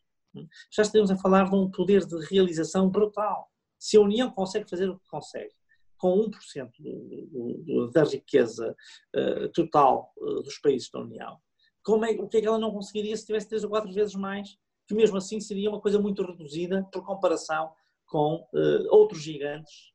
Já 0.72 0.82
estaríamos 0.82 1.12
a 1.12 1.18
falar 1.18 1.50
de 1.50 1.56
um 1.56 1.70
poder 1.70 2.04
de 2.06 2.18
realização 2.26 2.90
brutal. 2.90 3.52
Se 3.78 3.98
a 3.98 4.02
União 4.02 4.32
consegue 4.32 4.68
fazer 4.68 4.90
o 4.90 4.98
que 4.98 5.08
consegue, 5.08 5.54
com 6.02 6.18
1% 6.28 6.72
do, 6.80 7.64
do, 7.64 7.92
da 7.92 8.04
riqueza 8.04 8.76
uh, 9.16 9.50
total 9.50 10.12
uh, 10.18 10.42
dos 10.42 10.58
países 10.58 10.90
da 10.90 11.00
União, 11.00 11.38
como 11.84 12.04
é, 12.06 12.10
o 12.14 12.28
que 12.28 12.38
é 12.38 12.42
que 12.42 12.48
ela 12.48 12.58
não 12.58 12.72
conseguiria 12.72 13.16
se 13.16 13.24
tivesse 13.24 13.48
três 13.48 13.64
ou 13.64 13.70
quatro 13.70 13.94
vezes 13.94 14.16
mais? 14.16 14.58
Que 14.88 14.96
mesmo 14.96 15.18
assim 15.18 15.40
seria 15.40 15.70
uma 15.70 15.80
coisa 15.80 16.00
muito 16.00 16.24
reduzida 16.24 16.84
por 16.92 17.06
comparação 17.06 17.72
com 18.08 18.48
uh, 18.52 18.88
outros 18.90 19.22
gigantes, 19.22 19.94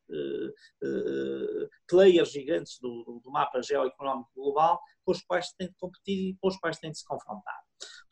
players 1.88 2.31
gigantes 2.31 2.79
do, 2.81 3.21
do, 3.23 3.31
mapa 3.31 3.61
geoeconómico 3.61 4.31
global, 4.35 4.81
com 5.05 5.11
os 5.11 5.21
quais 5.23 5.49
se 5.49 5.57
tem 5.57 5.66
de 5.66 5.75
competir 5.75 6.31
e 6.31 6.37
com 6.40 6.47
os 6.47 6.57
quais 6.57 6.77
se 6.77 6.83
tem 6.83 6.92
de 6.92 6.99
se 6.99 7.05
confrontar. 7.05 7.61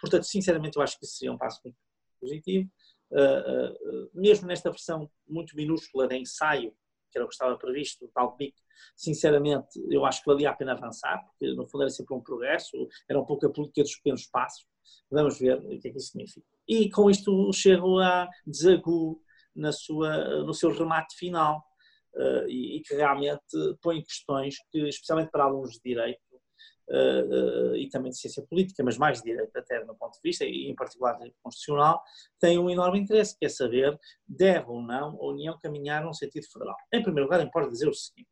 Portanto, 0.01 0.25
sinceramente, 0.25 0.77
eu 0.77 0.83
acho 0.83 0.99
que 0.99 1.05
isso 1.05 1.15
seria 1.15 1.33
um 1.33 1.39
passo 1.39 1.61
muito 1.65 1.79
positivo. 2.21 2.69
mesmo 4.13 4.49
nesta 4.49 4.71
versão 4.71 5.09
muito 5.27 5.57
minúscula 5.57 6.09
de 6.09 6.19
ensaio 6.19 6.75
que 7.15 7.19
era 7.19 7.25
o 7.25 7.29
que 7.29 7.35
estava 7.35 7.57
previsto, 7.57 8.07
o 8.07 8.09
tal 8.09 8.37
PIC, 8.37 8.53
sinceramente, 8.97 9.81
eu 9.89 10.05
acho 10.05 10.21
que 10.21 10.27
valia 10.27 10.51
a 10.51 10.53
pena 10.53 10.73
avançar, 10.73 11.25
porque 11.25 11.55
no 11.55 11.65
fundo 11.65 11.83
era 11.83 11.91
sempre 11.91 12.13
um 12.13 12.21
progresso, 12.21 12.89
era 13.09 13.21
um 13.21 13.25
pouco 13.25 13.47
a 13.47 13.53
política 13.53 13.83
dos 13.83 13.95
pequenos 13.95 14.27
passos. 14.27 14.67
Vamos 15.09 15.39
ver 15.39 15.59
o 15.59 15.79
que 15.79 15.89
é 15.89 15.93
que 15.93 15.97
isso 15.97 16.09
significa. 16.09 16.47
E 16.67 16.91
com 16.91 17.09
isto 17.09 17.53
chego 17.53 18.01
a 18.01 18.29
Desagu 18.45 19.23
na 19.55 19.71
sua, 19.71 20.43
no 20.43 20.53
seu 20.53 20.73
remate 20.73 21.17
final, 21.17 21.65
uh, 22.17 22.49
e, 22.49 22.83
que 22.85 22.97
realmente 22.97 23.45
põe 23.81 24.03
questões 24.03 24.57
que, 24.73 24.89
especialmente 24.89 25.31
para 25.31 25.45
alunos 25.45 25.75
de 25.75 25.81
direito, 25.85 26.21
e 27.77 27.89
também 27.91 28.11
de 28.11 28.19
ciência 28.19 28.43
política, 28.43 28.83
mas 28.85 28.99
mais 28.99 29.19
de 29.19 29.25
direito 29.31 29.57
até 29.57 29.85
meu 29.85 29.95
ponto 29.95 30.15
de 30.15 30.21
vista, 30.23 30.45
e 30.45 30.69
em 30.71 30.75
particular 30.75 31.19
de 31.19 31.33
constitucional, 31.43 32.03
tem 32.39 32.59
um 32.59 32.69
enorme 32.69 32.99
interesse, 32.99 33.39
que 33.39 33.47
é 33.47 33.49
saber 33.49 33.99
deve 34.27 34.71
ou 34.71 34.83
não 34.83 35.17
a 35.21 35.27
União 35.27 35.59
caminhar 35.63 36.05
num 36.05 36.13
sentido 36.13 36.47
federal. 36.53 36.77
Em 36.93 37.03
primeiro 37.03 37.27
lugar, 37.27 37.45
importa 37.45 37.71
dizer 37.71 37.89
o 37.89 37.95
seguinte, 37.95 38.29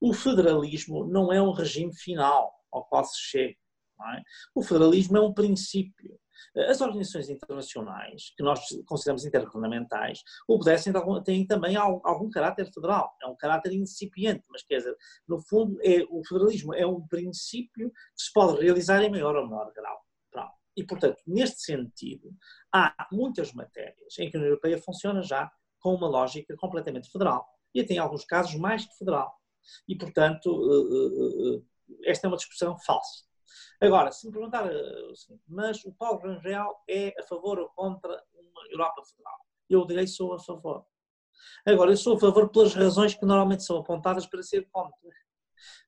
o 0.00 0.12
federalismo 0.12 1.06
não 1.06 1.32
é 1.32 1.40
um 1.40 1.52
regime 1.52 1.94
final 1.94 2.52
ao 2.70 2.84
qual 2.84 3.04
se 3.04 3.18
chega. 3.18 3.56
É? 4.14 4.22
O 4.54 4.62
federalismo 4.62 5.16
é 5.16 5.20
um 5.20 5.32
princípio. 5.32 6.18
As 6.68 6.80
organizações 6.80 7.28
internacionais, 7.28 8.32
que 8.36 8.42
nós 8.42 8.60
consideramos 8.86 9.24
intergovernamentais, 9.24 10.22
obedecem, 10.46 10.92
têm 11.24 11.46
também 11.46 11.76
algum 11.76 12.30
caráter 12.30 12.70
federal. 12.72 13.14
É 13.22 13.26
um 13.26 13.36
caráter 13.36 13.72
incipiente, 13.72 14.44
mas 14.50 14.62
quer 14.62 14.78
dizer, 14.78 14.96
no 15.26 15.38
fundo, 15.40 15.78
é, 15.82 16.04
o 16.10 16.22
federalismo 16.24 16.74
é 16.74 16.86
um 16.86 17.06
princípio 17.06 17.90
que 17.90 18.22
se 18.22 18.32
pode 18.32 18.60
realizar 18.62 19.02
em 19.02 19.10
maior 19.10 19.36
ou 19.36 19.44
menor 19.44 19.72
grau. 19.74 20.06
E, 20.76 20.84
portanto, 20.84 21.22
neste 21.26 21.62
sentido, 21.62 22.36
há 22.72 23.08
muitas 23.10 23.52
matérias 23.54 24.18
em 24.18 24.30
que 24.30 24.36
a 24.36 24.40
União 24.40 24.50
Europeia 24.50 24.78
funciona 24.78 25.22
já 25.22 25.50
com 25.80 25.94
uma 25.94 26.06
lógica 26.06 26.54
completamente 26.56 27.10
federal. 27.10 27.48
E 27.74 27.82
tem, 27.82 27.96
em 27.96 28.00
alguns 28.00 28.24
casos, 28.24 28.54
mais 28.56 28.84
que 28.84 28.96
federal. 28.98 29.34
E, 29.88 29.96
portanto, 29.96 30.50
eh, 30.50 31.54
eh, 31.54 31.56
eh, 32.04 32.10
esta 32.10 32.26
é 32.26 32.28
uma 32.28 32.36
discussão 32.36 32.76
falsa. 32.78 33.24
Agora, 33.80 34.10
se 34.12 34.26
me 34.26 34.32
perguntar 34.32 34.70
eh, 34.70 35.12
mas 35.48 35.84
o 35.84 35.92
Paulo 35.92 36.20
Rangel 36.20 36.74
é 36.88 37.14
a 37.18 37.22
favor 37.22 37.58
ou 37.58 37.68
contra 37.70 38.22
uma 38.34 38.66
Europa 38.70 39.02
Federal? 39.04 39.38
Eu 39.68 39.86
direi 39.86 40.06
sou 40.06 40.34
a 40.34 40.38
favor. 40.38 40.84
Agora, 41.64 41.90
eu 41.90 41.96
sou 41.96 42.16
a 42.16 42.20
favor 42.20 42.48
pelas 42.48 42.74
razões 42.74 43.14
que 43.14 43.26
normalmente 43.26 43.64
são 43.64 43.78
apontadas 43.78 44.26
para 44.26 44.42
ser 44.42 44.68
contra. 44.70 45.10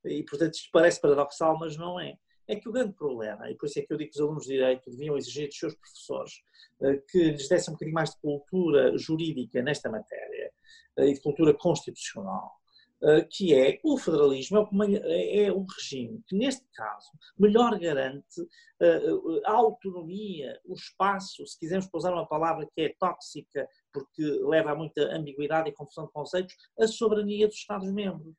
E, 0.05 0.23
portanto, 0.25 0.55
isto 0.55 0.69
parece 0.73 1.01
paradoxal, 1.01 1.59
mas 1.59 1.77
não 1.77 1.99
é. 2.01 2.19
É 2.47 2.57
que 2.57 2.69
o 2.69 2.73
grande 2.73 2.95
problema, 2.95 3.51
e 3.51 3.55
por 3.55 3.67
isso 3.67 3.79
é 3.79 3.83
que 3.83 3.93
eu 3.93 3.99
digo 3.99 4.11
que 4.11 4.17
os 4.17 4.23
alunos 4.23 4.45
de 4.45 4.55
Direito 4.55 4.91
deviam 4.91 5.19
exigir 5.19 5.49
dos 5.49 5.59
seus 5.59 5.75
professores 5.75 6.33
eh, 6.81 7.03
que 7.11 7.33
lhes 7.33 7.47
dessem 7.47 7.71
um 7.71 7.75
bocadinho 7.75 7.95
mais 7.95 8.11
de 8.11 8.17
cultura 8.23 8.97
jurídica 8.97 9.61
nesta 9.61 9.91
matéria 9.91 10.51
eh, 10.97 11.09
e 11.09 11.13
de 11.13 11.21
cultura 11.21 11.53
constitucional, 11.53 12.58
que 13.31 13.55
é 13.55 13.79
o 13.85 13.97
federalismo, 13.97 14.69
é, 15.05 15.45
é 15.45 15.53
um 15.53 15.65
regime 15.65 16.23
que, 16.27 16.37
neste 16.37 16.67
caso, 16.75 17.09
melhor 17.39 17.79
garante 17.79 18.43
eh, 18.81 19.01
a 19.45 19.53
autonomia, 19.53 20.61
o 20.65 20.75
espaço, 20.75 21.47
se 21.47 21.59
quisermos 21.59 21.89
usar 21.93 22.13
uma 22.13 22.27
palavra 22.27 22.67
que 22.67 22.81
é 22.81 22.95
tóxica, 22.99 23.69
porque 23.93 24.23
leva 24.23 24.73
a 24.73 24.75
muita 24.75 25.03
ambiguidade 25.15 25.69
e 25.69 25.73
confusão 25.73 26.07
de 26.07 26.13
conceitos, 26.13 26.55
a 26.79 26.87
soberania 26.87 27.47
dos 27.47 27.57
Estados-membros. 27.57 28.35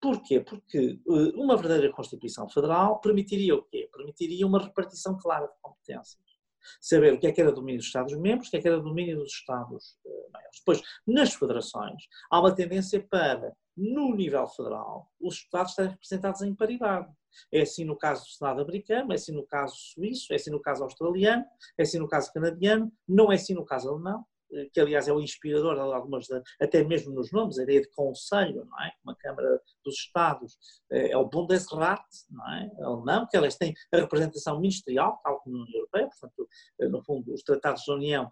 Porquê? 0.00 0.40
Porque 0.40 0.98
eh, 1.06 1.32
uma 1.36 1.56
verdadeira 1.56 1.92
Constituição 1.92 2.48
Federal 2.48 3.00
permitiria 3.00 3.54
o 3.54 3.62
quê? 3.62 3.88
Permitiria 3.92 4.46
uma 4.46 4.58
repartição 4.62 5.18
clara 5.18 5.46
de 5.46 5.54
competências 5.60 6.31
saber 6.80 7.14
o 7.14 7.18
que 7.18 7.26
é 7.26 7.32
que 7.32 7.40
era 7.40 7.52
domínio 7.52 7.78
dos 7.78 7.86
Estados-membros, 7.86 8.48
o 8.48 8.50
que 8.50 8.56
é 8.56 8.60
que 8.60 8.68
era 8.68 8.80
domínio 8.80 9.18
dos 9.18 9.32
Estados 9.32 9.98
maiores. 10.32 10.58
Depois, 10.58 10.82
nas 11.06 11.34
federações, 11.34 12.02
há 12.30 12.40
uma 12.40 12.54
tendência 12.54 13.04
para 13.08 13.52
no 13.76 14.14
nível 14.14 14.46
federal, 14.48 15.10
os 15.20 15.36
Estados 15.36 15.70
estarem 15.70 15.92
representados 15.92 16.42
em 16.42 16.54
paridade. 16.54 17.10
É 17.50 17.62
assim 17.62 17.84
no 17.84 17.96
caso 17.96 18.24
do 18.24 18.30
Senado 18.30 18.60
americano, 18.60 19.12
é 19.12 19.14
assim 19.14 19.32
no 19.32 19.46
caso 19.46 19.74
suíço, 19.74 20.32
é 20.32 20.36
assim 20.36 20.50
no 20.50 20.60
caso 20.60 20.82
australiano, 20.82 21.44
é 21.78 21.82
assim 21.82 21.98
no 21.98 22.06
caso 22.06 22.30
canadiano, 22.32 22.92
não 23.08 23.32
é 23.32 23.36
assim 23.36 23.54
no 23.54 23.64
caso 23.64 23.88
alemão, 23.88 24.20
eh, 24.20 24.31
que 24.72 24.80
aliás 24.80 25.08
é 25.08 25.12
o 25.12 25.20
inspirador 25.20 25.74
de 25.74 25.80
algumas, 25.80 26.26
até 26.60 26.84
mesmo 26.84 27.14
nos 27.14 27.32
nomes, 27.32 27.58
a 27.58 27.62
ideia 27.62 27.80
de 27.80 27.90
conselho, 27.90 28.64
não 28.64 28.80
é? 28.82 28.92
Uma 29.04 29.16
Câmara 29.16 29.60
dos 29.84 29.94
Estados, 29.94 30.58
eh, 30.90 31.10
é 31.10 31.16
o 31.16 31.28
Bundesrat, 31.28 32.04
não 32.30 32.52
é? 32.52 32.70
Alemão, 32.80 33.26
que 33.30 33.36
elas 33.36 33.56
têm 33.56 33.74
a 33.92 33.96
representação 33.98 34.60
ministerial, 34.60 35.18
tal 35.22 35.40
como 35.40 35.56
na 35.56 35.62
União 35.64 35.78
Europeia, 35.78 36.08
portanto, 36.08 36.48
eh, 36.80 36.88
no 36.88 37.02
fundo, 37.02 37.32
os 37.32 37.42
tratados 37.42 37.82
da 37.86 37.94
União 37.94 38.30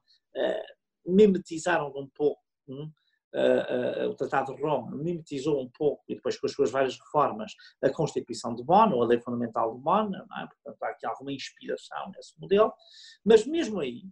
mimetizaram 1.05 1.93
um 1.97 2.09
pouco 2.15 2.41
uh, 3.35 4.07
uh, 4.07 4.11
o 4.11 4.15
Tratado 4.15 4.55
de 4.55 4.63
Roma 4.63 4.97
mimetizou 4.97 5.61
um 5.61 5.71
pouco, 5.71 6.03
e 6.09 6.15
depois 6.15 6.39
com 6.39 6.47
as 6.47 6.53
suas 6.53 6.71
várias 6.71 6.99
reformas, 6.99 7.53
a 7.83 7.91
Constituição 7.91 8.55
de 8.55 8.65
Bonn, 8.65 8.93
ou 8.93 9.03
a 9.03 9.07
Lei 9.07 9.21
Fundamental 9.21 9.75
de 9.75 9.83
Bonn, 9.83 10.13
é? 10.15 10.47
portanto 10.47 10.83
há 10.83 10.89
aqui 10.89 11.07
alguma 11.07 11.33
inspiração 11.33 12.11
nesse 12.15 12.39
modelo, 12.39 12.73
mas 13.25 13.47
mesmo 13.47 13.81
aí 13.81 14.03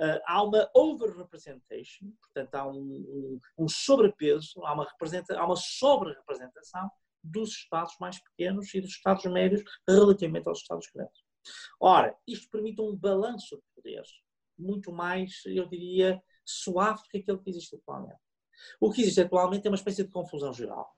uh, 0.00 0.20
há 0.26 0.42
uma 0.42 0.70
over-representation, 0.74 2.12
portanto 2.20 2.54
há 2.54 2.66
um, 2.68 2.78
um, 2.78 3.40
um 3.58 3.68
sobrepeso, 3.68 4.64
há 4.64 4.72
uma, 4.74 4.86
há 4.86 5.46
uma 5.46 5.56
sobre-representação 5.56 6.90
dos 7.22 7.50
Estados 7.50 7.96
mais 8.00 8.22
pequenos 8.22 8.72
e 8.74 8.80
dos 8.80 8.90
Estados 8.90 9.24
médios 9.24 9.62
relativamente 9.88 10.48
aos 10.48 10.60
Estados 10.60 10.88
grandes. 10.94 11.24
Ora, 11.80 12.16
isto 12.26 12.48
permite 12.50 12.80
um 12.80 12.94
balanço 12.96 13.56
de 13.56 13.62
poderes 13.74 14.10
muito 14.58 14.92
mais, 14.92 15.42
eu 15.44 15.68
diria, 15.68 16.22
suave 16.44 17.02
que 17.10 17.18
aquele 17.18 17.38
que 17.38 17.50
existe 17.50 17.76
atualmente. 17.76 18.20
O 18.80 18.90
que 18.90 19.02
existe 19.02 19.20
atualmente 19.20 19.66
é 19.66 19.70
uma 19.70 19.76
espécie 19.76 20.04
de 20.04 20.10
confusão 20.10 20.52
geral. 20.52 20.95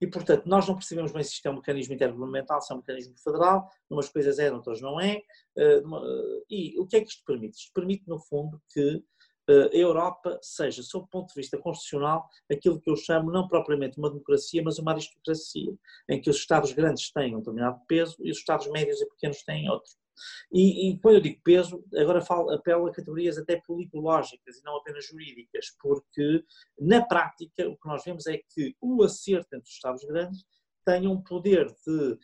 E, 0.00 0.06
portanto, 0.06 0.46
nós 0.46 0.66
não 0.66 0.74
percebemos 0.74 1.12
bem 1.12 1.22
se 1.22 1.34
isto 1.34 1.46
é 1.46 1.50
um 1.50 1.56
mecanismo 1.56 1.94
intergovernamental, 1.94 2.60
se 2.60 2.72
é 2.72 2.76
um 2.76 2.78
mecanismo 2.78 3.14
federal, 3.18 3.70
umas 3.88 4.08
coisas 4.08 4.38
é, 4.38 4.52
outras 4.52 4.80
não 4.80 5.00
é. 5.00 5.22
Eh, 5.56 5.82
e 6.50 6.78
o 6.78 6.86
que 6.86 6.96
é 6.96 7.00
que 7.00 7.08
isto 7.08 7.24
permite? 7.24 7.58
Isto 7.58 7.72
permite, 7.72 8.08
no 8.08 8.18
fundo, 8.18 8.60
que 8.72 9.02
eh, 9.48 9.70
a 9.72 9.76
Europa 9.76 10.38
seja, 10.42 10.82
sob 10.82 11.04
o 11.04 11.08
ponto 11.08 11.28
de 11.28 11.40
vista 11.40 11.56
constitucional, 11.58 12.28
aquilo 12.50 12.80
que 12.80 12.90
eu 12.90 12.96
chamo 12.96 13.30
não 13.30 13.46
propriamente 13.46 13.98
uma 13.98 14.10
democracia, 14.10 14.62
mas 14.62 14.78
uma 14.78 14.92
aristocracia, 14.92 15.72
em 16.08 16.20
que 16.20 16.30
os 16.30 16.36
Estados 16.36 16.72
grandes 16.72 17.10
têm 17.12 17.34
um 17.34 17.38
determinado 17.38 17.80
peso 17.86 18.16
e 18.20 18.30
os 18.30 18.38
Estados 18.38 18.66
médios 18.68 19.00
e 19.00 19.06
pequenos 19.06 19.42
têm 19.42 19.68
outro. 19.70 19.92
E, 20.52 20.90
e 20.90 20.98
quando 20.98 21.16
eu 21.16 21.20
digo 21.20 21.40
peso, 21.42 21.84
agora 21.94 22.20
falo, 22.20 22.50
apelo 22.50 22.86
a 22.86 22.92
categorias 22.92 23.38
até 23.38 23.60
politológicas 23.60 24.58
e 24.58 24.64
não 24.64 24.76
apenas 24.76 25.06
jurídicas, 25.06 25.66
porque 25.80 26.44
na 26.78 27.04
prática 27.04 27.68
o 27.68 27.76
que 27.76 27.88
nós 27.88 28.04
vemos 28.04 28.26
é 28.26 28.38
que 28.50 28.74
o 28.80 29.02
acerto 29.02 29.54
entre 29.54 29.68
os 29.68 29.74
Estados 29.74 30.04
grandes 30.04 30.44
tem 30.84 31.06
um 31.06 31.20
poder 31.20 31.66
de 31.86 32.18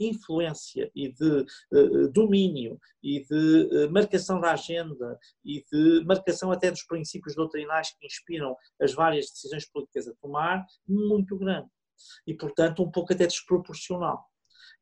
influência 0.00 0.90
e 0.94 1.12
de 1.12 1.46
uh, 1.72 2.08
domínio 2.10 2.78
e 3.02 3.22
de 3.22 3.84
uh, 3.84 3.92
marcação 3.92 4.40
da 4.40 4.52
agenda 4.52 5.18
e 5.44 5.62
de 5.70 6.04
marcação 6.06 6.50
até 6.50 6.70
dos 6.70 6.82
princípios 6.84 7.34
doutrinais 7.34 7.92
que 7.98 8.06
inspiram 8.06 8.56
as 8.80 8.94
várias 8.94 9.26
decisões 9.26 9.70
políticas 9.70 10.08
a 10.08 10.14
tomar, 10.14 10.64
muito 10.88 11.36
grande. 11.36 11.68
E, 12.26 12.34
portanto, 12.34 12.82
um 12.82 12.90
pouco 12.90 13.12
até 13.12 13.26
desproporcional. 13.26 14.29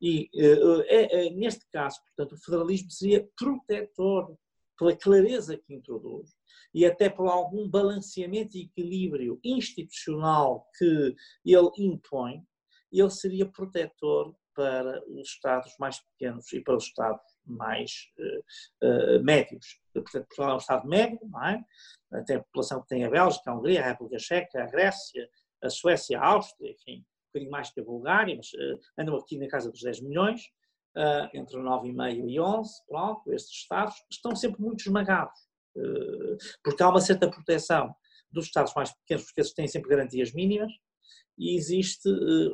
E 0.01 0.31
uh, 0.35 0.83
é, 0.87 1.27
é, 1.27 1.31
neste 1.31 1.67
caso, 1.71 2.01
portanto, 2.07 2.37
o 2.37 2.45
federalismo 2.45 2.91
seria 2.91 3.29
protetor 3.37 4.37
pela 4.79 4.97
clareza 4.97 5.57
que 5.57 5.75
introduz 5.75 6.31
e 6.73 6.87
até 6.87 7.09
por 7.09 7.29
algum 7.29 7.69
balanceamento 7.69 8.57
e 8.57 8.63
equilíbrio 8.63 9.41
institucional 9.43 10.67
que 10.79 11.17
ele 11.45 11.71
impõe, 11.79 12.45
ele 12.93 13.11
seria 13.11 13.45
protetor 13.45 14.35
para 14.55 15.03
os 15.09 15.29
Estados 15.29 15.73
mais 15.79 16.01
pequenos 16.01 16.53
e 16.53 16.61
para 16.61 16.77
os 16.77 16.85
Estados 16.85 17.23
mais 17.47 18.09
uh, 18.19 19.19
uh, 19.19 19.25
médios. 19.25 19.81
Portanto, 19.93 20.27
Portugal 20.27 20.51
é 20.51 20.55
um 20.55 20.59
Estado 20.59 20.89
médio, 20.89 21.21
não 21.23 21.45
é? 21.45 21.65
Tem 22.27 22.37
a 22.37 22.43
população 22.43 22.83
que 22.83 22.89
tem 22.89 23.05
a 23.05 23.11
Bélgica, 23.11 23.51
a 23.51 23.55
Hungria, 23.55 23.85
a 23.85 23.89
República 23.89 24.19
Checa, 24.19 24.63
a 24.63 24.67
Grécia, 24.67 25.29
a 25.63 25.71
Suécia, 25.71 26.19
a 26.19 26.27
Áustria, 26.27 26.73
enfim, 26.73 27.05
bocadinho 27.39 27.51
mais 27.51 27.71
que 27.71 27.81
a 27.81 27.85
Bulgária, 27.85 28.37
mas 28.37 28.53
uh, 28.53 28.81
andam 28.99 29.17
aqui 29.17 29.39
na 29.39 29.49
casa 29.49 29.71
dos 29.71 29.81
10 29.81 30.01
milhões, 30.03 30.43
uh, 30.97 31.29
entre 31.35 31.57
9,5 31.57 32.29
e 32.29 32.41
11, 32.41 32.71
pronto, 32.87 33.33
estes 33.33 33.53
Estados 33.53 33.95
estão 34.11 34.35
sempre 34.35 34.61
muito 34.61 34.81
esmagados, 34.81 35.39
uh, 35.77 36.37
porque 36.63 36.83
há 36.83 36.89
uma 36.89 37.01
certa 37.01 37.31
proteção 37.31 37.95
dos 38.31 38.47
Estados 38.47 38.75
mais 38.75 38.93
pequenos, 38.93 39.25
porque 39.25 39.41
esses 39.41 39.55
têm 39.55 39.69
sempre 39.69 39.89
garantias 39.89 40.33
mínimas, 40.33 40.73
e 41.41 41.57
existe 41.57 42.11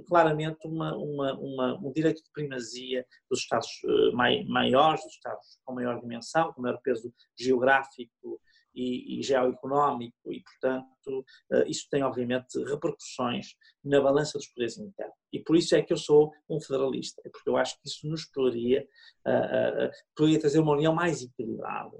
claramente 0.06 0.68
uma, 0.68 0.94
uma, 0.94 1.32
uma, 1.38 1.74
um 1.78 1.90
direito 1.90 2.22
de 2.22 2.30
primazia 2.30 3.04
dos 3.30 3.40
Estados 3.40 3.66
mai, 4.12 4.44
maiores, 4.44 5.02
dos 5.02 5.14
Estados 5.14 5.58
com 5.64 5.74
maior 5.74 5.98
dimensão, 5.98 6.52
com 6.52 6.60
maior 6.60 6.78
peso 6.82 7.10
geográfico 7.34 8.38
e, 8.74 9.18
e 9.18 9.22
geoeconómico, 9.22 10.32
e, 10.32 10.42
portanto, 10.42 11.24
uh, 11.52 11.62
isso 11.66 11.86
tem, 11.90 12.02
obviamente, 12.02 12.58
repercussões 12.64 13.54
na 13.82 14.00
balança 14.00 14.38
dos 14.38 14.48
poderes 14.48 14.76
internos. 14.78 15.14
E 15.32 15.40
por 15.40 15.56
isso 15.56 15.74
é 15.74 15.82
que 15.82 15.92
eu 15.92 15.96
sou 15.96 16.32
um 16.48 16.60
federalista, 16.60 17.22
é 17.24 17.30
porque 17.30 17.48
eu 17.48 17.56
acho 17.56 17.74
que 17.80 17.88
isso 17.88 18.08
nos 18.08 18.24
poderia, 18.26 18.86
uh, 19.26 19.86
uh, 19.86 19.90
poderia 20.16 20.40
trazer 20.40 20.58
uma 20.58 20.72
união 20.72 20.94
mais 20.94 21.22
equilibrada, 21.22 21.98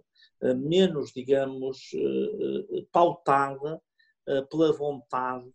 menos, 0.57 1.11
digamos, 1.13 1.91
pautada 2.93 3.81
pela 4.51 4.73
vontade 4.73 5.51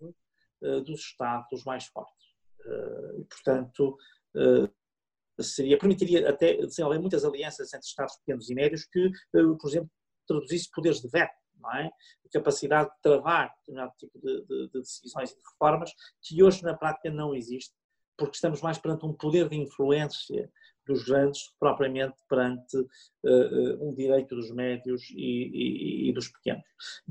dos 0.59 1.01
Estados 1.01 1.63
mais 1.63 1.86
fortes. 1.86 2.28
e, 3.20 3.24
portanto, 3.26 3.95
seria, 5.39 5.78
permitiria 5.78 6.28
até 6.28 6.55
desenvolver 6.55 6.97
muitas 6.97 7.24
alianças 7.24 7.72
entre 7.72 7.86
Estados 7.86 8.15
pequenos 8.17 8.49
e 8.49 8.55
médios 8.55 8.86
que, 8.86 9.11
por 9.32 9.70
exemplo, 9.70 9.91
traduzisse 10.30 10.70
poderes 10.72 11.02
de 11.02 11.10
veto, 11.10 11.36
não 11.60 11.74
é? 11.76 11.88
A 11.88 12.30
capacidade 12.32 12.90
de 12.90 13.02
travar 13.02 13.54
determinado 13.60 13.94
tipo 13.98 14.20
de, 14.20 14.46
de, 14.46 14.68
de, 14.70 14.80
decisões 14.80 15.32
e 15.32 15.36
de 15.36 15.42
reformas 15.42 15.92
que 16.22 16.44
hoje 16.44 16.64
na 16.64 16.76
prática 16.76 17.10
não 17.10 17.36
existe, 17.36 17.74
porque 18.18 18.36
estamos 18.36 18.62
mais 18.62 18.78
perante 18.78 19.06
um 19.06 19.14
poder 19.14 19.50
de 19.50 19.58
influência 19.58 20.52
dos 20.86 21.04
grandes 21.04 21.54
propriamente 21.60 22.18
perante 22.28 22.78
uh, 22.78 23.88
um 23.88 23.94
direito 23.94 24.36
dos 24.36 24.52
médios 24.52 25.10
e, 25.12 26.06
e, 26.06 26.10
e, 26.10 26.14
dos 26.14 26.30
pequenos. 26.30 26.64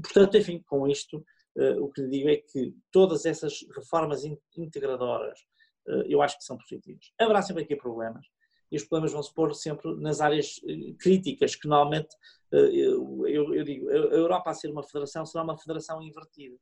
Portanto, 0.03 0.37
enfim, 0.37 0.62
com 0.66 0.89
isto, 0.89 1.25
uh, 1.57 1.83
o 1.83 1.91
que 1.91 2.03
lhe 2.03 2.09
digo 2.09 2.29
é 2.29 2.37
que 2.37 2.75
todas 2.91 3.25
essas 3.25 3.64
reformas 3.75 4.25
integradoras 4.57 5.39
uh, 5.87 6.03
eu 6.09 6.21
acho 6.21 6.39
que 6.39 6.45
são 6.45 6.59
positivas. 6.59 7.12
Haverá 7.19 7.41
sempre 7.41 7.62
aqui 7.62 7.77
problemas, 7.77 8.27
e 8.71 8.77
os 8.77 8.85
problemas 8.85 9.12
vão 9.12 9.23
se 9.23 9.33
pôr 9.33 9.55
sempre 9.55 9.95
nas 9.97 10.21
áreas 10.21 10.61
eh, 10.66 10.93
críticas, 10.99 11.55
que 11.55 11.66
normalmente, 11.66 12.14
eh, 12.53 12.71
eu, 12.73 13.27
eu, 13.27 13.64
digo, 13.64 13.89
a 13.89 13.95
Europa 13.95 14.51
a 14.51 14.55
ser 14.55 14.71
uma 14.71 14.83
federação 14.83 15.25
será 15.25 15.43
uma 15.43 15.57
federação 15.57 16.03
invertida. 16.03 16.57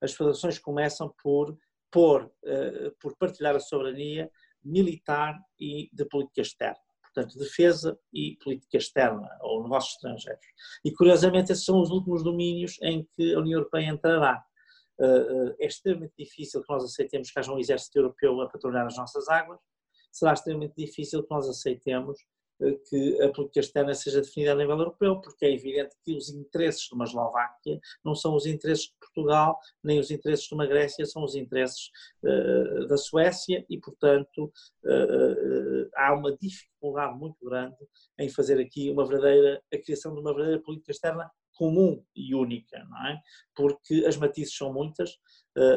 As 0.00 0.12
federações 0.12 0.58
começam 0.58 1.12
por, 1.22 1.56
por, 1.90 2.30
eh, 2.44 2.92
por 3.00 3.16
partilhar 3.16 3.54
a 3.54 3.60
soberania 3.60 4.30
militar 4.64 5.38
e 5.58 5.88
de 5.92 6.04
política 6.06 6.42
externa. 6.42 6.80
Portanto, 7.02 7.38
defesa 7.38 7.98
e 8.12 8.38
política 8.42 8.78
externa, 8.78 9.28
ou 9.42 9.62
negócios 9.62 9.94
estrangeiros. 9.94 10.46
E, 10.84 10.90
curiosamente, 10.92 11.52
esses 11.52 11.64
são 11.64 11.80
os 11.80 11.90
últimos 11.90 12.24
domínios 12.24 12.78
em 12.80 13.06
que 13.14 13.34
a 13.34 13.38
União 13.38 13.58
Europeia 13.58 13.90
entrará. 13.90 14.42
É 15.58 15.66
extremamente 15.66 16.14
difícil 16.16 16.62
que 16.62 16.72
nós 16.72 16.84
aceitemos 16.84 17.30
que 17.30 17.38
haja 17.38 17.52
um 17.52 17.58
exército 17.58 17.98
europeu 17.98 18.40
a 18.40 18.48
patrulhar 18.48 18.86
as 18.86 18.96
nossas 18.96 19.28
águas, 19.28 19.58
será 20.12 20.34
extremamente 20.34 20.74
difícil 20.76 21.22
que 21.22 21.30
nós 21.30 21.48
aceitemos 21.48 22.18
eh, 22.62 22.78
que 22.88 23.22
a 23.22 23.28
política 23.30 23.60
externa 23.60 23.94
seja 23.94 24.20
definida 24.20 24.52
a 24.52 24.54
nível 24.54 24.78
europeu, 24.78 25.20
porque 25.20 25.44
é 25.44 25.52
evidente 25.52 25.96
que 26.04 26.14
os 26.14 26.28
interesses 26.30 26.82
de 26.88 26.94
uma 26.94 27.04
Eslováquia 27.04 27.80
não 28.04 28.14
são 28.14 28.34
os 28.36 28.46
interesses 28.46 28.86
de 28.86 28.94
Portugal, 29.00 29.58
nem 29.82 29.98
os 29.98 30.10
interesses 30.10 30.46
de 30.46 30.54
uma 30.54 30.66
Grécia, 30.66 31.04
são 31.04 31.24
os 31.24 31.34
interesses 31.34 31.90
uh, 32.22 32.86
da 32.86 32.96
Suécia 32.96 33.64
e, 33.68 33.78
portanto, 33.78 34.52
uh, 34.84 35.86
uh, 35.86 35.90
há 35.96 36.14
uma 36.14 36.36
dificuldade 36.36 37.18
muito 37.18 37.44
grande 37.44 37.76
em 38.18 38.28
fazer 38.28 38.60
aqui 38.60 38.90
uma 38.90 39.06
verdadeira, 39.06 39.62
a 39.72 39.78
criação 39.78 40.14
de 40.14 40.20
uma 40.20 40.32
verdadeira 40.32 40.62
política 40.62 40.92
externa 40.92 41.30
comum 41.54 42.02
e 42.16 42.34
única, 42.34 42.82
não 42.84 43.06
é? 43.08 43.20
Porque 43.54 44.04
as 44.06 44.16
matizes 44.16 44.56
são 44.56 44.72
muitas 44.72 45.18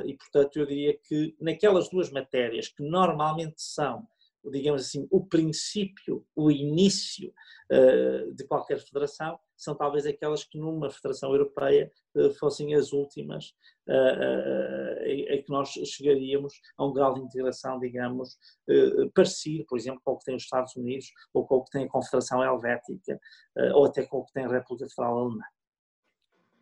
e, 0.05 0.15
portanto, 0.15 0.57
eu 0.57 0.65
diria 0.65 0.97
que 0.97 1.35
naquelas 1.39 1.89
duas 1.89 2.09
matérias 2.09 2.69
que 2.69 2.81
normalmente 2.81 3.61
são 3.61 4.07
digamos 4.51 4.81
assim, 4.81 5.07
o 5.09 5.25
princípio, 5.25 6.25
o 6.35 6.51
início 6.51 7.33
uh, 7.71 8.33
de 8.33 8.45
qualquer 8.45 8.79
federação, 8.79 9.39
são 9.55 9.75
talvez 9.75 10.05
aquelas 10.05 10.43
que 10.43 10.57
numa 10.57 10.89
federação 10.89 11.31
europeia 11.31 11.91
uh, 12.15 12.29
fossem 12.35 12.75
as 12.75 12.91
últimas 12.91 13.53
uh, 13.87 15.03
em 15.05 15.41
que 15.41 15.49
nós 15.49 15.69
chegaríamos 15.69 16.53
a 16.77 16.85
um 16.85 16.93
grau 16.93 17.13
de 17.13 17.21
integração, 17.21 17.79
digamos, 17.79 18.37
parecido, 19.13 19.65
por 19.65 19.77
exemplo, 19.77 20.01
com 20.03 20.11
o 20.11 20.17
que 20.17 20.25
tem 20.25 20.35
os 20.35 20.43
Estados 20.43 20.75
Unidos, 20.75 21.11
ou 21.33 21.45
com 21.45 21.55
o 21.57 21.63
que 21.63 21.71
tem 21.71 21.85
a 21.85 21.89
Confederação 21.89 22.43
Helvética, 22.43 23.19
ou 23.73 23.85
até 23.85 24.05
com 24.05 24.19
o 24.19 24.25
que 24.25 24.33
tem 24.33 24.45
a 24.45 24.49
República 24.49 24.89
Federal 24.89 25.19
Alemã. 25.19 25.43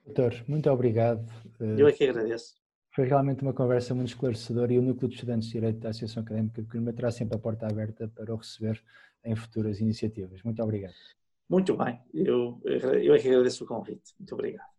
Doutor, 0.05 0.43
muito 0.47 0.69
obrigado. 0.69 1.25
Eu 1.59 1.87
é 1.87 1.91
que 1.91 2.03
agradeço. 2.03 2.62
Foi 2.95 3.05
realmente 3.05 3.41
uma 3.41 3.53
conversa 3.53 3.95
muito 3.95 4.09
esclarecedora 4.09 4.71
e 4.71 4.77
o 4.77 4.81
Núcleo 4.81 5.09
de 5.09 5.15
Estudantes 5.15 5.47
de 5.47 5.53
Direito 5.53 5.79
da 5.79 5.89
Associação 5.89 6.21
Académica 6.21 6.63
que 6.63 6.79
me 6.79 6.93
terá 6.93 7.09
sempre 7.09 7.35
a 7.35 7.39
porta 7.39 7.65
aberta 7.65 8.07
para 8.07 8.31
o 8.31 8.37
receber 8.37 8.81
em 9.25 9.35
futuras 9.35 9.79
iniciativas. 9.79 10.43
Muito 10.43 10.61
obrigado. 10.61 10.93
Muito 11.49 11.75
bem, 11.75 11.99
eu, 12.13 12.61
eu 12.63 13.13
agradeço 13.13 13.63
o 13.63 13.67
convite. 13.67 14.13
Muito 14.19 14.33
obrigado. 14.33 14.72